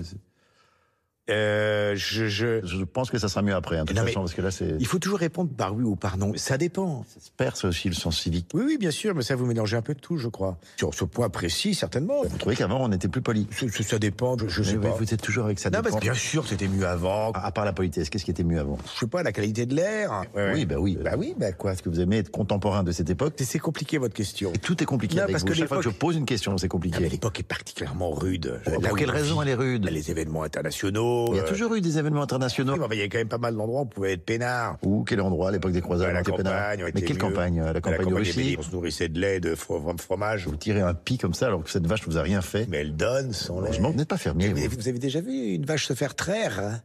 Euh, 1.30 1.94
je, 1.96 2.28
je... 2.28 2.66
Je 2.66 2.84
pense 2.84 3.10
que 3.10 3.18
ça 3.18 3.28
sera 3.30 3.42
mieux 3.42 3.56
après, 3.56 3.78
hein, 3.78 3.84
de 3.86 3.94
toute 3.94 3.98
façon, 4.00 4.20
parce 4.22 4.34
que 4.34 4.42
là, 4.42 4.52
c'est. 4.52 4.76
il 4.80 4.86
faut 4.86 5.00
toujours 5.00 5.18
répondre 5.20 5.50
par 5.56 5.74
oui 5.76 5.84
ou 5.84 5.96
par 5.96 6.18
non. 6.18 6.34
Ça 6.36 6.58
dépend. 6.58 7.04
Ça 7.14 7.20
se 7.20 7.32
perce 7.36 7.66
aussi 7.66 7.88
le 7.90 7.96
sens 7.96 8.20
civique. 8.20 8.48
Oui, 8.54 8.64
oui, 8.66 8.78
bien 8.78 8.92
sûr, 8.92 9.16
mais 9.16 9.24
ça, 9.24 9.36
vous 9.36 9.46
mélangez 9.46 9.76
un 9.76 9.82
peu 9.82 9.94
de 9.96 10.00
tout, 10.00 10.18
je 10.18 10.28
crois. 10.28 10.58
Sur 10.78 10.94
ce 10.94 11.04
point 11.04 11.30
précis, 11.30 11.74
certainement. 11.74 12.22
Vous 12.24 12.38
trouvez 12.38 12.56
qu'avant, 12.56 12.80
on 12.84 12.92
était 12.92 13.08
plus 13.08 13.22
poli 13.22 13.48
Ça, 13.82 13.98
dépend, 13.98 14.38
je, 14.38 14.48
je 14.48 14.64
sais 14.64 14.78
Mais 14.78 14.90
pas. 14.90 14.96
Vous 14.96 15.14
êtes 15.14 15.22
toujours 15.22 15.46
avec 15.46 15.58
ça. 15.60 15.70
non, 15.70 15.80
dépend. 15.80 15.84
parce 15.90 15.96
que 15.96 16.02
bien 16.02 16.14
sûr, 16.14 16.48
c'était 16.48 16.68
mieux 16.68 16.86
avant. 16.86 17.32
À 17.32 17.52
part 17.52 17.66
la 17.66 17.74
politesse, 17.74 18.10
qu'est-ce 18.10 18.26
qui 18.26 18.32
était 18.32 18.44
mieux 18.44 18.60
avant? 18.60 18.78
Je 18.94 19.00
sais 19.00 19.08
pas, 19.08 19.24
la 19.24 19.32
qualité 19.32 19.66
de 19.66 19.76
l'air. 19.76 20.24
Ouais, 20.36 20.44
ouais. 20.46 20.52
Oui, 20.54 20.66
bah 20.66 20.76
oui. 20.78 20.98
Bah 21.04 21.12
oui, 21.18 21.34
bah 21.40 21.52
quoi 21.54 21.74
Est-ce 21.74 21.82
que 21.82 21.90
vous 21.90 22.00
aimez 22.02 22.18
être 22.20 22.30
contemporain 22.30 22.84
de 22.84 22.92
cette 22.92 23.10
époque? 23.10 23.34
C'est 23.40 23.60
compliqué, 23.60 23.98
votre 23.98 24.14
question. 24.14 24.52
Et 24.54 24.58
tout 24.60 24.82
est 24.82 24.86
compliqué 24.86 25.16
Non, 25.18 25.24
avec 25.24 25.34
parce 25.34 25.44
vous. 25.44 25.50
que 25.50 25.56
Chaque 25.56 25.68
fois 25.68 25.78
que 25.78 25.84
je 25.84 25.90
pose 25.90 26.16
une 26.16 26.26
question, 26.26 26.56
c'est 26.58 26.68
compliqué. 26.68 27.00
l'époque 27.10 27.40
est 27.40 27.44
particulièrement 27.44 28.12
rude. 28.12 28.60
Pour 28.84 28.96
quelle 28.98 29.10
on 29.10 29.14
raison 29.14 29.42
elle 29.42 29.50
est 29.50 29.56
rude? 29.56 29.90
Les 29.90 30.12
événements 30.12 30.44
internationaux. 30.44 31.15
Il 31.32 31.38
y 31.38 31.40
a 31.40 31.44
euh, 31.44 31.48
toujours 31.48 31.74
eu 31.76 31.82
des 31.82 31.98
événements 31.98 32.22
internationaux. 32.24 32.74
oui, 32.74 32.86
mais 32.90 32.96
il 32.98 33.00
y 33.00 33.04
a 33.04 33.08
quand 33.10 33.18
même 33.18 33.28
pas 33.28 33.38
mal 33.38 33.56
d'endroits 33.56 33.82
où 33.82 33.84
on 33.84 33.88
pouvait 33.88 34.14
être 34.14 34.26
peinard. 34.26 34.78
Ou 34.84 35.04
quel 35.04 35.22
endroit 35.22 35.50
à 35.50 35.52
l'époque 35.52 35.72
des 35.72 35.82
croisades 35.82 36.12
la 36.14 36.20
on 36.20 36.22
était 36.22 36.32
peinards 36.32 36.54
campagne, 36.72 36.92
Mais 36.94 37.02
quelle 37.02 37.10
mieux. 37.14 37.22
campagne 37.22 37.62
la 37.64 37.82
campagne 37.82 38.14
Russie 38.14 38.38
Béliers, 38.38 38.56
On 38.60 38.64
se 38.64 38.72
nourrissait 38.72 39.10
de 39.10 39.20
lait, 39.20 39.40
de 39.40 39.56
fro- 39.56 39.98
fromage. 40.00 40.48
Vous 40.48 40.56
tirez 40.56 40.82
un 40.82 40.94
pic 40.94 41.22
comme 41.22 41.34
ça 41.34 41.48
alors 41.48 41.64
que 41.64 41.70
cette 41.70 41.88
vache 41.88 42.06
ne 42.06 42.12
vous 42.12 42.18
a 42.18 42.22
rien 42.22 42.42
fait. 42.42 42.68
Mais 42.70 42.78
elle 42.78 42.96
donne 42.96 43.34
son 43.34 43.62
lait. 43.62 43.72
Vous 43.80 43.94
n'êtes 43.94 44.08
pas 44.08 44.18
fermier. 44.18 44.50
Vous. 44.54 44.76
vous 44.78 44.88
avez 44.88 45.00
déjà 45.00 45.22
vu 45.22 45.32
une 45.54 45.66
vache 45.66 45.86
se 45.88 45.94
faire 45.94 46.16
traire 46.16 46.60
hein? 46.60 46.82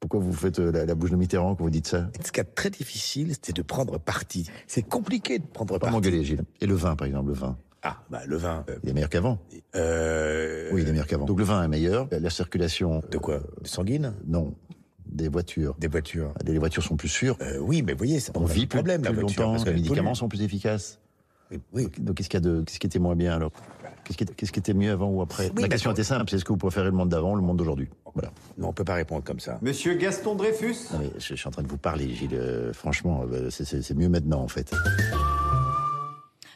Pourquoi 0.00 0.20
vous 0.20 0.32
faites 0.32 0.58
euh, 0.60 0.72
la, 0.72 0.86
la 0.86 0.94
bouche 0.94 1.10
de 1.10 1.16
Mitterrand 1.16 1.54
quand 1.54 1.64
vous 1.64 1.68
dites 1.68 1.86
ça? 1.88 2.08
Ce 2.24 2.32
qui 2.32 2.40
est 2.40 2.44
très 2.44 2.70
difficile, 2.70 3.34
c'est 3.42 3.54
de 3.54 3.60
prendre 3.60 3.98
parti. 3.98 4.48
C'est 4.66 4.80
compliqué 4.80 5.38
de 5.38 5.44
prendre 5.44 5.74
Pas 5.74 5.78
parti. 5.80 5.92
m'engueuler, 5.94 6.24
Gilles. 6.24 6.42
Et 6.62 6.66
le 6.66 6.74
vin, 6.74 6.96
par 6.96 7.06
exemple, 7.06 7.28
le 7.28 7.34
vin? 7.34 7.58
Ah, 7.82 7.96
bah 8.10 8.20
le 8.26 8.36
vin. 8.36 8.64
euh, 8.68 8.76
Il 8.82 8.90
est 8.90 8.92
meilleur 8.92 9.08
qu'avant. 9.08 9.38
euh, 9.74 10.68
Oui, 10.72 10.82
il 10.82 10.88
est 10.88 10.92
meilleur 10.92 11.06
qu'avant. 11.06 11.24
Donc 11.24 11.38
le 11.38 11.44
vin 11.44 11.62
est 11.64 11.68
meilleur. 11.68 12.08
La 12.10 12.30
circulation. 12.30 13.02
De 13.10 13.18
quoi 13.18 13.40
De 13.62 13.66
sanguine 13.68 14.14
Non. 14.26 14.54
Des 15.06 15.28
voitures. 15.28 15.74
Des 15.78 15.88
voitures. 15.88 16.32
Les 16.44 16.58
voitures 16.58 16.82
sont 16.84 16.96
plus 16.96 17.08
sûres. 17.08 17.36
Euh, 17.40 17.58
oui, 17.58 17.82
mais 17.82 17.92
vous 17.92 17.98
voyez, 17.98 18.20
ça 18.20 18.32
On 18.36 18.40
pose 18.42 18.50
vit 18.52 18.62
un 18.62 18.66
plus, 18.66 18.76
problème, 18.78 19.02
la 19.02 19.10
plus 19.10 19.20
voiture. 19.22 19.42
longtemps. 19.42 19.52
parce 19.54 19.64
Les 19.64 19.72
qu'elle 19.72 19.82
médicaments 19.82 20.10
pollue. 20.10 20.18
sont 20.18 20.28
plus 20.28 20.42
efficaces. 20.42 21.00
Oui, 21.50 21.58
oui. 21.72 21.88
Donc 21.98 22.16
qu'est-ce 22.16 22.28
qu'il 22.28 22.38
y 22.38 22.46
a 22.46 22.48
de, 22.48 22.62
qu'est-ce 22.62 22.78
qui 22.78 22.86
était 22.86 23.00
moins 23.00 23.16
bien 23.16 23.34
alors 23.34 23.50
Qu'est-ce 24.04 24.16
qui, 24.18 24.24
était- 24.24 24.34
qu'est-ce 24.34 24.52
qui 24.52 24.58
était 24.60 24.74
mieux 24.74 24.90
avant 24.92 25.08
ou 25.08 25.20
après 25.20 25.50
Oui, 25.56 25.62
La 25.62 25.68
question 25.68 25.90
était 25.90 26.04
simple. 26.04 26.26
C'est 26.30 26.36
est-ce 26.36 26.44
que 26.44 26.52
vous 26.52 26.58
préférez 26.58 26.86
le 26.86 26.92
monde 26.92 27.08
d'avant 27.08 27.32
ou 27.32 27.36
le 27.36 27.42
monde 27.42 27.56
d'aujourd'hui 27.56 27.88
Voilà. 28.14 28.30
Non, 28.58 28.68
on 28.68 28.72
peut 28.72 28.84
pas 28.84 28.94
répondre 28.94 29.24
comme 29.24 29.40
ça. 29.40 29.58
Monsieur 29.62 29.94
Gaston 29.94 30.34
Dreyfus 30.36 30.76
Non, 30.92 30.98
mais 31.00 31.10
je, 31.18 31.26
je 31.28 31.34
suis 31.34 31.48
en 31.48 31.50
train 31.50 31.62
de 31.62 31.68
vous 31.68 31.76
parler, 31.78 32.08
Gilles. 32.14 32.30
Euh, 32.34 32.72
franchement, 32.72 33.24
euh, 33.32 33.50
c'est- 33.50 33.64
c'est 33.64 33.82
c'est 33.82 33.94
mieux 33.94 34.08
maintenant, 34.08 34.42
en 34.42 34.48
fait. 34.48 34.72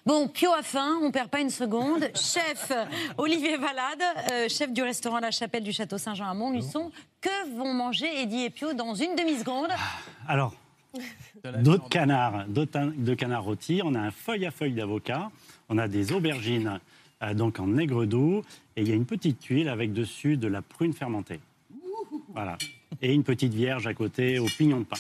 Bon, 0.07 0.29
Pio 0.29 0.53
a 0.53 0.63
faim, 0.63 0.99
on 1.03 1.11
perd 1.11 1.31
pas 1.31 1.41
une 1.41 1.49
seconde. 1.49 2.11
chef 2.15 2.71
Olivier 3.17 3.57
Valade, 3.57 4.03
euh, 4.31 4.49
chef 4.51 4.71
du 4.71 4.83
restaurant 4.83 5.19
La 5.19 5.31
Chapelle 5.31 5.63
du 5.63 5.73
Château 5.73 5.97
Saint-Jean 5.97 6.29
à 6.29 6.35
Montluçon. 6.35 6.93
Que 7.23 7.57
vont 7.57 7.73
manger 7.73 8.21
Eddie 8.21 8.45
et 8.45 8.51
Pio 8.51 8.75
dans 8.75 8.95
une 8.95 9.17
demi-seconde 9.17 9.71
Alors, 10.29 10.55
d'autres 11.61 11.89
canards, 11.89 12.47
d'autres 12.49 12.93
de 12.95 13.15
canards 13.15 13.45
rôtis. 13.45 13.81
On 13.83 13.95
a 13.95 14.01
un 14.01 14.11
feuille 14.11 14.45
à 14.45 14.51
feuille 14.51 14.75
d'avocat. 14.75 15.31
On 15.71 15.79
a 15.79 15.89
des 15.89 16.13
aubergines 16.13 16.81
euh, 17.23 17.33
donc 17.33 17.59
en 17.59 17.79
aigre 17.79 18.05
doux. 18.05 18.43
Et 18.77 18.83
il 18.83 18.89
y 18.89 18.93
a 18.93 18.95
une 18.95 19.07
petite 19.07 19.41
tuile 19.41 19.71
avec 19.71 19.95
dessus 19.95 20.37
de 20.37 20.49
la 20.49 20.61
prune 20.61 20.93
fermentée. 20.93 21.41
Voilà. 22.35 22.59
Et 23.01 23.15
une 23.15 23.25
petite 23.25 23.55
vierge 23.55 23.87
à 23.87 23.95
côté 23.95 24.39
au 24.39 24.45
pignon 24.47 24.81
de 24.81 24.85
pain. 24.85 24.99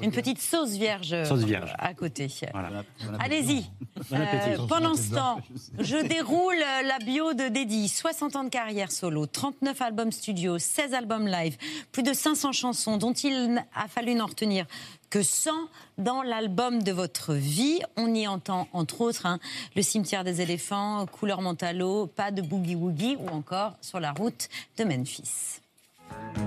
Une 0.00 0.12
petite 0.12 0.40
sauce 0.40 0.70
vierge, 0.70 1.12
euh, 1.12 1.24
Sauce 1.24 1.44
vierge. 1.44 1.72
à 1.78 1.94
côté. 1.94 2.28
Voilà. 2.52 2.82
Allez-y. 3.18 3.64
Euh, 4.12 4.56
pendant 4.68 4.94
ce 4.94 5.14
temps, 5.14 5.40
je 5.78 5.96
déroule 5.96 6.54
euh, 6.54 6.82
la 6.82 6.98
bio 6.98 7.34
de 7.34 7.48
Dédi. 7.48 7.88
60 7.88 8.36
ans 8.36 8.44
de 8.44 8.48
carrière 8.48 8.92
solo, 8.92 9.26
39 9.26 9.80
albums 9.82 10.12
studio, 10.12 10.58
16 10.58 10.94
albums 10.94 11.26
live, 11.26 11.56
plus 11.92 12.02
de 12.02 12.12
500 12.12 12.52
chansons 12.52 12.96
dont 12.96 13.12
il 13.12 13.62
a 13.74 13.88
fallu 13.88 14.14
n'en 14.14 14.26
retenir 14.26 14.66
que 15.10 15.22
100 15.22 15.50
dans 15.96 16.22
l'album 16.22 16.82
de 16.82 16.92
votre 16.92 17.34
vie. 17.34 17.80
On 17.96 18.14
y 18.14 18.26
entend 18.26 18.68
entre 18.72 19.00
autres 19.00 19.26
hein, 19.26 19.38
Le 19.74 19.82
cimetière 19.82 20.24
des 20.24 20.40
éléphants, 20.40 21.06
Couleur 21.06 21.40
Mentalo, 21.40 22.06
Pas 22.06 22.30
de 22.30 22.42
Boogie 22.42 22.76
Woogie 22.76 23.16
ou 23.18 23.28
encore 23.28 23.74
Sur 23.80 24.00
la 24.00 24.12
route 24.12 24.48
de 24.76 24.84
Memphis. 24.84 25.60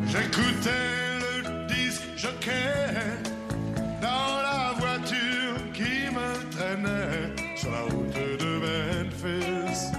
J'écoutais 0.08 1.10
le 1.44 1.68
disque 1.68 2.04
jockey 2.16 3.31
sur 7.56 7.72
la 7.72 7.82
route 7.82 8.14
de 8.40 8.60
Memphis. 8.64 9.92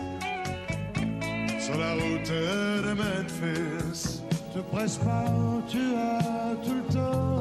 Sur 1.60 1.78
la 1.78 1.92
route 1.94 2.30
de 2.30 2.92
Memphis. 2.94 4.22
Te 4.54 4.58
presse 4.58 4.96
pas, 4.98 5.24
tu 5.68 5.78
as 5.96 6.54
tout 6.64 6.74
le 6.74 6.94
temps. 6.94 7.31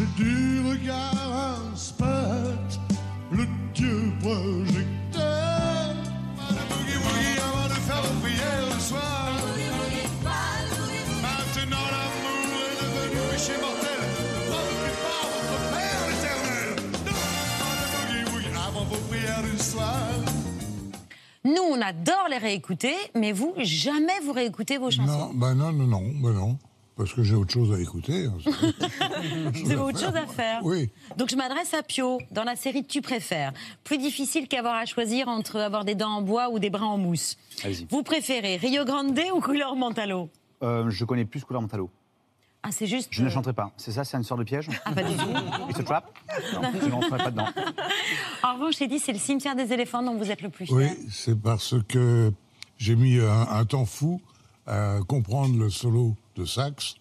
Cherche 0.00 0.14
du 0.16 0.60
regard 0.66 1.14
un 1.14 1.76
spot, 1.76 2.80
le 3.32 3.46
dieu 3.74 4.12
projecteur. 4.22 5.94
Madame 6.36 6.68
Boogie 6.70 6.96
Woogie 6.96 7.38
avant 7.38 7.68
de 7.68 7.74
faire 7.74 8.02
vos 8.02 8.20
prières 8.20 8.66
le 8.72 8.80
soir. 8.80 9.28
Maintenant 11.20 11.86
l'amour 11.92 12.60
est 12.70 12.76
devenu 12.80 13.20
péché 13.30 13.52
mortel. 13.60 14.00
Le 14.48 14.60
plus 14.80 14.96
fort, 15.02 15.32
votre 15.50 15.68
Père 15.74 16.02
l'éternel. 16.08 16.70
Madame 17.60 17.92
Boogie 17.92 18.24
Woogie 18.32 18.56
avant 18.56 18.84
vos 18.84 19.00
prières 19.08 19.42
du 19.42 19.58
soir. 19.62 20.00
Nous, 21.44 21.62
on 21.72 21.80
adore 21.82 22.28
les 22.30 22.38
réécouter, 22.38 22.94
mais 23.14 23.32
vous, 23.32 23.52
jamais 23.58 24.18
vous 24.24 24.32
réécoutez 24.32 24.78
vos 24.78 24.90
chansons. 24.90 25.28
Non, 25.28 25.30
bah 25.34 25.52
non, 25.52 25.72
non, 25.72 25.86
non, 25.86 26.04
bah 26.22 26.30
non. 26.30 26.58
Parce 27.00 27.14
que 27.14 27.22
j'ai 27.22 27.34
autre 27.34 27.50
chose 27.50 27.72
à 27.74 27.80
écouter. 27.80 28.26
hein. 28.26 28.34
Vous 29.54 29.70
avez 29.70 29.80
autre 29.80 29.98
chose 29.98 30.14
à 30.14 30.26
faire. 30.26 30.60
Oui. 30.62 30.90
Donc 31.16 31.30
je 31.30 31.36
m'adresse 31.36 31.72
à 31.72 31.82
Pio, 31.82 32.18
dans 32.30 32.44
la 32.44 32.56
série 32.56 32.84
Tu 32.84 33.00
préfères. 33.00 33.54
Plus 33.84 33.96
difficile 33.96 34.48
qu'avoir 34.48 34.74
à 34.74 34.84
choisir 34.84 35.26
entre 35.28 35.56
avoir 35.60 35.86
des 35.86 35.94
dents 35.94 36.10
en 36.10 36.20
bois 36.20 36.50
ou 36.50 36.58
des 36.58 36.68
bras 36.68 36.84
en 36.84 36.98
mousse. 36.98 37.38
Allez-y. 37.64 37.86
Vous 37.88 38.02
préférez 38.02 38.56
Rio 38.58 38.84
Grande 38.84 39.18
ou 39.34 39.40
Couleur 39.40 39.76
Mentalo 39.76 40.28
Euh, 40.62 40.90
je 40.90 41.06
connais 41.06 41.24
plus 41.24 41.42
Couleur 41.42 41.62
Mentalo. 41.62 41.88
Ah, 42.62 42.68
c'est 42.70 42.86
juste. 42.86 43.08
Je 43.12 43.22
ne 43.22 43.28
euh, 43.28 43.30
chanterai 43.30 43.54
pas. 43.54 43.72
C'est 43.78 43.92
ça, 43.92 44.04
c'est 44.04 44.18
une 44.18 44.22
sorte 44.22 44.40
de 44.40 44.44
piège 44.44 44.68
Ah, 44.84 44.92
pas 44.92 45.02
du 45.02 45.16
tout. 45.16 45.24
It's 45.70 45.80
a 45.80 45.82
trap 45.82 46.12
Non, 46.52 46.60
je 46.82 46.86
ne 46.86 46.92
rentrerai 46.92 47.16
pas 47.16 47.30
dedans. 47.30 47.46
En 48.42 48.54
revanche, 48.56 48.74
j'ai 48.78 48.88
dit, 48.88 48.98
c'est 48.98 49.12
le 49.14 49.18
cimetière 49.18 49.56
des 49.56 49.72
éléphants 49.72 50.02
dont 50.02 50.16
vous 50.18 50.30
êtes 50.30 50.42
le 50.42 50.50
plus 50.50 50.66
fier. 50.66 50.76
Oui, 50.76 50.88
c'est 51.10 51.40
parce 51.40 51.76
que 51.88 52.30
j'ai 52.76 52.94
mis 52.94 53.18
un, 53.20 53.46
un 53.50 53.64
temps 53.64 53.86
fou 53.86 54.20
à 54.66 54.98
comprendre 55.06 55.58
le 55.58 55.70
solo 55.70 56.14
de 56.36 56.44
sax, 56.44 56.96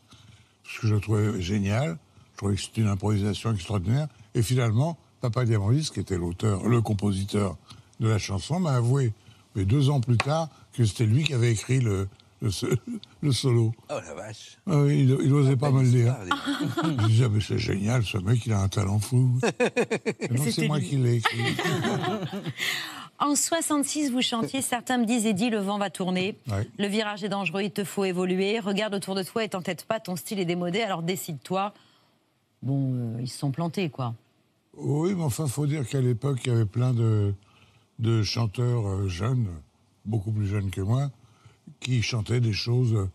parce 0.64 0.78
que 0.80 0.88
je 0.88 0.96
trouvais 0.96 1.42
génial. 1.42 1.98
Je 2.34 2.38
trouvais 2.38 2.56
que 2.56 2.62
c'était 2.62 2.82
une 2.82 2.88
improvisation 2.88 3.54
extraordinaire. 3.54 4.08
Et 4.34 4.42
finalement, 4.42 4.98
Papa 5.22 5.44
Diamandis, 5.46 5.90
qui 5.94 6.00
était 6.00 6.18
l'auteur, 6.18 6.64
le 6.68 6.82
compositeur 6.82 7.58
de 8.00 8.08
la 8.08 8.18
chanson, 8.18 8.60
m'a 8.62 8.72
avoué, 8.76 9.12
mais 9.56 9.66
deux 9.66 9.90
ans 9.90 10.00
plus 10.00 10.16
tard, 10.18 10.48
que 10.74 10.86
c'était 10.86 11.06
lui 11.06 11.24
qui 11.26 11.34
avait 11.34 11.52
écrit 11.52 11.82
le, 11.82 12.08
le, 12.42 12.50
so- 12.50 12.68
le 13.22 13.32
solo. 13.34 13.74
Oh 13.90 13.96
la 14.06 14.14
vache. 14.14 14.58
Ah 14.68 14.78
oui, 14.78 15.02
il, 15.02 15.18
il 15.26 15.34
osait 15.34 15.58
pas 15.58 15.70
me 15.72 15.82
le 15.84 15.90
dire. 15.90 16.16
Je 16.82 17.08
disais, 17.08 17.28
mais 17.28 17.42
c'est 17.42 17.58
génial, 17.60 18.06
ce 18.06 18.18
mec, 18.20 18.46
il 18.46 18.54
a 18.54 18.62
un 18.62 18.70
talent 18.70 19.00
fou. 19.00 19.38
Non, 20.32 20.44
c'est 20.50 20.68
moi 20.68 20.78
lui. 20.80 20.88
qui 20.88 20.96
l'ai 20.98 21.16
écrit. 21.16 21.40
En 23.20 23.36
66, 23.36 24.12
vous 24.12 24.22
chantiez, 24.22 24.62
certains 24.62 24.98
me 24.98 25.06
disent, 25.06 25.26
Eddie, 25.26 25.50
le 25.50 25.60
vent 25.60 25.78
va 25.78 25.90
tourner. 25.90 26.38
Ouais. 26.50 26.66
Le 26.78 26.88
virage 26.88 27.22
est 27.24 27.30
dangereux, 27.30 27.64
il 27.64 27.72
te 27.72 27.84
faut 27.84 28.06
évoluer. 28.06 28.60
Regarde 28.60 28.94
autour 28.94 29.14
de 29.14 29.24
toi 29.24 29.44
et 29.44 29.50
t'entête 29.50 29.84
pas, 29.84 30.00
ton 30.00 30.16
style 30.16 30.40
est 30.40 30.46
démodé, 30.46 30.82
alors 30.82 31.04
décide-toi. 31.04 31.74
Bon, 32.64 32.94
euh, 32.94 33.22
ils 33.22 33.28
se 33.28 33.38
sont 33.38 33.52
plantés, 33.52 33.90
quoi. 33.90 34.14
Oui, 34.78 35.14
mais 35.16 35.24
enfin, 35.24 35.48
faut 35.48 35.66
dire 35.66 35.88
qu'à 35.88 36.00
l'époque, 36.00 36.40
il 36.46 36.52
y 36.52 36.56
avait 36.56 36.66
plein 36.66 36.94
de, 36.94 37.34
de 38.00 38.24
chanteurs 38.24 38.88
euh, 38.88 39.10
jeunes, 39.10 39.48
beaucoup 40.06 40.32
plus 40.32 40.48
jeunes 40.48 40.70
que 40.70 40.82
moi, 40.82 41.10
qui 41.82 42.02
chantaient 42.02 42.40
des 42.40 42.54
choses, 42.54 42.94
euh, 42.94 43.10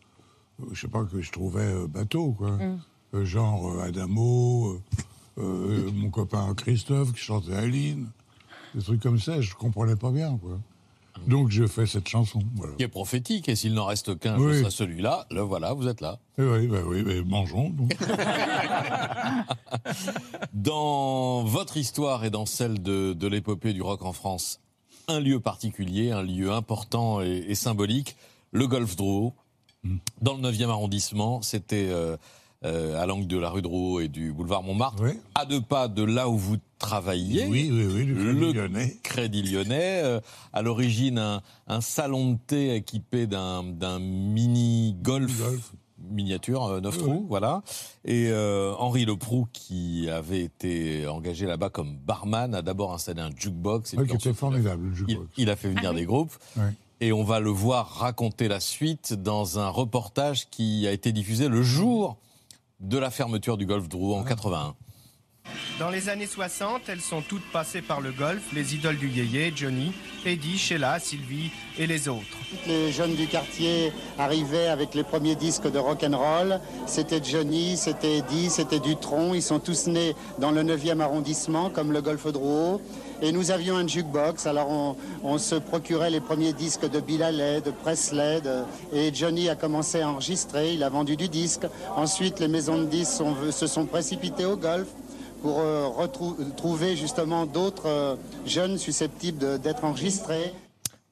je 0.72 0.82
sais 0.82 0.88
pas, 0.88 1.04
que 1.04 1.22
je 1.22 1.32
trouvais 1.32 1.86
bateau, 1.88 2.32
quoi. 2.32 2.50
Mm. 2.50 2.80
Genre 3.22 3.80
Adamo, 3.80 4.82
mon 5.36 6.10
copain 6.10 6.52
Christophe 6.56 7.12
qui 7.12 7.20
chantait 7.20 7.54
Aline, 7.54 8.08
des 8.74 8.82
trucs 8.82 9.00
comme 9.02 9.18
ça, 9.20 9.40
je 9.40 9.54
comprenais 9.54 9.96
pas 9.96 10.10
bien, 10.10 10.36
quoi. 10.38 10.58
Donc, 11.28 11.50
je 11.50 11.64
fais 11.66 11.86
cette 11.86 12.08
chanson, 12.08 12.42
voilà. 12.56 12.74
Qui 12.74 12.82
est 12.82 12.88
prophétique, 12.88 13.48
et 13.48 13.54
s'il 13.54 13.72
n'en 13.74 13.84
reste 13.86 14.18
qu'un, 14.18 14.36
Oui. 14.36 14.52
ce 14.54 14.58
sera 14.60 14.70
celui-là. 14.70 15.26
Le 15.30 15.42
voilà, 15.42 15.72
vous 15.72 15.86
êtes 15.86 16.00
là. 16.00 16.18
Eh 16.38 16.42
oui, 16.42 16.66
bah 16.66 16.80
oui, 16.84 17.04
mais 17.06 17.22
mangeons, 17.22 17.70
donc. 17.70 17.96
Dans 20.52 21.44
votre 21.44 21.76
histoire 21.76 22.24
et 22.24 22.30
dans 22.30 22.46
celle 22.46 22.82
de, 22.82 23.12
de 23.12 23.26
l'épopée 23.28 23.72
du 23.72 23.82
rock 23.82 24.04
en 24.04 24.12
France, 24.12 24.60
un 25.08 25.20
lieu 25.20 25.40
particulier, 25.40 26.10
un 26.10 26.22
lieu 26.22 26.50
important 26.52 27.20
et, 27.20 27.44
et 27.48 27.54
symbolique, 27.54 28.16
le 28.52 28.66
Golf 28.66 28.96
Drouot, 28.96 29.32
Hmm. 29.86 29.98
dans 30.22 30.32
le 30.34 30.40
9e 30.50 30.70
arrondissement. 30.70 31.42
C'était 31.42 31.88
euh, 31.90 32.16
euh, 32.64 33.00
à 33.00 33.06
l'angle 33.06 33.26
de 33.26 33.38
la 33.38 33.50
rue 33.50 33.62
Drouot 33.62 34.00
et 34.00 34.08
du 34.08 34.32
boulevard 34.32 34.62
Montmartre, 34.62 35.02
à 35.34 35.44
deux 35.44 35.60
pas 35.60 35.88
de 35.88 36.02
là 36.02 36.28
où 36.28 36.36
vous 36.38 36.56
travailliez. 36.78 37.46
Oui, 37.46 37.70
oui, 37.72 37.86
oui, 37.86 38.04
Crédit 38.06 38.12
le 38.14 38.52
Lyonnais. 38.52 38.96
Crédit 39.02 39.42
Lyonnais. 39.42 40.00
euh, 40.04 40.20
à 40.52 40.62
l'origine, 40.62 41.18
un, 41.18 41.42
un 41.68 41.80
salon 41.80 42.32
de 42.32 42.38
thé 42.46 42.74
équipé 42.74 43.26
d'un 43.26 43.62
mini 44.00 44.96
golf. 45.02 45.42
Miniature, 46.10 46.64
euh, 46.64 46.80
neuf 46.82 46.98
trous, 46.98 47.24
voilà. 47.30 47.62
Et 48.04 48.28
euh, 48.28 48.74
Henri 48.78 49.06
Leproux, 49.06 49.46
qui 49.54 50.10
avait 50.10 50.42
été 50.42 51.06
engagé 51.06 51.46
là-bas 51.46 51.70
comme 51.70 51.96
barman, 51.96 52.54
a 52.54 52.60
d'abord 52.60 52.92
installé 52.92 53.22
un 53.22 53.30
jukebox. 53.34 53.94
Et 53.94 53.96
puis 53.96 54.08
qui 54.08 54.16
était 54.16 54.34
formidable, 54.34 54.84
le 54.84 54.90
il, 54.90 54.96
jukebox. 54.96 55.30
il 55.38 55.48
a 55.48 55.56
fait 55.56 55.68
venir 55.68 55.92
Ah 55.92 55.94
des 55.94 56.04
groupes. 56.04 56.32
Et 57.00 57.12
on 57.12 57.24
va 57.24 57.40
le 57.40 57.48
voir 57.48 57.88
raconter 57.88 58.48
la 58.48 58.60
suite 58.60 59.14
dans 59.14 59.58
un 59.58 59.68
reportage 59.70 60.50
qui 60.50 60.86
a 60.86 60.92
été 60.92 61.10
diffusé 61.10 61.48
le 61.48 61.62
jour 61.62 62.18
de 62.84 62.98
la 62.98 63.10
fermeture 63.10 63.56
du 63.56 63.64
Golf 63.64 63.88
Drouot 63.88 64.14
en 64.14 64.24
81. 64.24 64.76
Dans 65.80 65.90
les 65.90 66.08
années 66.08 66.28
60, 66.28 66.82
elles 66.88 67.00
sont 67.00 67.20
toutes 67.20 67.50
passées 67.50 67.82
par 67.82 68.00
le 68.00 68.12
golf, 68.12 68.40
les 68.52 68.76
idoles 68.76 68.96
du 68.96 69.08
yéyé, 69.08 69.52
Johnny, 69.56 69.92
Eddie, 70.24 70.56
Sheila, 70.56 71.00
Sylvie 71.00 71.50
et 71.80 71.88
les 71.88 72.08
autres. 72.08 72.38
Les 72.68 72.92
jeunes 72.92 73.16
du 73.16 73.26
quartier 73.26 73.92
arrivaient 74.16 74.68
avec 74.68 74.94
les 74.94 75.02
premiers 75.02 75.34
disques 75.34 75.68
de 75.68 75.78
rock 75.80 76.04
and 76.04 76.16
roll. 76.16 76.60
C'était 76.86 77.20
Johnny, 77.22 77.76
c'était 77.76 78.18
Eddie, 78.18 78.50
c'était 78.50 78.78
Dutronc. 78.78 79.34
Ils 79.34 79.42
sont 79.42 79.58
tous 79.58 79.88
nés 79.88 80.14
dans 80.38 80.52
le 80.52 80.62
9e 80.62 81.00
arrondissement, 81.00 81.70
comme 81.70 81.90
le 81.90 82.00
Golfe 82.00 82.28
Drouot. 82.28 82.80
Et 83.20 83.32
nous 83.32 83.50
avions 83.50 83.76
un 83.76 83.86
jukebox, 83.86 84.46
alors 84.46 84.96
on, 85.24 85.38
se 85.38 85.56
procurait 85.56 86.10
les 86.10 86.20
premiers 86.20 86.52
disques 86.52 86.88
de 86.88 87.00
Bill 87.00 87.22
Haley, 87.22 87.62
de 87.62 87.72
Presley. 87.72 88.40
Et 88.92 89.12
Johnny 89.12 89.48
a 89.48 89.56
commencé 89.56 90.02
à 90.02 90.08
enregistrer, 90.08 90.74
il 90.74 90.84
a 90.84 90.88
vendu 90.88 91.16
du 91.16 91.28
disque. 91.28 91.66
Ensuite, 91.96 92.38
les 92.38 92.48
maisons 92.48 92.78
de 92.78 92.86
disques 92.86 93.22
se 93.50 93.66
sont 93.66 93.86
précipitées 93.86 94.44
au 94.44 94.56
golf 94.56 94.86
pour 95.44 95.60
euh, 95.60 95.88
retrou- 95.88 96.36
trouver 96.56 96.96
justement 96.96 97.44
d'autres 97.44 97.84
euh, 97.86 98.16
jeunes 98.46 98.78
susceptibles 98.78 99.58
d'être 99.60 99.84
enregistrés. 99.84 100.54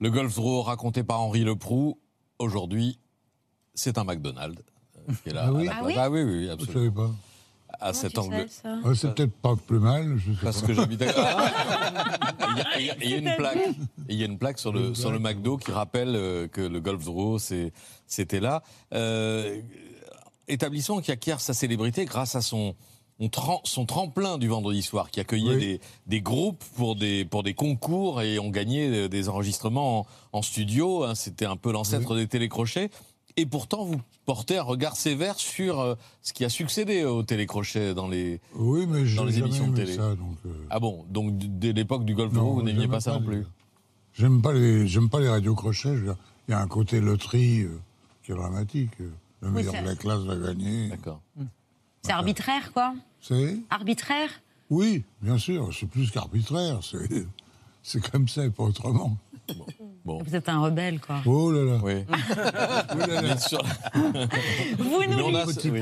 Le 0.00 0.10
Golf 0.10 0.34
Drouot 0.34 0.62
raconté 0.62 1.02
par 1.02 1.20
Henri 1.20 1.44
Leproux, 1.44 1.98
aujourd'hui, 2.38 2.98
c'est 3.74 3.98
un 3.98 4.04
McDonald's 4.04 4.62
euh, 4.96 5.12
qui 5.22 5.28
est 5.28 5.34
là. 5.34 5.44
Ah 5.48 5.52
oui 5.52 5.68
Ah 5.70 5.74
place. 5.74 5.86
oui 5.86 5.94
Ah 5.98 6.10
oui, 6.10 6.22
oui, 6.22 6.46
Je 6.46 6.50
absolument. 6.50 6.74
savais 6.74 6.90
pas. 6.90 7.10
À 7.78 7.92
cet 7.92 8.16
angle. 8.16 8.46
Ouais, 8.84 8.94
c'est 8.94 9.12
peut-être 9.14 9.32
pas 9.34 9.54
plus 9.56 9.80
mal. 9.80 10.16
je 10.16 10.32
sais 10.32 10.38
Parce 10.42 10.60
pas. 10.62 10.66
que 10.68 10.72
j'habite 10.74 11.02
à... 11.02 11.50
Il 12.78 13.10
y 13.10 13.12
a- 13.14 13.16
une 13.18 13.36
plaque. 13.36 13.58
Il 14.08 14.16
y 14.16 14.22
a 14.22 14.26
une 14.26 14.38
plaque 14.38 14.58
sur 14.58 14.72
le, 14.72 14.94
sur 14.94 15.10
le 15.10 15.18
McDo 15.18 15.58
qui 15.58 15.72
rappelle 15.72 16.14
euh, 16.16 16.48
que 16.48 16.60
le 16.62 16.80
Golf 16.80 17.02
c'est- 17.38 17.72
c'était 18.06 18.40
là. 18.40 18.62
Euh, 18.94 19.60
établissement 20.48 21.00
qui 21.00 21.10
acquiert 21.12 21.40
sa 21.40 21.52
célébrité 21.54 22.04
grâce 22.06 22.34
à 22.34 22.40
son, 22.40 22.74
on 23.24 23.28
trem- 23.28 23.60
son 23.64 23.86
tremplin 23.86 24.36
du 24.36 24.48
vendredi 24.48 24.82
soir, 24.82 25.10
qui 25.10 25.20
accueillait 25.20 25.56
des, 25.56 25.80
des 26.08 26.20
groupes 26.20 26.62
pour 26.76 26.96
des, 26.96 27.24
pour 27.24 27.42
des 27.44 27.54
concours 27.54 28.20
et 28.20 28.38
on 28.40 28.50
gagnait 28.50 28.88
euh, 29.04 29.08
des 29.08 29.28
enregistrements 29.28 30.00
en, 30.00 30.06
en 30.32 30.42
studio. 30.42 31.04
hein. 31.04 31.14
C'était 31.14 31.44
un 31.46 31.56
peu 31.56 31.70
l'ancêtre 31.72 32.16
des 32.16 32.26
télécrochets. 32.26 32.90
Et 33.36 33.46
pourtant, 33.46 33.84
vous 33.84 33.98
portez 34.26 34.58
un 34.58 34.62
regard 34.62 34.96
sévère 34.96 35.36
sur 35.38 35.80
euh, 35.80 35.94
ce 36.20 36.32
qui 36.34 36.44
a 36.44 36.48
succédé 36.50 37.04
au 37.04 37.22
télécrochet 37.22 37.94
dans 37.94 38.08
les, 38.08 38.40
Oui, 38.56 38.86
mais 38.88 39.06
j'ai 39.06 39.16
dans 39.16 39.24
les 39.24 39.32
jamais 39.32 39.46
émissions 39.46 39.68
de 39.68 39.76
télé. 39.76 39.94
ça, 39.94 40.14
donc, 40.16 40.36
euh, 40.44 40.50
Ah 40.68 40.80
bon? 40.80 41.04
Donc 41.08 41.32
dès 41.38 41.72
l'époque 41.72 42.04
du 42.04 42.14
Golf 42.14 42.32
Non, 42.32 42.44
Roux, 42.44 42.54
vous 42.56 42.62
n'aimiez 42.62 42.88
pas 42.88 43.00
ça 43.00 43.12
pas 43.12 43.20
non 43.20 43.24
plus? 43.26 43.46
J'aime 44.14 44.42
pas 44.42 44.52
les, 44.52 44.86
j'aime 44.86 45.08
pas 45.08 45.20
les 45.20 45.28
radios 45.30 45.54
crochets. 45.54 45.94
Il 46.48 46.50
y 46.50 46.54
a 46.54 46.60
un 46.60 46.66
côté 46.68 47.00
loterie 47.00 47.62
euh, 47.62 47.80
qui 48.22 48.32
est 48.32 48.34
dramatique. 48.34 48.90
euh, 49.00 49.08
Le 49.40 49.50
meilleur 49.50 49.80
de 49.80 49.86
la 49.86 49.94
classe 49.94 50.20
va 50.24 50.36
gagner. 50.36 50.88
D'accord. 50.88 51.20
C'est 52.04 52.12
arbitraire, 52.12 52.72
quoi 52.72 52.94
C'est 53.20 53.58
Arbitraire? 53.70 54.28
Oui, 54.70 55.04
bien 55.20 55.38
sûr. 55.38 55.70
C'est 55.72 55.86
plus 55.86 56.10
qu'arbitraire. 56.10 56.80
C'est, 56.82 57.26
c'est 57.82 58.10
comme 58.10 58.26
ça 58.26 58.44
et 58.44 58.50
pas 58.50 58.64
autrement. 58.64 59.16
Vous 60.04 60.34
êtes 60.36 60.48
un 60.48 60.60
rebelle, 60.60 61.00
quoi. 61.00 61.20
Oh 61.26 61.50
là 61.50 61.64
là. 61.64 61.78
Oui. 61.82 62.04
Oh 62.92 62.96
là 62.98 63.06
là. 63.06 63.22
Bien 63.22 63.36
sûr. 63.38 63.62
Vous 64.78 65.02
nous, 65.08 65.36
a- 65.36 65.44
oui. 65.46 65.80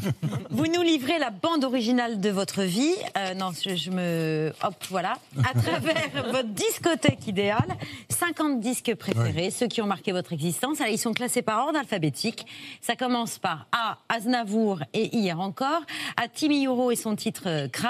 vous 0.50 0.64
livrez 0.82 1.18
la 1.18 1.30
bande 1.30 1.64
originale 1.64 2.20
de 2.20 2.30
votre 2.30 2.62
vie. 2.62 2.92
Euh, 3.16 3.34
non, 3.34 3.50
je, 3.52 3.74
je 3.76 3.90
me. 3.90 4.52
Hop, 4.62 4.74
voilà. 4.90 5.14
À 5.44 5.58
travers 5.60 6.10
votre 6.32 6.48
discothèque 6.48 7.26
idéale. 7.26 7.76
50 8.08 8.60
disques 8.60 8.94
préférés, 8.94 9.50
ceux 9.50 9.66
qui 9.68 9.80
ont 9.80 9.86
marqué 9.86 10.12
votre 10.12 10.32
existence. 10.32 10.80
Alors, 10.80 10.92
ils 10.92 10.98
sont 10.98 11.12
classés 11.12 11.42
par 11.42 11.66
ordre 11.66 11.78
alphabétique. 11.78 12.46
Ça 12.80 12.94
commence 12.96 13.38
par 13.38 13.66
A, 13.72 13.98
Aznavour 14.08 14.80
et 14.92 15.16
Hier 15.16 15.38
encore. 15.40 15.82
À 16.16 16.28
Timmy 16.28 16.66
Euro 16.66 16.90
et 16.90 16.96
son 16.96 17.16
titre 17.16 17.44
euh, 17.46 17.68
Cry. 17.68 17.88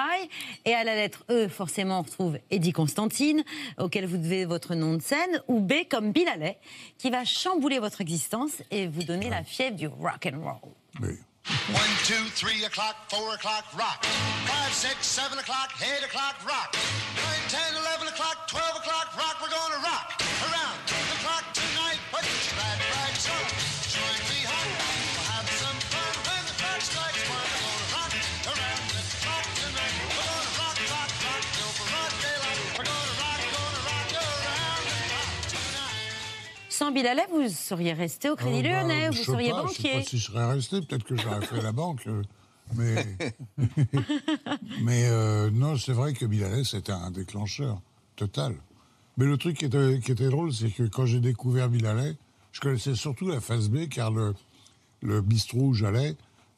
Et 0.64 0.74
à 0.74 0.84
la 0.84 0.94
lettre 0.94 1.24
E, 1.30 1.48
forcément, 1.48 1.98
on 2.00 2.02
retrouve 2.02 2.38
Eddie 2.50 2.72
Constantine, 2.72 3.42
auquel 3.78 4.06
vous 4.06 4.16
devez 4.16 4.44
votre 4.44 4.74
nom 4.74 4.94
de 4.94 5.02
scène. 5.12 5.42
Ou 5.48 5.60
B, 5.60 5.84
comme 5.88 6.12
Bill 6.12 6.28
Haley, 6.28 6.58
qui 6.98 7.10
va 7.10 7.24
chambouler 7.24 7.78
votre 7.78 8.00
existence 8.00 8.62
et 8.70 8.86
vous 8.86 9.02
donner 9.02 9.28
la 9.28 9.44
fièvre 9.44 9.76
du 9.76 9.86
rock 9.86 10.26
and 10.26 10.40
roll. 10.42 10.72
Oui. 11.00 11.18
One, 11.74 11.94
two, 12.06 12.24
three 12.36 12.64
o'clock, 12.64 12.94
four 13.08 13.34
o'clock, 13.34 13.64
rock. 13.74 14.04
Five, 14.46 14.72
six, 14.72 14.94
seven 15.02 15.38
o'clock, 15.38 15.74
eight 15.82 16.04
o'clock, 16.04 16.36
rock. 16.46 16.76
Nine, 17.16 17.44
ten, 17.48 17.74
eleven 17.74 18.06
o'clock, 18.08 18.46
twelve 18.46 18.76
o'clock, 18.76 19.10
rock. 19.16 19.36
We're 19.42 19.50
gonna 19.50 19.82
rock 19.82 20.11
Haley, 37.00 37.26
vous 37.30 37.48
seriez 37.48 37.92
resté 37.92 38.30
au 38.30 38.36
Crédit 38.36 38.66
Euh, 38.68 38.80
Lyonnais, 38.82 39.12
je 39.12 39.18
vous 39.18 39.24
seriez 39.24 39.50
pas, 39.50 39.58
Je 39.58 39.62
banquier. 39.62 39.90
sais 39.92 39.98
pas 39.98 40.04
si 40.04 40.18
je 40.18 40.24
serais 40.24 40.52
resté. 40.52 40.80
Peut-être 40.82 41.04
que 41.04 41.16
j'aurais 41.16 41.44
fait 41.46 41.60
la 41.62 41.72
banque. 41.72 42.06
euh, 42.06 42.22
Mais, 42.76 43.04
mais 44.82 45.06
euh, 45.08 45.50
non, 45.50 45.76
c'est 45.76 45.92
vrai 45.92 46.12
que 46.12 46.24
Bilalès 46.24 46.66
c'était 46.68 46.92
un 46.92 47.10
déclencheur 47.10 47.80
total. 48.16 48.54
Mais 49.18 49.26
le 49.26 49.36
truc 49.36 49.58
qui 49.58 49.66
était, 49.66 50.00
qui 50.02 50.12
était 50.12 50.28
drôle, 50.30 50.52
c'est 50.52 50.70
que 50.70 50.84
quand 50.84 51.04
j'ai 51.06 51.20
découvert 51.20 51.68
Bilalais, 51.68 52.16
je 52.52 52.60
connaissais 52.60 52.94
surtout 52.94 53.28
la 53.28 53.40
phase 53.40 53.68
B, 53.68 53.88
car 53.88 54.10
le, 54.10 54.34
le 55.02 55.20
bistrot 55.20 55.60
où 55.68 55.74
j'allais, 55.74 56.16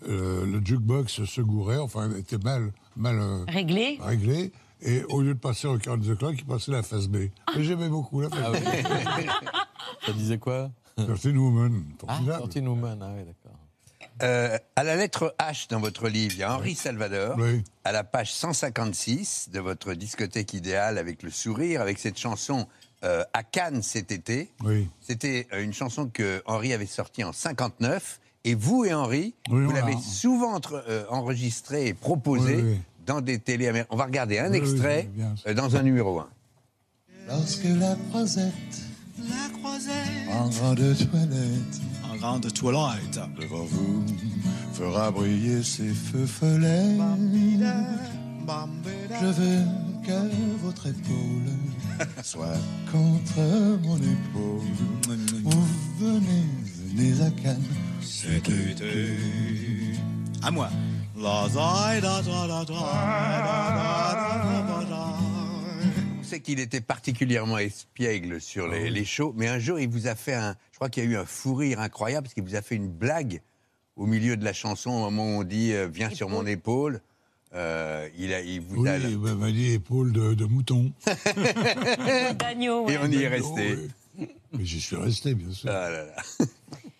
euh, 0.09 0.45
le 0.47 0.65
jukebox 0.65 1.25
se 1.25 1.41
gourait, 1.41 1.79
enfin, 1.79 2.11
était 2.17 2.39
mal, 2.39 2.73
mal 2.97 3.19
Réglé 3.49 3.99
réglé. 4.01 4.53
Et 4.83 5.03
au 5.05 5.23
lieu 5.23 5.33
de 5.35 5.39
passer 5.39 5.67
au 5.67 5.79
40 5.79 6.03
the 6.03 6.15
clock, 6.19 6.35
il 6.39 6.45
passait 6.45 6.71
la 6.73 6.83
phase 6.83 7.09
B. 7.09 7.17
Et 7.57 7.65
j'aimais 7.65 7.89
beaucoup 7.89 8.21
la 8.21 8.29
phase 8.29 8.41
Ah 8.45 8.51
B. 8.53 8.57
oui. 9.19 9.27
Ça 10.07 10.13
disait 10.13 10.39
quoi 10.39 10.71
Dirty 10.97 11.31
Woman, 11.31 11.83
Ah. 12.07 12.21
Dirty 12.23 12.61
Woman, 12.61 12.99
ah 13.03 13.11
oui, 13.17 13.25
d'accord. 13.25 13.59
Euh, 14.23 14.57
à 14.77 14.85
la 14.85 14.95
lettre 14.95 15.35
H 15.41 15.69
dans 15.71 15.81
votre 15.81 16.09
livre, 16.09 16.35
il 16.35 16.39
y 16.39 16.43
a 16.45 16.55
Henri 16.55 16.75
Salvador, 16.77 17.37
Oui. 17.39 17.65
à 17.83 17.91
la 17.91 18.05
page 18.05 18.33
156 18.33 19.49
de 19.53 19.59
votre 19.59 19.95
discothèque 19.95 20.55
idéale 20.55 20.99
avec 20.99 21.23
le 21.25 21.31
sourire, 21.31 21.81
avec 21.81 21.99
cette 21.99 22.17
chanson 22.19 22.69
euh, 23.03 23.25
à 23.33 23.43
Cannes 23.43 23.83
cet 23.83 24.13
été. 24.13 24.51
Oui. 24.63 24.89
C'était 25.01 25.49
euh, 25.53 25.63
une 25.65 25.73
chanson 25.73 26.07
que 26.09 26.43
Henri 26.47 26.73
avait 26.73 26.87
sortie 26.87 27.25
en 27.25 27.33
59. 27.33 28.21
Et 28.45 28.55
vous 28.55 28.85
et 28.85 28.95
Henri, 28.95 29.35
Oui, 29.51 29.65
vous 29.65 29.73
l'avez 29.73 29.95
l'a- 29.95 30.01
souvent 30.01 30.53
entre- 30.55 30.85
euh, 30.89 31.05
enregistrée 31.09 31.87
et 31.89 31.95
proposée 31.95 32.57
Oui, 32.57 32.63
oui. 32.63 32.81
dans 33.07 33.21
des 33.21 33.39
télé 33.41 33.67
américaines. 33.69 33.89
On 33.95 33.97
va 33.97 34.05
regarder 34.05 34.39
un 34.39 34.51
Oui, 34.53 34.61
oui, 34.61 34.71
extrait 34.71 35.09
euh, 35.47 35.55
dans 35.55 35.75
un 35.77 35.83
numéro 35.83 36.21
1. 36.21 36.29
Lorsque 37.27 37.65
la 37.65 37.97
croisette, 38.11 38.53
La 39.29 39.59
croisette. 39.59 40.29
en 40.31 40.49
grande 40.49 40.77
toilette, 40.77 41.81
En 42.11 42.17
grande 42.17 42.53
toilette. 42.53 43.21
devant 43.41 43.65
vous, 43.65 44.05
fera 44.73 45.11
briller 45.11 45.63
ses 45.63 45.93
feux 45.95 46.27
follets. 46.27 46.97
Je 49.21 49.27
veux 49.27 49.63
que 50.07 50.63
votre 50.63 50.87
épaule 50.89 51.51
soit 52.23 52.59
contre 52.93 53.41
mon 53.83 53.97
épaule. 53.97 54.61
Vous 55.45 55.67
venez, 55.99 56.47
venez 56.95 57.23
à 57.25 57.31
Cannes. 57.31 57.63
Cet 58.01 58.49
été. 58.49 59.17
À 60.43 60.51
moi. 60.51 60.69
La 61.17 61.47
qu'il 66.41 66.61
était 66.61 66.81
particulièrement 66.81 67.59
espiègle 67.59 68.41
sur 68.41 68.69
les, 68.69 68.87
ah 68.87 68.91
les, 68.91 69.05
shows, 69.05 69.33
mais 69.37 69.49
un 69.49 69.59
jour, 69.59 69.79
il 69.79 69.89
vous 69.89 70.07
a 70.07 70.15
fait 70.15 70.35
un. 70.35 70.57
Je 70.73 70.77
crois 70.77 70.89
qu'il 70.89 71.05
y 71.05 71.07
a 71.07 71.11
eu 71.11 71.17
un 71.17 71.25
fou 71.27 71.55
rire 71.55 71.81
incroyable 71.81 72.25
parce 72.25 72.35
qu'il 72.35 72.45
vous 72.45 72.57
a 72.57 72.63
fait 72.63 72.77
une 72.77 72.91
blague 72.91 73.41
au 73.97 74.07
milieu 74.07 74.37
de 74.37 74.45
la 74.45 74.53
chanson 74.53 74.91
au 74.91 75.11
moment 75.11 75.25
où 75.25 75.41
on 75.41 75.45
dit 75.45 75.73
euh, 75.73 75.89
Viens 75.89 76.11
sur 76.11 76.29
mon 76.29 76.47
épaule. 76.47 77.01
Euh, 77.55 78.09
il, 78.19 78.35
a, 78.35 78.41
il 78.41 78.61
vous 78.61 78.83
oui, 78.83 78.89
a. 78.89 78.99
Il 78.99 79.19
m'a 79.19 79.51
dit 79.53 79.73
épaule 79.73 80.13
de, 80.13 80.35
de 80.35 80.45
mouton. 80.45 80.93
D'agneau. 82.39 82.89
Et 82.89 82.99
on 82.99 83.07
y 83.07 83.23
est 83.23 83.29
resté. 83.29 83.79
Mais 84.19 84.65
j'y 84.65 84.81
suis 84.81 84.97
resté, 84.97 85.35
bien 85.35 85.53
sûr. 85.53 85.71
Ah 85.71 85.89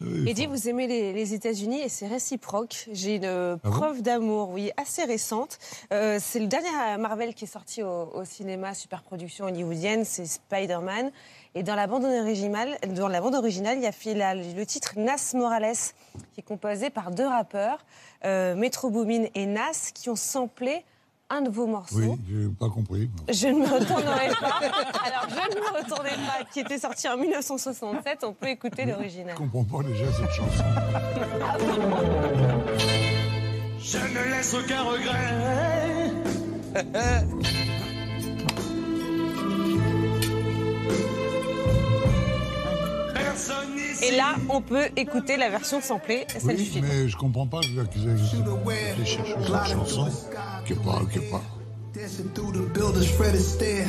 Oui, 0.07 0.31
Eddie, 0.31 0.47
vous 0.47 0.69
aimez 0.69 0.87
les, 0.87 1.13
les 1.13 1.35
États-Unis 1.35 1.81
et 1.81 1.89
c'est 1.89 2.07
réciproque. 2.07 2.89
J'ai 2.93 3.17
une 3.17 3.25
Ah 3.25 3.57
bon 3.63 3.71
preuve 3.71 4.03
d'amour, 4.03 4.51
oui, 4.51 4.71
assez 4.77 5.05
récente. 5.05 5.59
Euh, 5.93 6.19
c'est 6.21 6.41
le 6.41 6.47
dernier 6.47 6.69
Marvel 6.99 7.35
qui 7.35 7.45
est 7.45 7.49
sorti 7.49 7.83
au, 7.83 8.11
au 8.15 8.25
cinéma, 8.25 8.75
super 8.75 9.03
production 9.03 9.47
hollywoodienne, 9.47 10.05
c'est 10.05 10.27
Spider-Man. 10.27 11.11
Et 11.57 11.63
dans 11.63 11.77
la 11.77 11.87
bande 11.87 12.05
originale, 12.05 12.77
dans 12.95 13.09
la 13.09 13.21
bande 13.21 13.35
originale, 13.37 13.77
il 13.79 13.85
y 13.85 13.87
a 13.87 13.93
fait 13.93 14.15
la- 14.15 14.35
le 14.35 14.67
titre 14.67 14.95
Nas 14.97 15.33
Morales, 15.35 15.77
qui 16.33 16.41
est 16.41 16.43
composé 16.43 16.91
par 16.91 17.11
deux 17.13 17.27
rappeurs, 17.27 17.85
euh, 18.25 18.55
Metro 18.57 18.91
Boomin 18.91 19.27
et 19.35 19.47
Nas, 19.47 19.91
qui 19.95 20.09
ont 20.11 20.17
samplé 20.17 20.85
un 21.35 21.43
de 21.43 21.51
vos 21.51 21.67
morceaux. 21.67 21.97
Oui, 21.99 22.19
j'ai 22.29 22.49
pas 22.49 22.69
compris. 22.69 23.11
Je 23.29 23.49
ne 23.49 23.59
me 23.61 23.67
retournerai 23.67 24.29
pas. 24.41 24.61
Alors, 25.05 25.27
je 25.29 25.55
ne 25.55 25.61
me 25.61 25.69
retournerai 25.79 26.11
pas, 26.11 26.45
qui 26.53 26.61
était 26.61 26.79
sorti 26.79 27.09
en 27.09 27.17
1967. 27.17 28.25
On 28.25 28.33
peut 28.33 28.49
écouter 28.49 28.85
l'original. 28.85 29.35
Je 29.35 29.43
comprends 29.43 29.65
pas 29.65 29.89
déjà 29.89 30.05
cette 30.13 30.31
chanson. 30.31 30.65
Je 33.81 33.99
ne 33.99 34.31
laisse 34.31 34.55
aucun 34.55 34.83
regret. 34.83 36.13
Personne. 43.15 43.84
Et 44.03 44.17
là, 44.17 44.35
on 44.49 44.61
peut 44.61 44.87
écouter 44.97 45.37
la 45.37 45.49
version 45.51 45.81
samplée, 45.81 46.27
celle 46.29 46.57
du 46.57 46.63
Oui, 46.63 46.69
film. 46.69 46.87
mais 46.89 47.09
je 47.09 47.17
comprends 47.17 47.47
pas. 47.47 47.61
Je 47.63 47.69
veux 47.69 47.75
dire 47.85 47.91
qu'ils 47.91 48.09
aient 48.09 48.93
été 48.93 49.05
chercher 49.05 49.35
cette 49.45 49.73
chanson 49.73 50.09
qui 50.67 50.73
est 50.73 50.77
pas, 50.77 51.01
qui 51.13 51.19
est 51.19 51.31
pas. 51.31 51.43
Dancing 51.95 52.29
through 52.35 52.53
the 52.53 52.73
builders, 52.73 53.07
Fred 53.17 53.37
Astaire. 53.37 53.87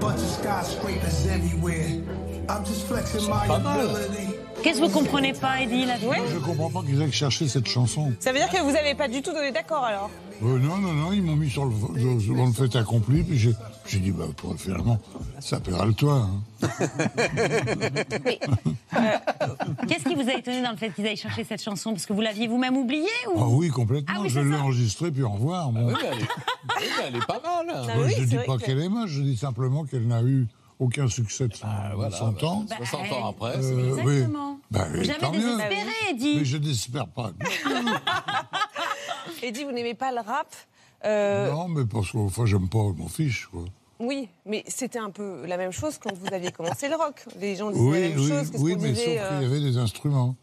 Bunch 0.00 0.16
of 0.16 0.28
skyscrapers 0.28 1.26
everywhere. 1.28 2.02
I'm 2.48 2.64
just 2.66 2.86
flexing 2.88 3.22
my 3.28 3.46
pas 3.46 3.58
mal. 3.60 3.80
ability. 3.80 4.34
Qu'est-ce 4.62 4.80
que 4.80 4.84
vous 4.86 4.90
comprenez 4.90 5.32
pas, 5.34 5.60
Eddie, 5.62 5.84
là 5.86 5.94
Je 6.00 6.38
comprends 6.38 6.70
pas 6.70 6.80
qu'ils 6.82 7.00
aient 7.00 7.12
cherché 7.12 7.46
cette 7.48 7.68
chanson. 7.68 8.12
Ça 8.18 8.32
veut 8.32 8.38
dire 8.38 8.50
que 8.50 8.60
vous 8.60 8.72
n'avez 8.72 8.94
pas 8.94 9.08
du 9.08 9.22
tout 9.22 9.32
donné 9.32 9.52
d'accord 9.52 9.84
alors? 9.84 10.10
Euh, 10.42 10.58
non, 10.58 10.78
non, 10.78 10.92
non, 10.92 11.12
ils 11.12 11.22
m'ont 11.22 11.36
mis 11.36 11.48
sur 11.48 11.64
le, 11.64 11.72
sur 12.20 12.34
le 12.34 12.52
fait 12.52 12.74
accompli, 12.76 13.22
puis 13.22 13.38
j'ai 13.38 13.52
j'ai 13.86 13.98
dit, 14.00 14.10
bah, 14.10 14.24
pour- 14.36 14.54
finalement, 14.58 14.98
ça 15.40 15.60
paiera 15.60 15.84
le 15.86 15.92
toit. 15.94 16.26
hein. 16.28 16.42
Qu'est-ce 19.88 20.04
qui 20.08 20.14
vous 20.14 20.28
a 20.28 20.34
étonné 20.34 20.62
dans 20.62 20.70
le 20.70 20.76
fait 20.76 20.90
qu'ils 20.90 21.06
aillent 21.06 21.16
chercher 21.16 21.44
cette 21.44 21.62
chanson? 21.62 21.92
Parce 21.92 22.06
que 22.06 22.12
vous 22.12 22.20
l'aviez 22.20 22.48
vous-même 22.48 22.76
oubliée 22.76 23.06
ou... 23.32 23.38
Ah 23.38 23.46
oui, 23.48 23.68
complètement. 23.68 24.14
Ah 24.16 24.20
oui, 24.22 24.28
je 24.28 24.40
l'ai 24.40 24.56
enregistrée, 24.56 25.10
puis 25.10 25.22
au 25.22 25.30
revoir. 25.30 25.70
moi. 25.72 25.82
Oui, 25.86 25.94
elle 26.02 26.18
est, 26.18 26.22
oui, 26.22 26.86
elle 27.06 27.16
est 27.16 27.26
pas 27.26 27.40
mal. 27.42 27.66
Ah 27.68 27.82
Bah, 27.86 28.08
je 28.08 28.24
dis 28.24 28.36
pas 28.46 28.56
qu'elle 28.58 28.80
est 28.80 28.88
moche, 28.88 29.10
je 29.10 29.22
dis 29.22 29.36
simplement 29.36 29.84
qu'elle 29.84 30.06
n'a 30.06 30.22
eu 30.22 30.46
aucun 30.78 31.08
succès 31.08 31.48
de 31.48 31.54
son, 31.54 31.66
bah, 31.66 32.10
temps. 32.40 32.64
60 32.78 33.12
ans 33.12 33.28
après, 33.30 33.56
Euh, 33.56 33.62
c'est 33.96 34.02
oui. 34.02 34.12
Exactement. 34.14 34.58
Bah, 34.70 34.86
oui, 34.92 35.04
jamais 35.04 35.18
tant 35.20 35.32
mieux. 35.32 35.38
désespérer, 35.40 36.10
Eddie. 36.10 36.34
Mais 36.38 36.44
je 36.44 36.56
désespère 36.56 37.06
pas. 37.08 37.30
Eddie, 39.44 39.64
vous 39.64 39.72
n'aimez 39.72 39.94
pas 39.94 40.10
le 40.12 40.20
rap 40.20 40.48
Euh, 41.04 41.50
Non, 41.50 41.68
mais 41.68 41.84
parce 41.84 42.10
qu'au 42.12 42.28
fond, 42.28 42.46
j'aime 42.46 42.68
pas, 42.68 42.78
je 42.96 43.02
m'en 43.02 43.08
fiche. 43.08 43.46
Quoi. 43.46 43.64
Oui, 44.00 44.28
mais 44.46 44.64
c'était 44.66 44.98
un 44.98 45.10
peu 45.10 45.44
la 45.46 45.56
même 45.56 45.70
chose 45.70 45.98
quand 45.98 46.12
vous 46.14 46.32
aviez 46.32 46.50
commencé 46.50 46.88
le 46.88 46.96
rock. 46.96 47.24
Les 47.38 47.56
gens 47.56 47.70
disaient 47.70 47.84
la 47.84 47.90
Oui, 47.90 48.00
même 48.00 48.18
oui, 48.18 48.28
chose. 48.28 48.50
Oui 48.58 48.76
mais 48.80 48.88
disait, 48.92 49.04
sauf 49.18 49.24
euh, 49.24 49.38
qu'il 49.38 49.48
y 49.48 49.50
avait 49.50 49.60
des 49.60 49.76
instruments. 49.78 50.34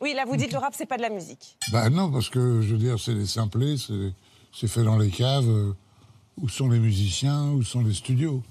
Oui, 0.00 0.12
là, 0.14 0.24
vous 0.26 0.36
dites 0.36 0.52
le 0.52 0.58
rap, 0.58 0.74
c'est 0.76 0.86
pas 0.86 0.96
de 0.96 1.02
la 1.02 1.10
musique. 1.10 1.56
Bah 1.72 1.90
non, 1.90 2.10
parce 2.10 2.28
que, 2.30 2.60
je 2.62 2.72
veux 2.72 2.78
dire, 2.78 2.98
c'est 3.00 3.14
des 3.14 3.26
simplés, 3.26 3.76
c'est 3.76 4.12
c'est 4.52 4.68
fait 4.68 4.84
dans 4.84 4.96
les 4.98 5.10
caves. 5.10 5.48
euh, 5.48 5.72
Où 6.40 6.48
sont 6.48 6.68
les 6.68 6.78
musiciens 6.78 7.50
Où 7.50 7.62
sont 7.64 7.82
les 7.82 7.94
studios 7.94 8.42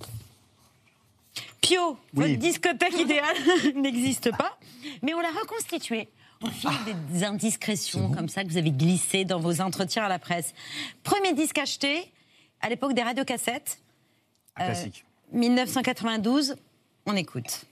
Pio, 1.62 1.98
Oui. 2.14 2.28
votre 2.32 2.36
discothèque 2.40 3.00
idéale 3.00 3.38
n'existe 3.76 4.32
pas, 4.38 4.58
mais 5.02 5.14
on 5.14 5.22
l'a 5.22 5.32
reconstituée 5.42 6.10
au 6.44 6.50
fil 6.50 6.70
des 7.10 7.24
indiscrétions 7.24 8.12
comme 8.12 8.30
ça 8.30 8.44
que 8.44 8.50
vous 8.50 8.58
avez 8.58 8.72
glissé 8.72 9.26
dans 9.26 9.40
vos 9.40 9.62
entretiens 9.62 10.04
à 10.04 10.10
la 10.10 10.20
presse. 10.20 10.54
Premier 11.04 11.34
disque 11.34 11.58
acheté 11.58 12.12
à 12.62 12.70
l'époque 12.70 12.94
des 12.94 13.04
radiocassettes. 13.04 13.80
Un 14.56 14.66
classique. 14.66 15.06
1992, 15.32 16.56
on 17.06 17.16
écoute. 17.16 17.66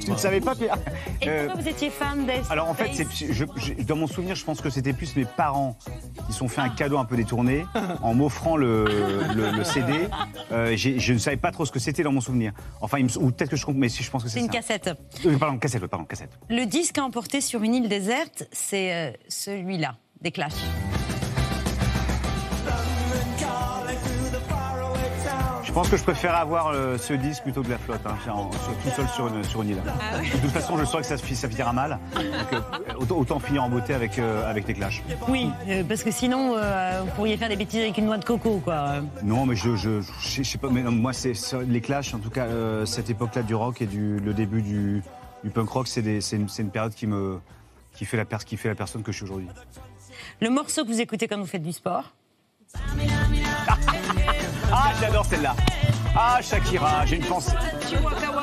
Tu 0.00 0.10
ne 0.10 0.16
savais 0.16 0.40
pas, 0.40 0.54
Pierre 0.54 0.76
Et 1.20 1.28
Euh, 1.28 1.44
pourquoi 1.46 1.62
vous 1.62 1.68
étiez 1.68 1.90
fan 1.90 2.26
des 2.26 2.40
Alors 2.50 2.68
en 2.68 2.74
fait, 2.74 2.90
je- 2.94 3.32
je- 3.56 3.82
dans 3.84 3.96
mon 3.96 4.06
souvenir, 4.06 4.34
je 4.34 4.44
pense 4.44 4.60
que 4.60 4.70
c'était 4.70 4.92
plus 4.92 5.14
mes 5.16 5.24
parents 5.24 5.76
qui 6.26 6.32
se 6.32 6.38
sont 6.38 6.48
fait 6.48 6.60
un 6.60 6.68
cadeau 6.70 6.98
un 6.98 7.04
peu 7.04 7.16
détourné 7.16 7.64
en 8.02 8.14
m'offrant 8.14 8.56
le, 8.56 8.84
le- 9.34 9.50
le 9.56 9.64
CD. 9.64 9.92
Euh, 10.50 10.76
je 10.76 11.12
ne 11.12 11.18
savais 11.18 11.36
pas 11.36 11.50
trop 11.52 11.64
ce 11.64 11.72
que 11.72 11.78
c'était 11.78 12.02
dans 12.02 12.12
mon 12.12 12.20
souvenir. 12.20 12.52
Enfin, 12.80 12.98
il 12.98 13.04
me- 13.04 13.18
ou 13.18 13.30
peut-être 13.30 13.50
que 13.50 13.56
je 13.56 13.64
compte, 13.64 13.76
mais 13.76 13.88
si 13.88 14.02
je 14.02 14.10
pense 14.10 14.22
que 14.24 14.28
c'est 14.28 14.38
C'est 14.38 14.44
une 14.46 14.52
ça. 14.52 14.58
cassette. 14.58 14.90
Euh, 15.26 15.38
pardon, 15.38 15.58
cassette, 15.58 15.86
pardon, 15.86 16.04
cassette. 16.04 16.30
Le 16.48 16.64
disque 16.64 16.98
à 16.98 17.02
emporter 17.04 17.40
sur 17.40 17.62
une 17.62 17.74
île 17.74 17.88
déserte, 17.88 18.44
c'est 18.52 18.92
euh, 18.94 19.10
celui-là, 19.28 19.94
des 20.20 20.30
Clash. 20.32 20.52
Je 25.72 25.74
pense 25.74 25.88
que 25.88 25.96
je 25.96 26.02
préfère 26.02 26.34
avoir 26.36 26.66
euh, 26.68 26.98
ce 26.98 27.14
disque 27.14 27.44
plutôt 27.44 27.62
que 27.62 27.70
la 27.70 27.78
flotte, 27.78 28.02
hein, 28.04 28.14
en- 28.30 28.52
sur- 28.52 28.76
tout 28.84 28.90
seul 28.94 29.08
sur 29.08 29.26
une, 29.28 29.42
sur 29.42 29.62
une 29.62 29.70
île. 29.70 29.82
Ah 29.86 30.18
De 30.18 30.38
toute 30.42 30.50
façon, 30.50 30.76
je 30.76 30.84
saurais 30.84 31.02
que 31.02 31.08
ça, 31.08 31.16
finira 31.16 31.72
mal. 31.72 31.98
Donc, 32.14 32.24
euh, 32.52 32.60
autant, 32.98 33.16
autant 33.16 33.38
finir 33.40 33.64
en 33.64 33.70
beauté 33.70 33.94
avec, 33.94 34.18
euh, 34.18 34.48
avec 34.50 34.68
les 34.68 34.74
clashs. 34.74 35.02
Oui, 35.28 35.48
euh, 35.68 35.82
parce 35.88 36.02
que 36.02 36.10
sinon, 36.10 36.54
euh, 36.58 37.00
vous 37.06 37.10
pourriez 37.12 37.38
faire 37.38 37.48
des 37.48 37.56
bêtises 37.56 37.80
avec 37.80 37.96
une 37.96 38.04
noix 38.04 38.18
de 38.18 38.24
coco, 38.26 38.60
quoi. 38.62 38.96
Non, 39.22 39.46
mais 39.46 39.56
je, 39.56 39.74
je, 39.74 40.02
je, 40.02 40.12
je 40.20 40.42
sais 40.42 40.58
pas, 40.58 40.68
mais 40.68 40.82
non, 40.82 40.92
moi, 40.92 41.14
c'est 41.14 41.32
les 41.66 41.80
clashs, 41.80 42.12
en 42.12 42.18
tout 42.18 42.28
cas, 42.30 42.44
euh, 42.44 42.84
cette 42.84 43.08
époque-là 43.08 43.42
du 43.42 43.54
rock 43.54 43.80
et 43.80 43.86
du, 43.86 44.18
le 44.20 44.34
début 44.34 44.60
du, 44.60 45.02
du 45.42 45.48
punk 45.48 45.70
rock, 45.70 45.88
c'est 45.88 46.02
une, 46.02 46.20
c'est 46.50 46.62
une 46.62 46.70
période 46.70 46.92
qui 46.94 47.06
me. 47.06 47.40
Qui 47.94 48.04
fait, 48.06 48.16
la 48.18 48.24
pers- 48.26 48.44
qui 48.44 48.56
fait 48.58 48.68
la 48.68 48.74
personne 48.74 49.02
que 49.02 49.10
je 49.12 49.16
suis 49.16 49.24
aujourd'hui. 49.24 49.48
Le 50.40 50.48
morceau 50.50 50.82
que 50.82 50.88
vous 50.88 51.00
écoutez 51.00 51.28
quand 51.28 51.38
vous 51.38 51.46
faites 51.46 51.62
du 51.62 51.72
sport. 51.72 52.12
Ah, 54.72 54.92
j'adore 55.00 55.24
celle-là. 55.26 55.54
Ah, 56.14 56.40
Shakira, 56.42 57.06
j'ai 57.06 57.16
une 57.16 57.24
pensée. 57.24 57.52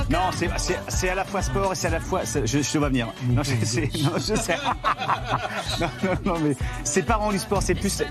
Non, 0.10 0.32
c'est- 0.34 0.50
c'est 0.58 0.80
c'est 0.88 1.10
à 1.10 1.16
la 1.16 1.24
fois 1.24 1.42
sport 1.42 1.72
et 1.74 1.76
c'est 1.76 1.88
à 1.88 1.92
la 1.92 2.00
fois. 2.00 2.22
Je, 2.24 2.46
je 2.46 2.72
te 2.72 2.78
vois 2.80 2.90
venir. 2.90 3.08
Non, 3.30 3.44
je, 3.44 3.54
c'est- 3.64 3.90
non, 4.04 4.12
je 4.18 4.36
sais. 4.36 4.58
non, 5.80 5.88
non, 6.04 6.34
non, 6.34 6.40
mais 6.40 6.56
c'est 6.84 7.04
pas 7.04 7.18
vraiment 7.18 7.32
du 7.32 7.40
sport, 7.40 7.62
c'est 7.62 7.76
plus 7.76 8.02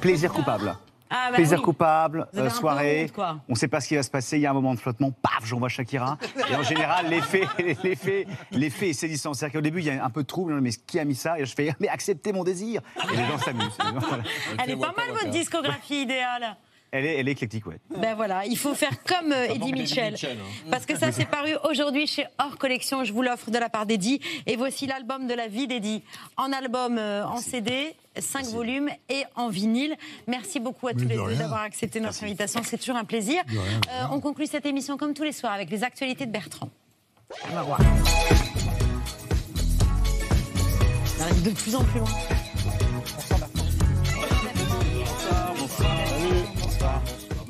plaisir 0.00 0.32
coupable. 0.32 0.76
Ah, 1.12 1.30
bah 1.30 1.36
plaisir 1.38 1.58
oui. 1.58 1.64
coupable, 1.64 2.28
euh, 2.36 2.48
soirée. 2.50 3.10
on 3.48 3.56
sait 3.56 3.66
pas 3.66 3.80
ce 3.80 3.88
qui 3.88 3.96
va 3.96 4.04
se 4.04 4.10
passer. 4.12 4.36
Il 4.36 4.42
y 4.42 4.46
a 4.46 4.50
un 4.50 4.54
moment 4.54 4.74
de 4.74 4.78
flottement, 4.78 5.10
paf, 5.10 5.44
j'envoie 5.44 5.68
Shakira. 5.68 6.16
Et 6.48 6.54
en 6.54 6.62
général, 6.62 7.08
l'effet, 7.08 7.48
l'effet, 7.82 8.28
l'effet 8.52 8.90
est 8.90 8.92
saisissant. 8.92 9.34
C'est-à-dire 9.34 9.58
qu'au 9.58 9.62
début, 9.62 9.80
il 9.80 9.86
y 9.86 9.90
a 9.90 10.04
un 10.04 10.10
peu 10.10 10.22
de 10.22 10.28
trouble. 10.28 10.60
Mais 10.60 10.70
qui 10.70 11.00
a 11.00 11.04
mis 11.04 11.16
ça? 11.16 11.36
Et 11.40 11.46
je 11.46 11.52
fais, 11.52 11.74
mais 11.80 11.88
acceptez 11.88 12.32
mon 12.32 12.44
désir. 12.44 12.80
Et 13.12 13.16
les 13.16 13.26
gens 13.26 13.38
s'amusent. 13.38 13.76
Voilà. 14.06 14.22
Elle 14.62 14.70
est 14.70 14.76
pas 14.76 14.94
mal, 14.96 15.08
votre 15.10 15.30
discographie 15.30 16.02
idéale. 16.02 16.56
Elle 16.92 17.06
est, 17.06 17.18
elle 17.20 17.28
est 17.28 17.32
éclectique, 17.32 17.66
ouais. 17.66 17.78
Ben 17.96 18.14
voilà, 18.16 18.44
il 18.46 18.58
faut 18.58 18.74
faire 18.74 19.02
comme 19.04 19.30
euh, 19.32 19.46
Eddie 19.54 19.72
Mitchell. 19.72 20.12
Mitchell, 20.12 20.38
hein. 20.40 20.68
Parce 20.70 20.86
que 20.86 20.98
ça, 20.98 21.12
c'est 21.12 21.24
paru 21.24 21.52
aujourd'hui 21.68 22.06
chez 22.08 22.26
Hors 22.38 22.58
Collection. 22.58 23.04
Je 23.04 23.12
vous 23.12 23.22
l'offre 23.22 23.50
de 23.52 23.58
la 23.58 23.68
part 23.68 23.86
d'Eddie. 23.86 24.20
Et 24.46 24.56
voici 24.56 24.86
l'album 24.86 25.26
de 25.28 25.34
la 25.34 25.46
vie 25.46 25.68
d'Eddie. 25.68 26.02
En 26.36 26.52
album, 26.52 26.98
euh, 26.98 27.24
en 27.24 27.36
CD, 27.36 27.94
5 28.18 28.46
volumes 28.46 28.90
et 29.08 29.22
en 29.36 29.48
vinyle. 29.50 29.94
Merci 30.26 30.58
beaucoup 30.58 30.88
à 30.88 30.92
tous 30.92 31.00
les 31.06 31.16
de 31.16 31.22
deux 31.28 31.36
d'avoir 31.36 31.60
accepté 31.62 32.00
notre 32.00 32.22
invitation. 32.24 32.60
C'est 32.64 32.78
toujours 32.78 32.96
un 32.96 33.04
plaisir. 33.04 33.40
Rien, 33.46 33.60
Euh, 33.92 34.04
on 34.10 34.18
conclut 34.20 34.46
cette 34.46 34.66
émission 34.66 34.96
comme 34.96 35.14
tous 35.14 35.22
les 35.24 35.32
soirs 35.32 35.52
avec 35.52 35.70
les 35.70 35.84
actualités 35.84 36.26
de 36.26 36.32
Bertrand. 36.32 36.70
On 37.50 37.54
va 37.54 37.62
voir. 37.62 37.80
On 41.18 41.22
arrive 41.22 41.42
de 41.42 41.50
plus 41.50 41.76
en 41.76 41.84
plus 41.84 42.00
loin. 42.00 42.08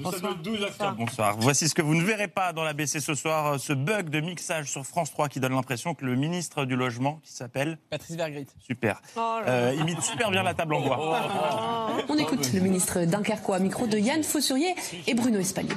Nous 0.03 0.11
sommes 0.13 0.29
le 0.29 0.35
12 0.43 0.63
octobre. 0.63 0.97
Bonsoir. 0.97 1.37
Voici 1.39 1.69
ce 1.69 1.75
que 1.75 1.83
vous 1.83 1.95
ne 1.95 2.03
verrez 2.03 2.29
pas 2.29 2.53
dans 2.53 2.65
la 2.65 2.73
BC 2.73 3.01
ce 3.01 3.15
soir, 3.15 3.47
euh, 3.55 3.59
ce 3.59 3.73
bug 3.73 4.09
de 4.09 4.21
mixage 4.21 4.71
sur 4.71 4.87
France 4.87 5.11
3 5.11 5.29
qui 5.29 5.41
donne 5.41 5.53
l'impression 5.53 5.95
que 5.95 6.07
le 6.07 6.17
ministre 6.17 6.65
du 6.65 6.75
Logement, 6.75 7.21
qui 7.23 7.33
s'appelle 7.33 7.79
Patrice 7.91 8.17
Vergrit. 8.17 8.47
Super, 8.61 9.03
Oh 9.17 9.39
euh, 9.47 9.77
imite 9.79 10.01
super 10.01 10.31
bien 10.31 10.43
la 10.43 10.55
table 10.55 10.75
en 10.75 10.81
bois. 10.81 11.91
On 12.09 12.17
écoute 12.17 12.51
le 12.55 12.61
ministre 12.61 13.05
Dunkerquois, 13.05 13.59
micro 13.59 13.87
de 13.87 13.99
Yann 13.99 14.23
Faussurier 14.23 14.75
et 15.07 15.15
Bruno 15.15 15.39
Espalier. 15.39 15.75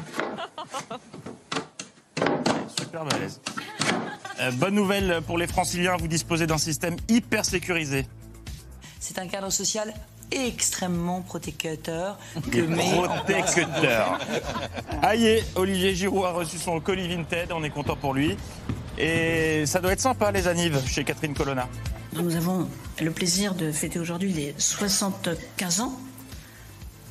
Super 2.78 3.04
malaise. 3.04 3.42
Euh, 4.40 4.52
bonne 4.52 4.76
nouvelle 4.76 5.22
pour 5.28 5.38
les 5.38 5.48
franciliens, 5.48 5.98
vous 5.98 6.08
disposez 6.08 6.48
d'un 6.48 6.58
système 6.58 6.96
hyper 7.10 7.44
sécurisé. 7.44 8.06
C'est 9.00 9.20
un 9.20 9.28
cadre 9.28 9.50
social 9.52 9.94
extrêmement 10.34 11.22
protecteur 11.22 12.18
que 12.52 12.62
protecteur. 12.62 14.20
Aïe, 15.02 15.44
Olivier 15.56 15.96
Giroud 15.96 16.26
a 16.26 16.32
reçu 16.32 16.58
son 16.58 16.80
colis 16.80 17.08
Vinted, 17.08 17.52
on 17.52 17.64
est 17.64 17.70
content 17.70 17.96
pour 17.96 18.14
lui. 18.14 18.38
Et 18.98 19.66
ça 19.66 19.80
doit 19.80 19.92
être 19.92 20.00
sympa 20.00 20.32
les 20.32 20.48
anives 20.48 20.82
chez 20.88 21.04
Catherine 21.04 21.34
Colonna. 21.34 21.68
Nous 22.14 22.36
avons 22.36 22.70
le 23.02 23.12
plaisir 23.12 23.56
de 23.56 23.72
fêter 23.72 24.00
aujourd'hui 24.00 24.32
les 24.34 24.54
75 24.58 25.82
ans. 25.82 25.94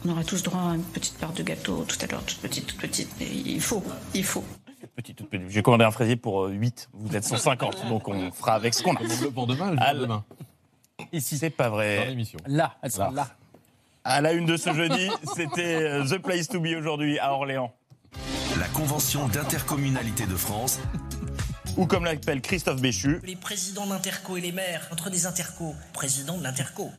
On 0.05 0.11
aura 0.11 0.25
tous 0.25 0.43
droit 0.43 0.61
à 0.61 0.75
une 0.75 0.83
petite 0.83 1.19
part 1.19 1.33
de 1.33 1.43
gâteau 1.43 1.85
tout 1.87 1.97
à 2.03 2.07
l'heure, 2.07 2.25
toute 2.25 2.39
petite, 2.39 2.67
toute 2.67 2.79
petite. 2.81 3.09
Mais 3.21 3.27
il 3.27 3.61
faut, 3.61 3.83
il 4.15 4.25
faut. 4.25 4.45
Petite, 4.97 5.17
toute 5.17 5.31
petite. 5.31 5.49
J'ai 5.49 5.63
commandé 5.63 5.85
un 5.85 5.91
fraisier 5.91 6.17
pour 6.17 6.45
euh, 6.45 6.51
8, 6.51 6.91
vous 6.93 7.17
êtes 7.17 7.25
150, 7.25 7.89
donc 7.89 8.09
on 8.09 8.31
fera 8.33 8.55
avec 8.55 8.75
ce 8.75 8.83
qu'on 8.83 8.95
a. 8.95 9.01
Pour 9.33 9.47
demain, 9.47 9.73
le 9.73 10.01
demain. 10.01 10.25
Ici, 11.13 11.37
c'est 11.37 11.51
pas 11.51 11.69
vrai. 11.69 11.99
Dans 11.99 12.05
l'émission. 12.07 12.39
Là, 12.47 12.75
elles 12.83 12.91
sont 12.91 13.11
là. 13.11 13.29
À 14.05 14.21
la 14.21 14.33
une 14.33 14.47
de 14.47 14.57
ce 14.57 14.73
jeudi, 14.73 15.09
c'était 15.37 15.75
euh, 15.75 16.05
The 16.05 16.19
Place 16.19 16.49
to 16.49 16.59
Be 16.59 16.69
aujourd'hui 16.79 17.19
à 17.19 17.35
Orléans. 17.35 17.73
La 18.59 18.67
convention 18.69 19.29
d'intercommunalité 19.29 20.27
de 20.27 20.35
France 20.35 20.81
Ou 21.77 21.87
comme 21.87 22.05
l'appelle 22.05 22.41
Christophe 22.41 22.81
Béchu, 22.81 23.21
Les 23.25 23.37
présidents 23.37 23.87
d'interco 23.87 24.37
et 24.37 24.41
les 24.41 24.53
maires, 24.53 24.89
entre 24.91 25.11
des 25.11 25.27
interco, 25.27 25.75
président 25.93 26.37
de 26.39 26.43
l'interco. 26.43 26.91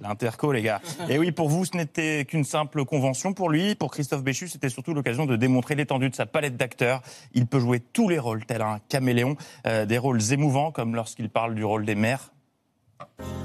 l'interco, 0.00 0.52
les 0.52 0.62
gars. 0.62 0.80
Et 1.08 1.18
oui, 1.18 1.32
pour 1.32 1.48
vous, 1.48 1.64
ce 1.64 1.76
n'était 1.76 2.24
qu'une 2.24 2.44
simple 2.44 2.84
convention. 2.84 3.32
Pour 3.32 3.50
lui, 3.50 3.74
pour 3.76 3.90
Christophe 3.90 4.22
Béchu, 4.22 4.48
c'était 4.48 4.68
surtout 4.68 4.94
l'occasion 4.94 5.26
de 5.26 5.36
démontrer 5.36 5.76
l'étendue 5.76 6.10
de 6.10 6.14
sa 6.14 6.26
palette 6.26 6.56
d'acteurs. 6.56 7.02
Il 7.34 7.46
peut 7.46 7.60
jouer 7.60 7.80
tous 7.80 8.08
les 8.08 8.18
rôles, 8.18 8.44
tel 8.46 8.62
un 8.62 8.80
caméléon, 8.88 9.36
euh, 9.66 9.86
des 9.86 9.98
rôles 9.98 10.32
émouvants, 10.32 10.72
comme 10.72 10.94
lorsqu'il 10.94 11.30
parle 11.30 11.54
du 11.54 11.64
rôle 11.64 11.84
des 11.84 11.94
mères. 11.94 12.32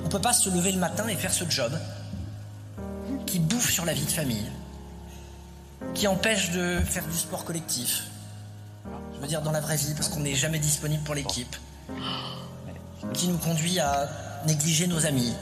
On 0.04 0.10
peut 0.10 0.22
pas 0.22 0.34
se 0.34 0.50
lever 0.50 0.72
le 0.72 0.80
matin 0.80 1.08
et 1.08 1.16
faire 1.16 1.34
ce 1.34 1.50
job 1.50 1.72
qui 3.26 3.40
bouffe 3.40 3.72
sur 3.72 3.86
la 3.86 3.94
vie 3.94 4.06
de 4.06 4.12
famille, 4.12 4.50
qui 5.94 6.08
empêche 6.08 6.52
de 6.52 6.80
faire 6.80 7.06
du 7.06 7.18
sport 7.18 7.46
collectif. 7.46 8.06
Je 9.16 9.20
veux 9.20 9.28
dire 9.28 9.42
dans 9.42 9.52
la 9.52 9.62
vraie 9.62 9.78
vie, 9.78 9.94
parce 9.96 10.10
qu'on 10.10 10.20
n'est 10.20 10.36
jamais 10.36 10.60
disponible 10.60 11.04
pour 11.04 11.16
l'équipe. 11.16 11.56
Qui 13.14 13.28
nous 13.28 13.38
conduit 13.38 13.80
à 13.80 14.10
négliger 14.46 14.88
nos 14.88 15.06
amis 15.06 15.34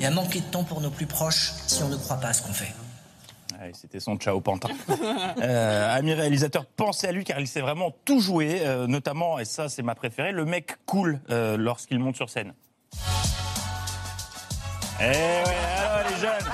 et 0.00 0.06
à 0.06 0.10
manquer 0.10 0.40
de 0.40 0.46
temps 0.46 0.64
pour 0.64 0.80
nos 0.80 0.90
plus 0.90 1.06
proches 1.06 1.52
si 1.66 1.82
on 1.82 1.88
ne 1.88 1.96
croit 1.96 2.18
pas 2.18 2.28
à 2.28 2.32
ce 2.32 2.42
qu'on 2.42 2.52
fait. 2.52 2.72
C'était 3.72 4.00
son 4.00 4.16
ciao 4.16 4.40
pantin. 4.40 4.68
Euh, 5.40 5.96
amis 5.96 6.14
réalisateurs, 6.14 6.66
pensez 6.66 7.06
à 7.06 7.12
lui 7.12 7.24
car 7.24 7.38
il 7.38 7.46
sait 7.46 7.60
vraiment 7.60 7.94
tout 8.04 8.20
jouer, 8.20 8.60
euh, 8.62 8.86
notamment, 8.86 9.38
et 9.38 9.44
ça 9.44 9.68
c'est 9.68 9.82
ma 9.82 9.94
préférée, 9.94 10.32
le 10.32 10.44
mec 10.44 10.76
cool 10.84 11.20
euh, 11.30 11.56
lorsqu'il 11.56 11.98
monte 11.98 12.16
sur 12.16 12.28
scène. 12.28 12.54
Eh 15.00 15.04
ouais, 15.04 15.44
alors 15.78 16.10
les 16.10 16.16
jeunes 16.20 16.52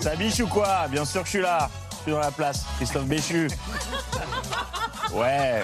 Ça 0.00 0.16
biche 0.16 0.40
ou 0.40 0.46
quoi? 0.46 0.86
Bien 0.88 1.04
sûr 1.04 1.20
que 1.22 1.26
je 1.26 1.30
suis 1.30 1.40
là. 1.42 1.68
Je 1.90 1.96
suis 2.04 2.12
dans 2.12 2.20
la 2.20 2.30
place. 2.30 2.64
Christophe 2.76 3.06
Béchu. 3.06 3.48
Ouais. 5.12 5.62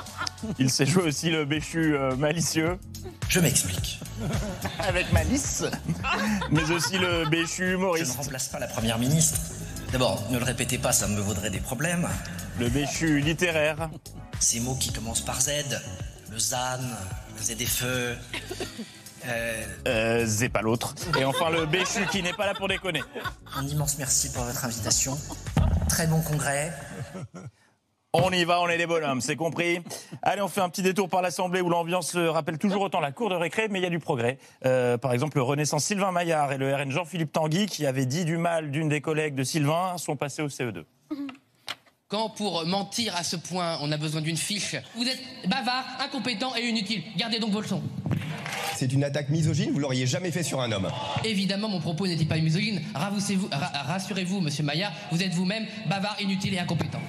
Il 0.58 0.70
sait 0.70 0.86
jouer 0.86 1.04
aussi 1.04 1.30
le 1.30 1.44
Béchu 1.44 1.96
euh, 1.96 2.14
malicieux. 2.16 2.78
Je 3.28 3.40
m'explique. 3.40 4.00
Avec 4.80 5.12
malice. 5.12 5.64
Mais 6.50 6.68
aussi 6.70 6.98
le 6.98 7.24
Béchu 7.28 7.56
Je 7.58 7.64
ne 7.70 7.74
humoriste. 7.74 8.16
remplace 8.16 8.48
pas 8.48 8.58
la 8.58 8.66
première 8.66 8.98
ministre. 8.98 9.38
D'abord, 9.92 10.22
ne 10.30 10.38
le 10.38 10.44
répétez 10.44 10.78
pas, 10.78 10.92
ça 10.92 11.06
me 11.08 11.20
vaudrait 11.20 11.50
des 11.50 11.60
problèmes. 11.60 12.08
Le 12.58 12.68
Béchu 12.68 13.20
littéraire. 13.20 13.88
Ces 14.40 14.60
mots 14.60 14.74
qui 14.76 14.92
commencent 14.92 15.20
par 15.24 15.40
Z, 15.40 15.50
le 16.30 16.38
ZAN, 16.38 16.78
le 17.36 17.42
ZFE. 17.42 18.16
Euh, 19.28 19.64
Euh, 19.86 20.26
c'est 20.26 20.48
pas 20.48 20.62
l'autre. 20.62 20.94
Et 21.18 21.24
enfin 21.24 21.50
le 21.50 21.66
Béchu 21.66 22.06
qui 22.10 22.22
n'est 22.22 22.32
pas 22.32 22.46
là 22.46 22.54
pour 22.54 22.68
déconner. 22.68 23.02
un 23.56 23.66
immense 23.66 23.98
merci 23.98 24.32
pour 24.32 24.42
votre 24.44 24.64
invitation. 24.64 25.16
Très 25.88 26.06
bon 26.06 26.20
congrès. 26.22 26.72
On 28.14 28.30
y 28.32 28.42
va, 28.44 28.62
on 28.62 28.68
est 28.68 28.78
des 28.78 28.86
bonhommes, 28.86 29.20
c'est 29.20 29.36
compris. 29.36 29.80
Allez, 30.22 30.40
on 30.40 30.48
fait 30.48 30.62
un 30.62 30.70
petit 30.70 30.80
détour 30.82 31.10
par 31.10 31.20
l'Assemblée 31.20 31.60
où 31.60 31.68
l'ambiance 31.68 32.14
euh, 32.16 32.30
rappelle 32.30 32.56
toujours 32.56 32.80
autant 32.80 33.00
la 33.00 33.12
cour 33.12 33.28
de 33.28 33.34
récré, 33.34 33.68
mais 33.68 33.80
il 33.80 33.82
y 33.82 33.86
a 33.86 33.90
du 33.90 33.98
progrès. 33.98 34.38
Euh, 34.64 34.96
par 34.96 35.12
exemple, 35.12 35.36
le 35.36 35.42
Renaissance 35.42 35.84
Sylvain 35.84 36.10
Maillard 36.10 36.50
et 36.52 36.56
le 36.56 36.74
RN 36.74 36.90
Jean-Philippe 36.90 37.32
Tanguy, 37.32 37.66
qui 37.66 37.84
avaient 37.84 38.06
dit 38.06 38.24
du 38.24 38.38
mal 38.38 38.70
d'une 38.70 38.88
des 38.88 39.02
collègues 39.02 39.34
de 39.34 39.44
Sylvain, 39.44 39.98
sont 39.98 40.16
passés 40.16 40.40
au 40.40 40.46
E 40.46 40.48
CE2. 40.48 40.84
Quand 42.08 42.30
pour 42.30 42.64
mentir 42.64 43.14
à 43.14 43.22
ce 43.22 43.36
point, 43.36 43.76
on 43.82 43.92
a 43.92 43.98
besoin 43.98 44.22
d'une 44.22 44.38
fiche, 44.38 44.74
vous 44.96 45.06
êtes 45.06 45.20
bavard, 45.46 45.84
incompétent 46.00 46.56
et 46.56 46.62
inutile. 46.66 47.02
Gardez 47.18 47.38
donc 47.38 47.50
vos 47.50 47.60
leçons. 47.60 47.82
C'est 48.76 48.92
une 48.92 49.05
attaque 49.05 49.28
misogyne, 49.28 49.70
vous 49.72 49.78
l'auriez 49.78 50.07
jamais 50.07 50.30
fait 50.30 50.42
sur 50.42 50.61
un 50.61 50.70
homme. 50.72 50.88
Évidemment, 51.24 51.68
mon 51.68 51.80
propos 51.80 52.07
n'était 52.07 52.24
pas 52.24 52.38
misogyne. 52.38 52.80
Rassurez-vous, 52.94 54.40
monsieur 54.40 54.64
Maillard, 54.64 54.92
vous 55.11 55.22
êtes 55.22 55.34
vous-même 55.34 55.66
bavard, 55.88 56.16
inutile 56.20 56.55
et 56.55 56.59
incompétent. 56.59 57.01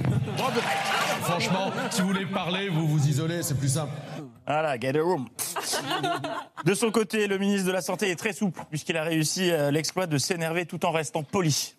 Franchement, 1.22 1.72
si 1.92 2.02
vous 2.02 2.08
voulez 2.08 2.26
parler, 2.26 2.70
vous 2.70 2.88
vous 2.88 3.08
isolez, 3.08 3.44
c'est 3.44 3.58
plus 3.58 3.74
simple. 3.74 3.94
Voilà, 4.48 4.80
get 4.80 4.98
a 4.98 5.04
room. 5.04 5.28
De 6.66 6.74
son 6.74 6.92
côté, 6.92 7.28
le 7.28 7.38
ministre 7.38 7.68
de 7.68 7.72
la 7.72 7.82
Santé 7.82 8.10
est 8.10 8.16
très 8.16 8.34
souple, 8.34 8.62
puisqu'il 8.70 8.98
a 8.98 9.04
réussi 9.04 9.52
euh, 9.52 9.70
l'exploit 9.70 10.08
de 10.08 10.18
s'énerver 10.18 10.66
tout 10.66 10.86
en 10.86 10.92
restant 10.92 11.22
poli. 11.22 11.76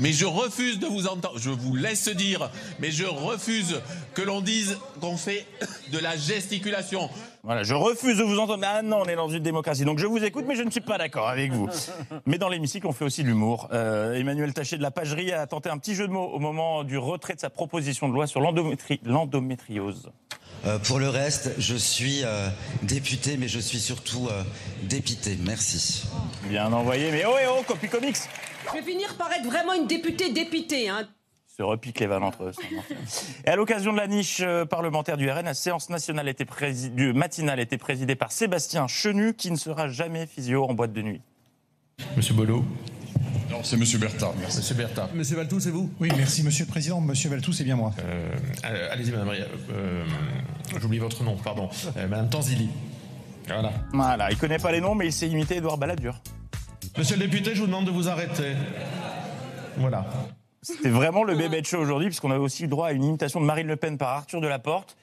Mais 0.00 0.12
je 0.12 0.26
refuse 0.26 0.80
de 0.80 0.86
vous 0.86 1.06
entendre. 1.06 1.38
Je 1.38 1.50
vous 1.50 1.76
laisse 1.76 2.08
dire, 2.08 2.50
mais 2.80 2.90
je 2.90 3.04
refuse 3.04 3.80
que 4.14 4.22
l'on 4.22 4.40
dise 4.40 4.78
qu'on 5.00 5.16
fait 5.16 5.46
de 5.92 5.98
la 5.98 6.16
gesticulation. 6.16 7.08
Voilà, 7.42 7.62
je 7.62 7.72
refuse 7.74 8.18
de 8.18 8.22
vous 8.22 8.38
entendre. 8.38 8.58
Mais 8.58 8.66
ah 8.68 8.82
non, 8.82 8.98
on 9.02 9.06
est 9.06 9.16
dans 9.16 9.28
une 9.28 9.42
démocratie. 9.42 9.84
Donc 9.84 9.98
je 9.98 10.06
vous 10.06 10.22
écoute, 10.22 10.44
mais 10.46 10.56
je 10.56 10.62
ne 10.62 10.70
suis 10.70 10.80
pas 10.80 10.98
d'accord 10.98 11.28
avec 11.28 11.52
vous. 11.52 11.68
Mais 12.26 12.36
dans 12.38 12.48
l'hémicycle, 12.48 12.86
on 12.86 12.92
fait 12.92 13.04
aussi 13.04 13.22
de 13.22 13.28
l'humour. 13.28 13.68
Euh, 13.72 14.14
Emmanuel 14.14 14.52
Taché 14.52 14.76
de 14.76 14.82
la 14.82 14.90
Pagerie 14.90 15.32
a 15.32 15.46
tenté 15.46 15.70
un 15.70 15.78
petit 15.78 15.94
jeu 15.94 16.06
de 16.06 16.12
mots 16.12 16.26
au 16.28 16.38
moment 16.38 16.84
du 16.84 16.98
retrait 16.98 17.34
de 17.34 17.40
sa 17.40 17.50
proposition 17.50 18.08
de 18.08 18.14
loi 18.14 18.26
sur 18.26 18.40
l'endométri- 18.40 19.00
l'endométriose. 19.04 20.10
Euh, 20.66 20.78
pour 20.78 20.98
le 20.98 21.08
reste, 21.08 21.54
je 21.58 21.74
suis 21.74 22.20
euh, 22.24 22.48
député, 22.82 23.38
mais 23.38 23.48
je 23.48 23.58
suis 23.58 23.80
surtout 23.80 24.28
euh, 24.30 24.42
dépité. 24.82 25.38
Merci. 25.46 26.04
Bien 26.48 26.70
envoyé, 26.72 27.10
mais 27.10 27.24
oh 27.26 27.38
et 27.38 27.46
oh, 27.48 27.62
copie 27.66 27.88
comics 27.88 28.16
Je 28.68 28.72
vais 28.78 28.82
finir 28.84 29.16
par 29.16 29.32
être 29.32 29.46
vraiment 29.46 29.72
une 29.72 29.86
députée 29.86 30.30
dépitée. 30.32 30.90
Hein. 30.90 31.08
Se 31.60 31.64
repiquent 31.64 32.00
les 32.00 32.06
vannes 32.06 32.22
entre 32.22 32.44
eux. 32.44 32.52
Et 33.44 33.48
à 33.50 33.54
l'occasion 33.54 33.92
de 33.92 33.98
la 33.98 34.06
niche 34.06 34.40
euh, 34.40 34.64
parlementaire 34.64 35.18
du 35.18 35.30
RN, 35.30 35.44
la 35.44 35.52
séance 35.52 35.90
nationale 35.90 36.26
était 36.26 36.46
prési- 36.46 36.88
du 36.88 37.12
matinale 37.12 37.60
était 37.60 37.76
présidée 37.76 38.14
par 38.14 38.32
Sébastien 38.32 38.86
Chenu, 38.88 39.34
qui 39.34 39.50
ne 39.50 39.56
sera 39.56 39.86
jamais 39.88 40.24
physio 40.26 40.64
en 40.64 40.72
boîte 40.72 40.94
de 40.94 41.02
nuit. 41.02 41.20
Monsieur 42.16 42.32
Bolo 42.32 42.64
Non, 43.50 43.58
c'est 43.62 43.76
Monsieur 43.76 43.98
Bertha, 43.98 44.32
merci. 44.40 44.56
Monsieur 44.56 44.74
Bertha. 44.74 45.10
Monsieur 45.14 45.36
Valtou, 45.36 45.60
c'est 45.60 45.70
vous? 45.70 45.90
Oui, 46.00 46.08
merci 46.16 46.42
Monsieur 46.42 46.64
le 46.64 46.70
Président. 46.70 46.98
Monsieur 47.02 47.28
Valtou, 47.28 47.52
c'est 47.52 47.64
bien 47.64 47.76
moi. 47.76 47.92
Euh, 48.02 48.88
Allez-y, 48.90 49.10
madame. 49.10 49.26
Maria. 49.26 49.44
Euh, 49.70 50.02
J'oublie 50.80 50.98
votre 50.98 51.22
nom, 51.24 51.36
pardon. 51.36 51.68
Euh, 51.98 52.08
madame 52.08 52.30
Tanzili. 52.30 52.70
Voilà. 53.48 53.70
Voilà, 53.92 54.30
il 54.30 54.38
connaît 54.38 54.58
pas 54.58 54.72
les 54.72 54.80
noms, 54.80 54.94
mais 54.94 55.08
il 55.08 55.12
sait 55.12 55.28
imiter 55.28 55.56
Édouard 55.56 55.76
Balladur. 55.76 56.22
Monsieur 56.96 57.16
le 57.16 57.26
député, 57.26 57.54
je 57.54 57.60
vous 57.60 57.66
demande 57.66 57.84
de 57.84 57.90
vous 57.90 58.08
arrêter. 58.08 58.54
Voilà. 59.76 60.06
C'était 60.62 60.90
vraiment 60.90 61.24
le 61.24 61.34
bébé 61.34 61.60
de 61.60 61.66
show 61.66 61.78
aujourd'hui, 61.78 62.08
puisqu'on 62.08 62.30
avait 62.30 62.40
aussi 62.40 62.64
eu 62.64 62.68
droit 62.68 62.88
à 62.88 62.92
une 62.92 63.04
imitation 63.04 63.40
de 63.40 63.46
Marine 63.46 63.66
Le 63.66 63.76
Pen 63.76 63.96
par 63.96 64.10
Arthur 64.10 64.40
Delaporte. 64.40 64.96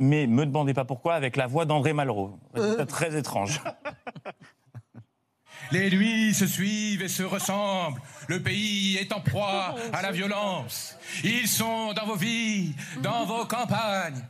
Mais 0.00 0.26
me 0.26 0.44
demandez 0.44 0.74
pas 0.74 0.84
pourquoi, 0.84 1.14
avec 1.14 1.36
la 1.36 1.46
voix 1.46 1.64
d'André 1.64 1.92
Malraux. 1.92 2.38
Résultat 2.52 2.86
très 2.86 3.16
étrange. 3.16 3.60
Les 5.70 5.90
nuits 5.90 6.34
se 6.34 6.46
suivent 6.46 7.02
et 7.02 7.08
se 7.08 7.22
ressemblent. 7.22 8.00
Le 8.28 8.42
pays 8.42 8.96
est 8.96 9.12
en 9.12 9.20
proie 9.20 9.74
à 9.92 10.02
la 10.02 10.10
violence. 10.10 10.96
Ils 11.22 11.48
sont 11.48 11.92
dans 11.94 12.06
vos 12.06 12.16
vies, 12.16 12.74
dans 13.02 13.24
vos 13.24 13.44
campagnes. 13.46 14.22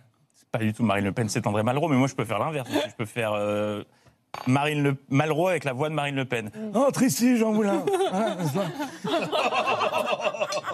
Pas 0.53 0.59
du 0.59 0.73
tout 0.73 0.85
Marine 0.85 1.05
Le 1.05 1.13
Pen, 1.13 1.29
c'est 1.29 1.47
André 1.47 1.63
Malraux, 1.63 1.89
mais 1.89 1.97
moi 1.97 2.07
je 2.07 2.15
peux 2.15 2.25
faire 2.25 2.39
l'inverse. 2.39 2.69
Je 2.71 2.95
peux 2.95 3.07
faire 3.07 3.33
euh, 3.33 3.83
Marine 4.47 4.83
Le 4.83 4.97
Malraux 5.09 5.49
avec 5.49 5.65
la 5.65 5.73
voix 5.73 5.89
de 5.89 5.95
Marine 5.95 6.17
Le 6.17 6.25
Pen. 6.25 6.51
Entre 6.75 7.03
ici, 7.03 7.37
Jean 7.37 7.53
Moulin. 7.53 7.85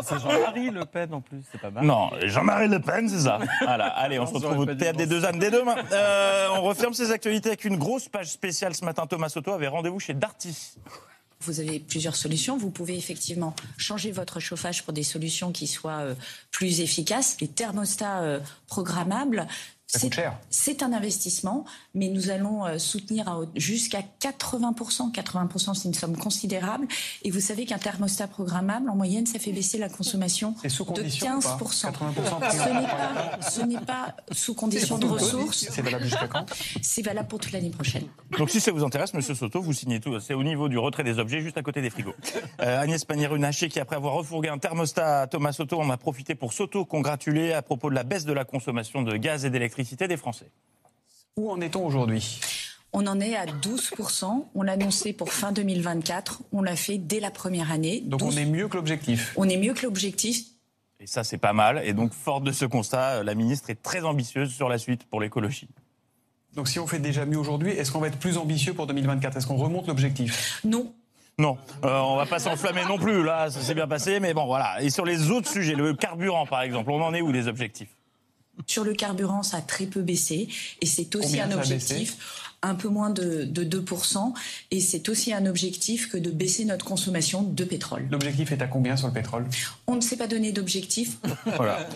C'est 0.03 0.19
Jean-Marie 0.19 0.71
Le 0.71 0.85
Pen 0.85 1.15
en 1.15 1.21
plus, 1.21 1.43
c'est 1.51 1.61
pas 1.61 1.71
mal. 1.71 1.85
Non, 1.85 2.11
Jean-Marie 2.25 2.69
Le 2.69 2.81
Pen, 2.81 3.09
c'est 3.09 3.21
ça. 3.21 3.39
Voilà, 3.61 3.87
allez, 3.87 4.19
on 4.19 4.27
se 4.27 4.33
retrouve 4.35 4.59
au 4.59 4.67
théâtre 4.67 4.99
des 4.99 5.07
deux 5.07 5.25
ânes 5.25 5.39
dès 5.39 5.51
demain. 5.51 5.77
Euh, 5.93 6.49
on 6.57 6.63
referme 6.63 6.95
ces 6.95 7.11
actualités 7.11 7.49
avec 7.49 7.65
une 7.65 7.77
grosse 7.77 8.09
page 8.09 8.29
spéciale 8.29 8.75
ce 8.75 8.85
matin. 8.85 9.07
Thomas 9.07 9.29
Soto 9.29 9.53
avait 9.53 9.69
rendez-vous 9.69 10.01
chez 10.01 10.15
Darty. 10.15 10.75
Vous 11.43 11.61
avez 11.61 11.81
plusieurs 11.81 12.17
solutions. 12.17 12.59
Vous 12.59 12.71
pouvez 12.71 12.97
effectivement 12.97 13.55
changer 13.79 14.11
votre 14.13 14.41
chauffage 14.41 14.85
pour 14.85 14.93
des 14.93 15.03
solutions 15.03 15.53
qui 15.53 15.67
soient 15.67 16.01
euh, 16.01 16.15
plus 16.51 16.81
efficaces. 16.81 17.37
Les 17.41 17.49
thermostats 17.49 18.21
euh, 18.21 18.41
programmables. 18.67 19.47
Ça 19.91 19.99
coûte 19.99 20.14
cher. 20.14 20.38
C'est 20.51 20.84
un 20.84 20.93
investissement, 20.93 21.64
mais 21.95 22.09
nous 22.09 22.30
allons 22.30 22.64
euh, 22.64 22.78
soutenir 22.78 23.45
jusqu'à 23.57 24.03
80%. 24.20 25.12
80%, 25.12 25.74
c'est 25.74 25.88
une 25.88 25.95
somme 25.95 26.16
considérable. 26.16 26.86
Et 27.24 27.32
vous 27.32 27.41
savez 27.41 27.66
qu'un 27.66 27.78
thermostat 27.78 28.28
programmable, 28.28 28.88
en 28.88 28.95
moyenne, 28.95 29.26
ça 29.26 29.41
fait 29.41 29.51
baisser 29.51 29.78
la 29.78 29.88
consommation 29.88 30.55
sous 30.68 30.84
de 30.84 30.91
condition 30.91 31.38
ou 31.38 31.41
pas 31.41 31.59
15%. 31.61 31.91
80% 31.91 32.53
Ce 32.53 32.68
n'est 32.68 32.86
pas, 32.86 33.41
ce 33.51 33.61
n'est 33.62 33.80
pas 33.80 34.16
sous 34.30 34.55
condition 34.55 34.97
de 34.97 35.07
ressources. 35.07 35.66
C'est 35.68 35.82
valable 35.82 36.05
jusqu'à 36.05 36.28
quand? 36.28 36.47
C'est 36.82 37.03
valable 37.03 37.26
pour 37.26 37.41
toute 37.41 37.51
l'année 37.51 37.70
prochaine. 37.70 38.05
Donc 38.38 38.51
si 38.51 38.61
ça 38.61 38.70
vous 38.70 38.84
intéresse, 38.84 39.12
Monsieur 39.12 39.34
Soto, 39.34 39.61
vous 39.61 39.72
signez 39.72 39.99
tout. 39.99 40.20
C'est 40.20 40.34
au 40.34 40.45
niveau 40.45 40.68
du 40.68 40.78
retrait 40.78 41.03
des 41.03 41.18
objets, 41.18 41.41
juste 41.41 41.59
à 41.59 41.62
côté 41.62 41.82
des 41.82 41.91
frigos. 41.91 42.14
Euh, 42.61 42.82
Agnès 42.82 43.03
Pannier-Runacher, 43.07 43.68
qui 43.70 43.80
après 43.80 43.97
avoir 43.97 44.12
refourgué 44.12 44.51
un 44.51 44.59
thermostat 44.59 45.22
à 45.22 45.26
Thomas 45.26 45.53
Soto, 45.53 45.80
en 45.80 45.88
a 45.88 45.97
profité 45.97 46.34
pour 46.34 46.53
s'auto-congratuler 46.53 47.55
à 47.55 47.62
propos 47.62 47.88
de 47.88 47.95
la 47.95 48.03
baisse 48.03 48.26
de 48.26 48.34
la 48.34 48.45
consommation 48.45 49.01
de 49.03 49.16
gaz 49.16 49.47
et 49.47 49.51
d'électricité 49.51 49.80
des 50.09 50.16
Français. 50.16 50.51
Où 51.37 51.51
en 51.51 51.61
est-on 51.61 51.85
aujourd'hui? 51.87 52.41
On 52.93 53.07
en 53.07 53.20
est 53.20 53.37
à 53.37 53.47
12%. 53.47 54.47
On 54.55 54.62
l'a 54.62 54.72
annoncé 54.72 55.12
pour 55.12 55.33
fin 55.33 55.53
2024. 55.53 56.43
On 56.53 56.62
l'a 56.62 56.76
fait 56.76 56.99
dès 56.99 57.20
la 57.20 57.31
première 57.31 57.70
année. 57.70 58.01
Donc 58.01 58.22
on 58.22 58.26
12. 58.26 58.39
est 58.39 58.45
mieux 58.47 58.68
que 58.68 58.76
l'objectif? 58.76 59.33
On 59.37 59.49
est 59.49 59.57
mieux 59.57 59.74
que 59.74 59.83
l'objectif. 59.83 60.45
Et 60.99 61.07
ça, 61.07 61.24
c'est 61.24 61.39
pas 61.39 61.53
mal. 61.53 61.81
Et 61.85 61.95
donc, 61.95 62.12
fort 62.12 62.41
de 62.41 62.53
ce 62.53 62.66
constat, 62.66 63.22
la 63.22 63.35
ministre 63.35 63.70
est 63.70 63.81
très 63.81 64.03
ambitieuse 64.05 64.53
sur 64.53 64.68
la 64.68 64.78
suite 64.78 65.05
pour 65.05 65.20
l'écologie. 65.20 65.68
Donc 66.55 66.68
si 66.68 66.78
on 66.78 66.87
fait 66.87 66.99
déjà 66.99 67.24
mieux 67.24 67.39
aujourd'hui, 67.39 67.70
est-ce 67.70 67.93
qu'on 67.93 68.01
va 68.01 68.09
être 68.09 68.18
plus 68.18 68.37
ambitieux 68.37 68.74
pour 68.74 68.87
2024 68.87 69.37
Est-ce 69.37 69.47
qu'on 69.47 69.57
remonte 69.57 69.87
l'objectif? 69.87 70.61
Non. 70.64 70.93
Non, 71.39 71.57
euh, 71.85 71.99
on 72.01 72.16
va 72.16 72.26
pas 72.26 72.39
s'enflammer 72.39 72.85
non 72.87 72.99
plus. 72.99 73.22
Là, 73.22 73.51
ça 73.51 73.61
s'est 73.61 73.74
bien 73.74 73.89
passé, 73.89 74.20
mais 74.20 74.35
bon, 74.35 74.45
voilà. 74.47 74.83
Et 74.83 74.91
sur 74.91 75.07
les 75.07 75.31
autres 75.31 75.49
sujets, 75.49 75.74
le 75.74 75.95
carburant, 75.95 76.45
par 76.45 76.61
exemple, 76.61 76.91
on 76.91 77.01
en 77.01 77.14
est 77.14 77.22
où 77.22 77.33
les 77.33 77.49
objectifs? 77.49 77.89
Sur 78.67 78.85
le 78.85 78.95
carburant, 78.95 79.43
ça 79.43 79.59
a 79.59 79.63
très 79.63 79.87
peu 79.87 80.03
baissé. 80.03 80.49
Et 80.81 80.87
c'est 80.87 81.15
aussi 81.17 81.39
Combien 81.39 81.51
un 81.51 81.59
objectif, 81.59 82.17
un 82.63 82.75
peu 82.75 82.89
moins 82.89 83.11
de, 83.11 83.45
de 83.45 83.81
2%. 83.81 84.33
Et 84.71 84.81
c'est 84.81 85.09
aussi 85.09 85.33
un 85.33 85.47
objectif 85.47 86.09
que 86.11 86.19
de 86.19 86.31
baisser 86.31 86.65
notre 86.65 86.85
consommation 86.85 87.43
de 87.43 87.65
pétrole. 87.65 88.07
L'objectif 88.11 88.53
est 88.53 88.63
à 88.63 88.67
combien 88.67 88.97
sur 88.97 89.09
le 89.09 89.13
pétrole? 89.13 89.47
On 89.87 89.97
ne 89.97 90.01
s'est 90.01 90.17
pas 90.17 90.27
donné 90.27 90.53
d'objectif. 90.53 91.19
Voilà. 91.57 91.87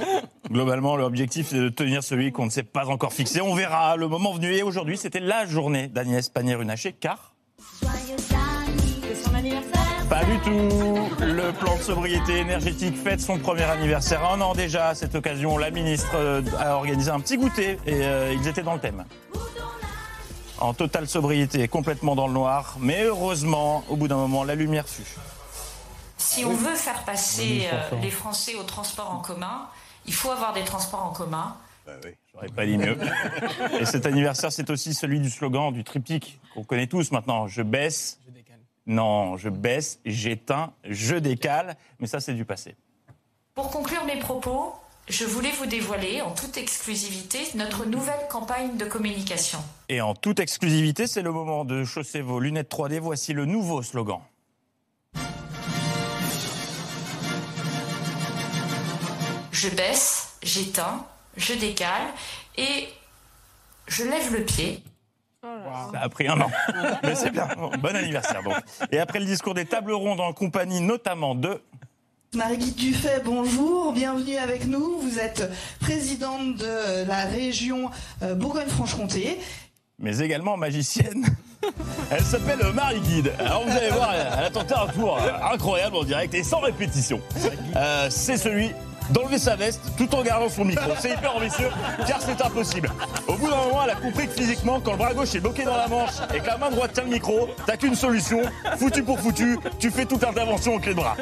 Globalement, 0.51 0.97
l'objectif, 0.97 1.49
c'est 1.51 1.59
de 1.59 1.69
tenir 1.69 2.03
celui 2.03 2.33
qu'on 2.33 2.47
ne 2.47 2.51
s'est 2.51 2.62
pas 2.62 2.87
encore 2.87 3.12
fixé. 3.12 3.41
On 3.41 3.55
verra 3.55 3.97
le 3.97 4.09
moment 4.09 4.33
venu. 4.33 4.53
Et 4.55 4.62
aujourd'hui, 4.62 4.99
c'était 4.99 5.21
la 5.21 5.47
journée 5.47 5.89
d'Agnès 5.89 6.29
Pannier-Runacher, 6.29 6.95
car. 6.99 7.35
Pas 10.09 10.24
du 10.24 10.38
tout. 10.40 11.09
Le 11.20 11.52
plan 11.52 11.76
de 11.76 11.82
sobriété 11.82 12.38
énergétique 12.38 12.96
fête 12.96 13.20
son 13.20 13.38
premier 13.38 13.62
anniversaire. 13.62 14.24
Un 14.24 14.40
an 14.40 14.55
déjà, 14.55 14.88
à 14.88 14.94
cette 14.94 15.14
occasion, 15.14 15.57
la 15.57 15.70
ministre 15.70 16.12
euh, 16.14 16.42
a 16.59 16.76
organisé 16.76 17.11
un 17.11 17.20
petit 17.20 17.36
goûter 17.36 17.78
et 17.86 18.05
euh, 18.05 18.34
ils 18.34 18.46
étaient 18.46 18.62
dans 18.62 18.74
le 18.74 18.80
thème. 18.80 19.05
En 20.61 20.74
totale 20.74 21.09
sobriété, 21.09 21.66
complètement 21.68 22.14
dans 22.16 22.26
le 22.26 22.34
noir. 22.34 22.76
Mais 22.80 23.05
heureusement, 23.05 23.82
au 23.88 23.96
bout 23.96 24.09
d'un 24.09 24.16
moment, 24.16 24.44
la 24.44 24.55
lumière 24.55 24.88
fut. 24.88 25.07
Si 26.18 26.44
on 26.44 26.55
veut 26.55 26.74
faire 26.74 27.02
passer 27.05 27.68
euh, 27.72 27.96
les 28.02 28.11
Français 28.11 28.55
au 28.57 28.62
transport 28.62 29.11
en 29.11 29.18
commun, 29.18 29.68
il 30.07 30.14
faut 30.14 30.30
avoir 30.30 30.52
des 30.52 30.64
transports 30.64 31.05
en 31.05 31.12
commun. 31.12 31.57
J'aurais 32.32 32.48
pas 32.48 32.66
dit 32.66 32.78
mieux. 32.78 32.96
Et 33.78 33.84
cet 33.84 34.07
anniversaire, 34.07 34.50
c'est 34.50 34.70
aussi 34.70 34.94
celui 34.94 35.20
du 35.20 35.30
slogan 35.30 35.72
du 35.72 35.84
triptyque 35.84 36.40
qu'on 36.55 36.64
connaît 36.64 36.86
tous 36.86 37.11
maintenant. 37.11 37.46
Je 37.46 37.62
baisse. 37.62 38.18
Non, 38.87 39.37
je 39.37 39.49
baisse, 39.49 39.99
j'éteins, 40.05 40.72
je 40.85 41.16
décale. 41.16 41.76
Mais 41.99 42.07
ça, 42.07 42.20
c'est 42.20 42.35
du 42.35 42.45
passé. 42.45 42.76
Pour 43.55 43.70
conclure 43.70 44.05
mes 44.05 44.18
propos, 44.18 44.74
je 45.09 45.24
voulais 45.24 45.53
vous 45.53 45.66
dévoiler 45.66 46.22
en 46.22 46.30
toute 46.30 46.57
exclusivité 46.57 47.39
notre 47.55 47.85
nouvelle 47.85 48.26
campagne 48.30 48.76
de 48.76 48.85
communication. 48.85 49.59
Et 49.89 50.01
en 50.01 50.14
toute 50.14 50.41
exclusivité, 50.41 51.07
c'est 51.07 51.22
le 51.22 51.30
moment 51.30 51.64
de 51.64 51.85
chausser 51.85 52.20
vos 52.20 52.41
lunettes 52.41 52.70
3D. 52.70 52.99
Voici 52.99 53.32
le 53.32 53.45
nouveau 53.45 53.82
slogan. 53.82 54.20
Je 59.53 59.68
baisse, 59.70 60.37
j'éteins, 60.43 61.07
je 61.37 61.55
décale 61.55 62.09
et 62.59 62.89
je 63.89 64.05
lève 64.05 64.32
le 64.32 64.45
pied. 64.45 64.82
Ça 65.92 66.01
a 66.01 66.09
pris 66.09 66.26
un 66.26 66.40
an. 66.40 66.51
Mais 67.03 67.14
c'est 67.14 67.30
bien. 67.30 67.49
Bon, 67.57 67.70
bon 67.78 67.97
anniversaire, 67.97 68.42
donc. 68.42 68.57
Et 68.90 68.99
après 68.99 69.18
le 69.18 69.26
discours 69.26 69.55
des 69.55 69.66
tables 69.66 69.92
rondes 69.92 70.20
en 70.20 70.32
compagnie 70.32 70.80
notamment 70.80 71.34
de... 71.34 71.61
Marie-Guy 72.34 72.72
Dufay, 72.72 73.20
bonjour, 73.24 73.92
bienvenue 73.92 74.36
avec 74.38 74.66
nous. 74.66 74.99
Vous 74.99 75.20
êtes 75.20 75.49
présidente 75.78 76.57
de 76.57 77.07
la 77.07 77.26
région 77.26 77.90
euh, 78.22 78.34
Bourgogne-Franche-Comté. 78.34 79.38
Mais 80.01 80.18
également 80.18 80.57
magicienne. 80.57 81.24
Elle 82.11 82.22
s'appelle 82.22 82.59
Marie 82.74 83.01
Guide. 83.01 83.32
Alors 83.38 83.64
vous 83.64 83.70
allez 83.70 83.90
voir, 83.90 84.12
elle 84.14 84.45
a 84.45 84.51
tenté 84.51 84.74
un 84.74 84.86
tour 84.88 85.16
euh, 85.16 85.53
incroyable 85.53 85.97
en 85.97 86.05
direct 86.05 86.34
et 86.34 86.42
sans 86.42 86.61
répétition. 86.61 87.20
Euh, 87.76 88.09
c'est 88.11 88.36
celui 88.36 88.70
d'enlever 89.11 89.38
sa 89.38 89.57
veste 89.57 89.80
tout 89.96 90.12
en 90.14 90.22
gardant 90.22 90.48
son 90.48 90.64
micro. 90.64 90.90
C'est 90.98 91.11
hyper 91.12 91.36
ambitieux 91.36 91.68
car 92.07 92.20
c'est 92.20 92.40
impossible. 92.42 92.90
Au 93.26 93.34
bout 93.34 93.48
d'un 93.48 93.57
moment, 93.57 93.82
elle 93.84 93.90
a 93.90 93.94
compris 93.96 94.26
que 94.26 94.32
physiquement, 94.32 94.80
quand 94.80 94.92
le 94.92 94.98
bras 94.98 95.14
gauche 95.14 95.34
est 95.34 95.40
bloqué 95.40 95.64
dans 95.64 95.76
la 95.76 95.88
manche 95.88 96.11
et 96.34 96.40
que 96.40 96.46
la 96.46 96.57
main 96.59 96.70
droite 96.70 96.92
tient 96.92 97.05
le 97.05 97.11
micro, 97.11 97.48
t'as 97.66 97.76
qu'une 97.76 97.94
solution, 97.94 98.40
foutu 98.78 99.02
pour 99.02 99.18
foutu, 99.20 99.59
tu 99.78 99.90
fais 99.90 100.05
toute 100.07 100.24
intervention 100.24 100.74
au 100.74 100.78
clé 100.78 100.92
de 100.92 100.96
bras. 100.96 101.16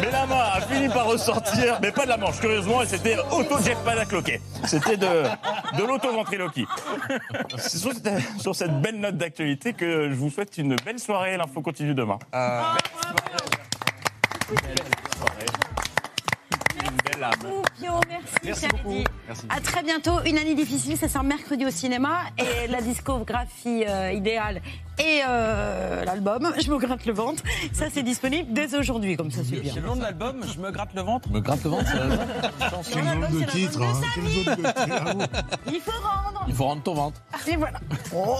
Mais 0.00 0.10
la 0.10 0.26
main 0.26 0.42
a 0.54 0.60
fini 0.60 0.88
par 0.88 1.06
ressortir, 1.06 1.78
mais 1.82 1.92
pas 1.92 2.04
de 2.04 2.08
la 2.10 2.16
manche, 2.16 2.38
curieusement, 2.40 2.82
et 2.82 2.86
c'était 2.86 3.16
auto-jet 3.32 3.76
panacloqué. 3.84 4.40
C'était 4.66 4.96
de, 4.96 5.24
de 5.78 5.84
l'auto-ventriloquie. 5.84 6.66
C'est 7.58 7.78
sur, 7.78 7.92
cette- 7.92 8.40
sur 8.40 8.54
cette 8.54 8.80
belle 8.80 8.98
note 9.00 9.16
d'actualité 9.16 9.72
que 9.72 10.10
je 10.10 10.14
vous 10.14 10.30
souhaite 10.30 10.56
une 10.58 10.76
belle 10.76 10.98
soirée. 10.98 11.36
L'info 11.36 11.60
continue 11.62 11.94
demain. 11.94 12.18
Une 14.50 15.09
beaucoup, 17.28 17.62
merci, 18.44 18.66
beaucoup. 18.68 19.04
Merci. 19.26 19.46
À 19.48 19.60
très 19.60 19.82
bientôt. 19.82 20.20
Une 20.24 20.38
année 20.38 20.54
difficile, 20.54 20.96
ça 20.96 21.08
sort 21.08 21.22
mercredi 21.22 21.66
au 21.66 21.70
cinéma. 21.70 22.22
Et 22.38 22.66
la 22.68 22.80
discographie 22.80 23.84
euh, 23.86 24.12
idéale 24.12 24.62
et 25.00 25.22
euh, 25.26 26.04
l'album, 26.04 26.52
je 26.62 26.70
me 26.70 26.78
gratte 26.78 27.06
le 27.06 27.12
ventre. 27.12 27.42
Ça, 27.72 27.86
c'est 27.92 28.02
disponible 28.02 28.52
dès 28.52 28.74
aujourd'hui, 28.74 29.16
comme 29.16 29.30
ça, 29.30 29.40
c'est 29.48 29.60
bien. 29.60 29.72
C'est 29.74 29.80
le 29.80 29.86
nom 29.86 29.96
de 29.96 30.02
l'album, 30.02 30.42
je 30.54 30.60
me 30.60 30.70
gratte 30.70 30.94
le 30.94 31.02
ventre. 31.02 31.30
Me 31.30 31.40
gratte 31.40 31.64
le 31.64 31.70
ventre, 31.70 31.90
drôle 31.90 33.40
de 33.40 33.50
titre, 33.50 33.82
hein. 33.82 34.00
De 34.16 34.28
titre. 34.28 35.28
Il 35.72 35.80
faut 35.80 35.90
rendre. 35.92 36.44
Il 36.48 36.54
faut 36.54 36.64
rendre 36.64 36.82
ton 36.82 36.94
ventre. 36.94 37.20
Et 37.48 37.56
voilà. 37.56 37.80
Oh. 38.14 38.36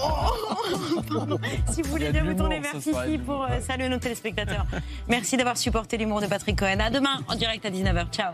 Si 1.71 1.81
vous 1.81 1.89
voulez 1.89 2.11
bien 2.11 2.23
vous 2.23 2.33
tourner 2.33 2.59
vers 2.59 2.81
Fifi 2.81 3.17
pour 3.17 3.43
euh, 3.43 3.59
saluer 3.61 3.89
nos 3.89 3.97
téléspectateurs. 3.97 4.65
Merci 5.07 5.37
d'avoir 5.37 5.57
supporté 5.57 5.97
l'humour 5.97 6.21
de 6.21 6.27
Patrick 6.27 6.57
Cohen. 6.59 6.79
À 6.79 6.89
demain 6.89 7.19
en 7.27 7.35
direct 7.35 7.65
à 7.65 7.69
19h. 7.69 8.11
Ciao. 8.11 8.33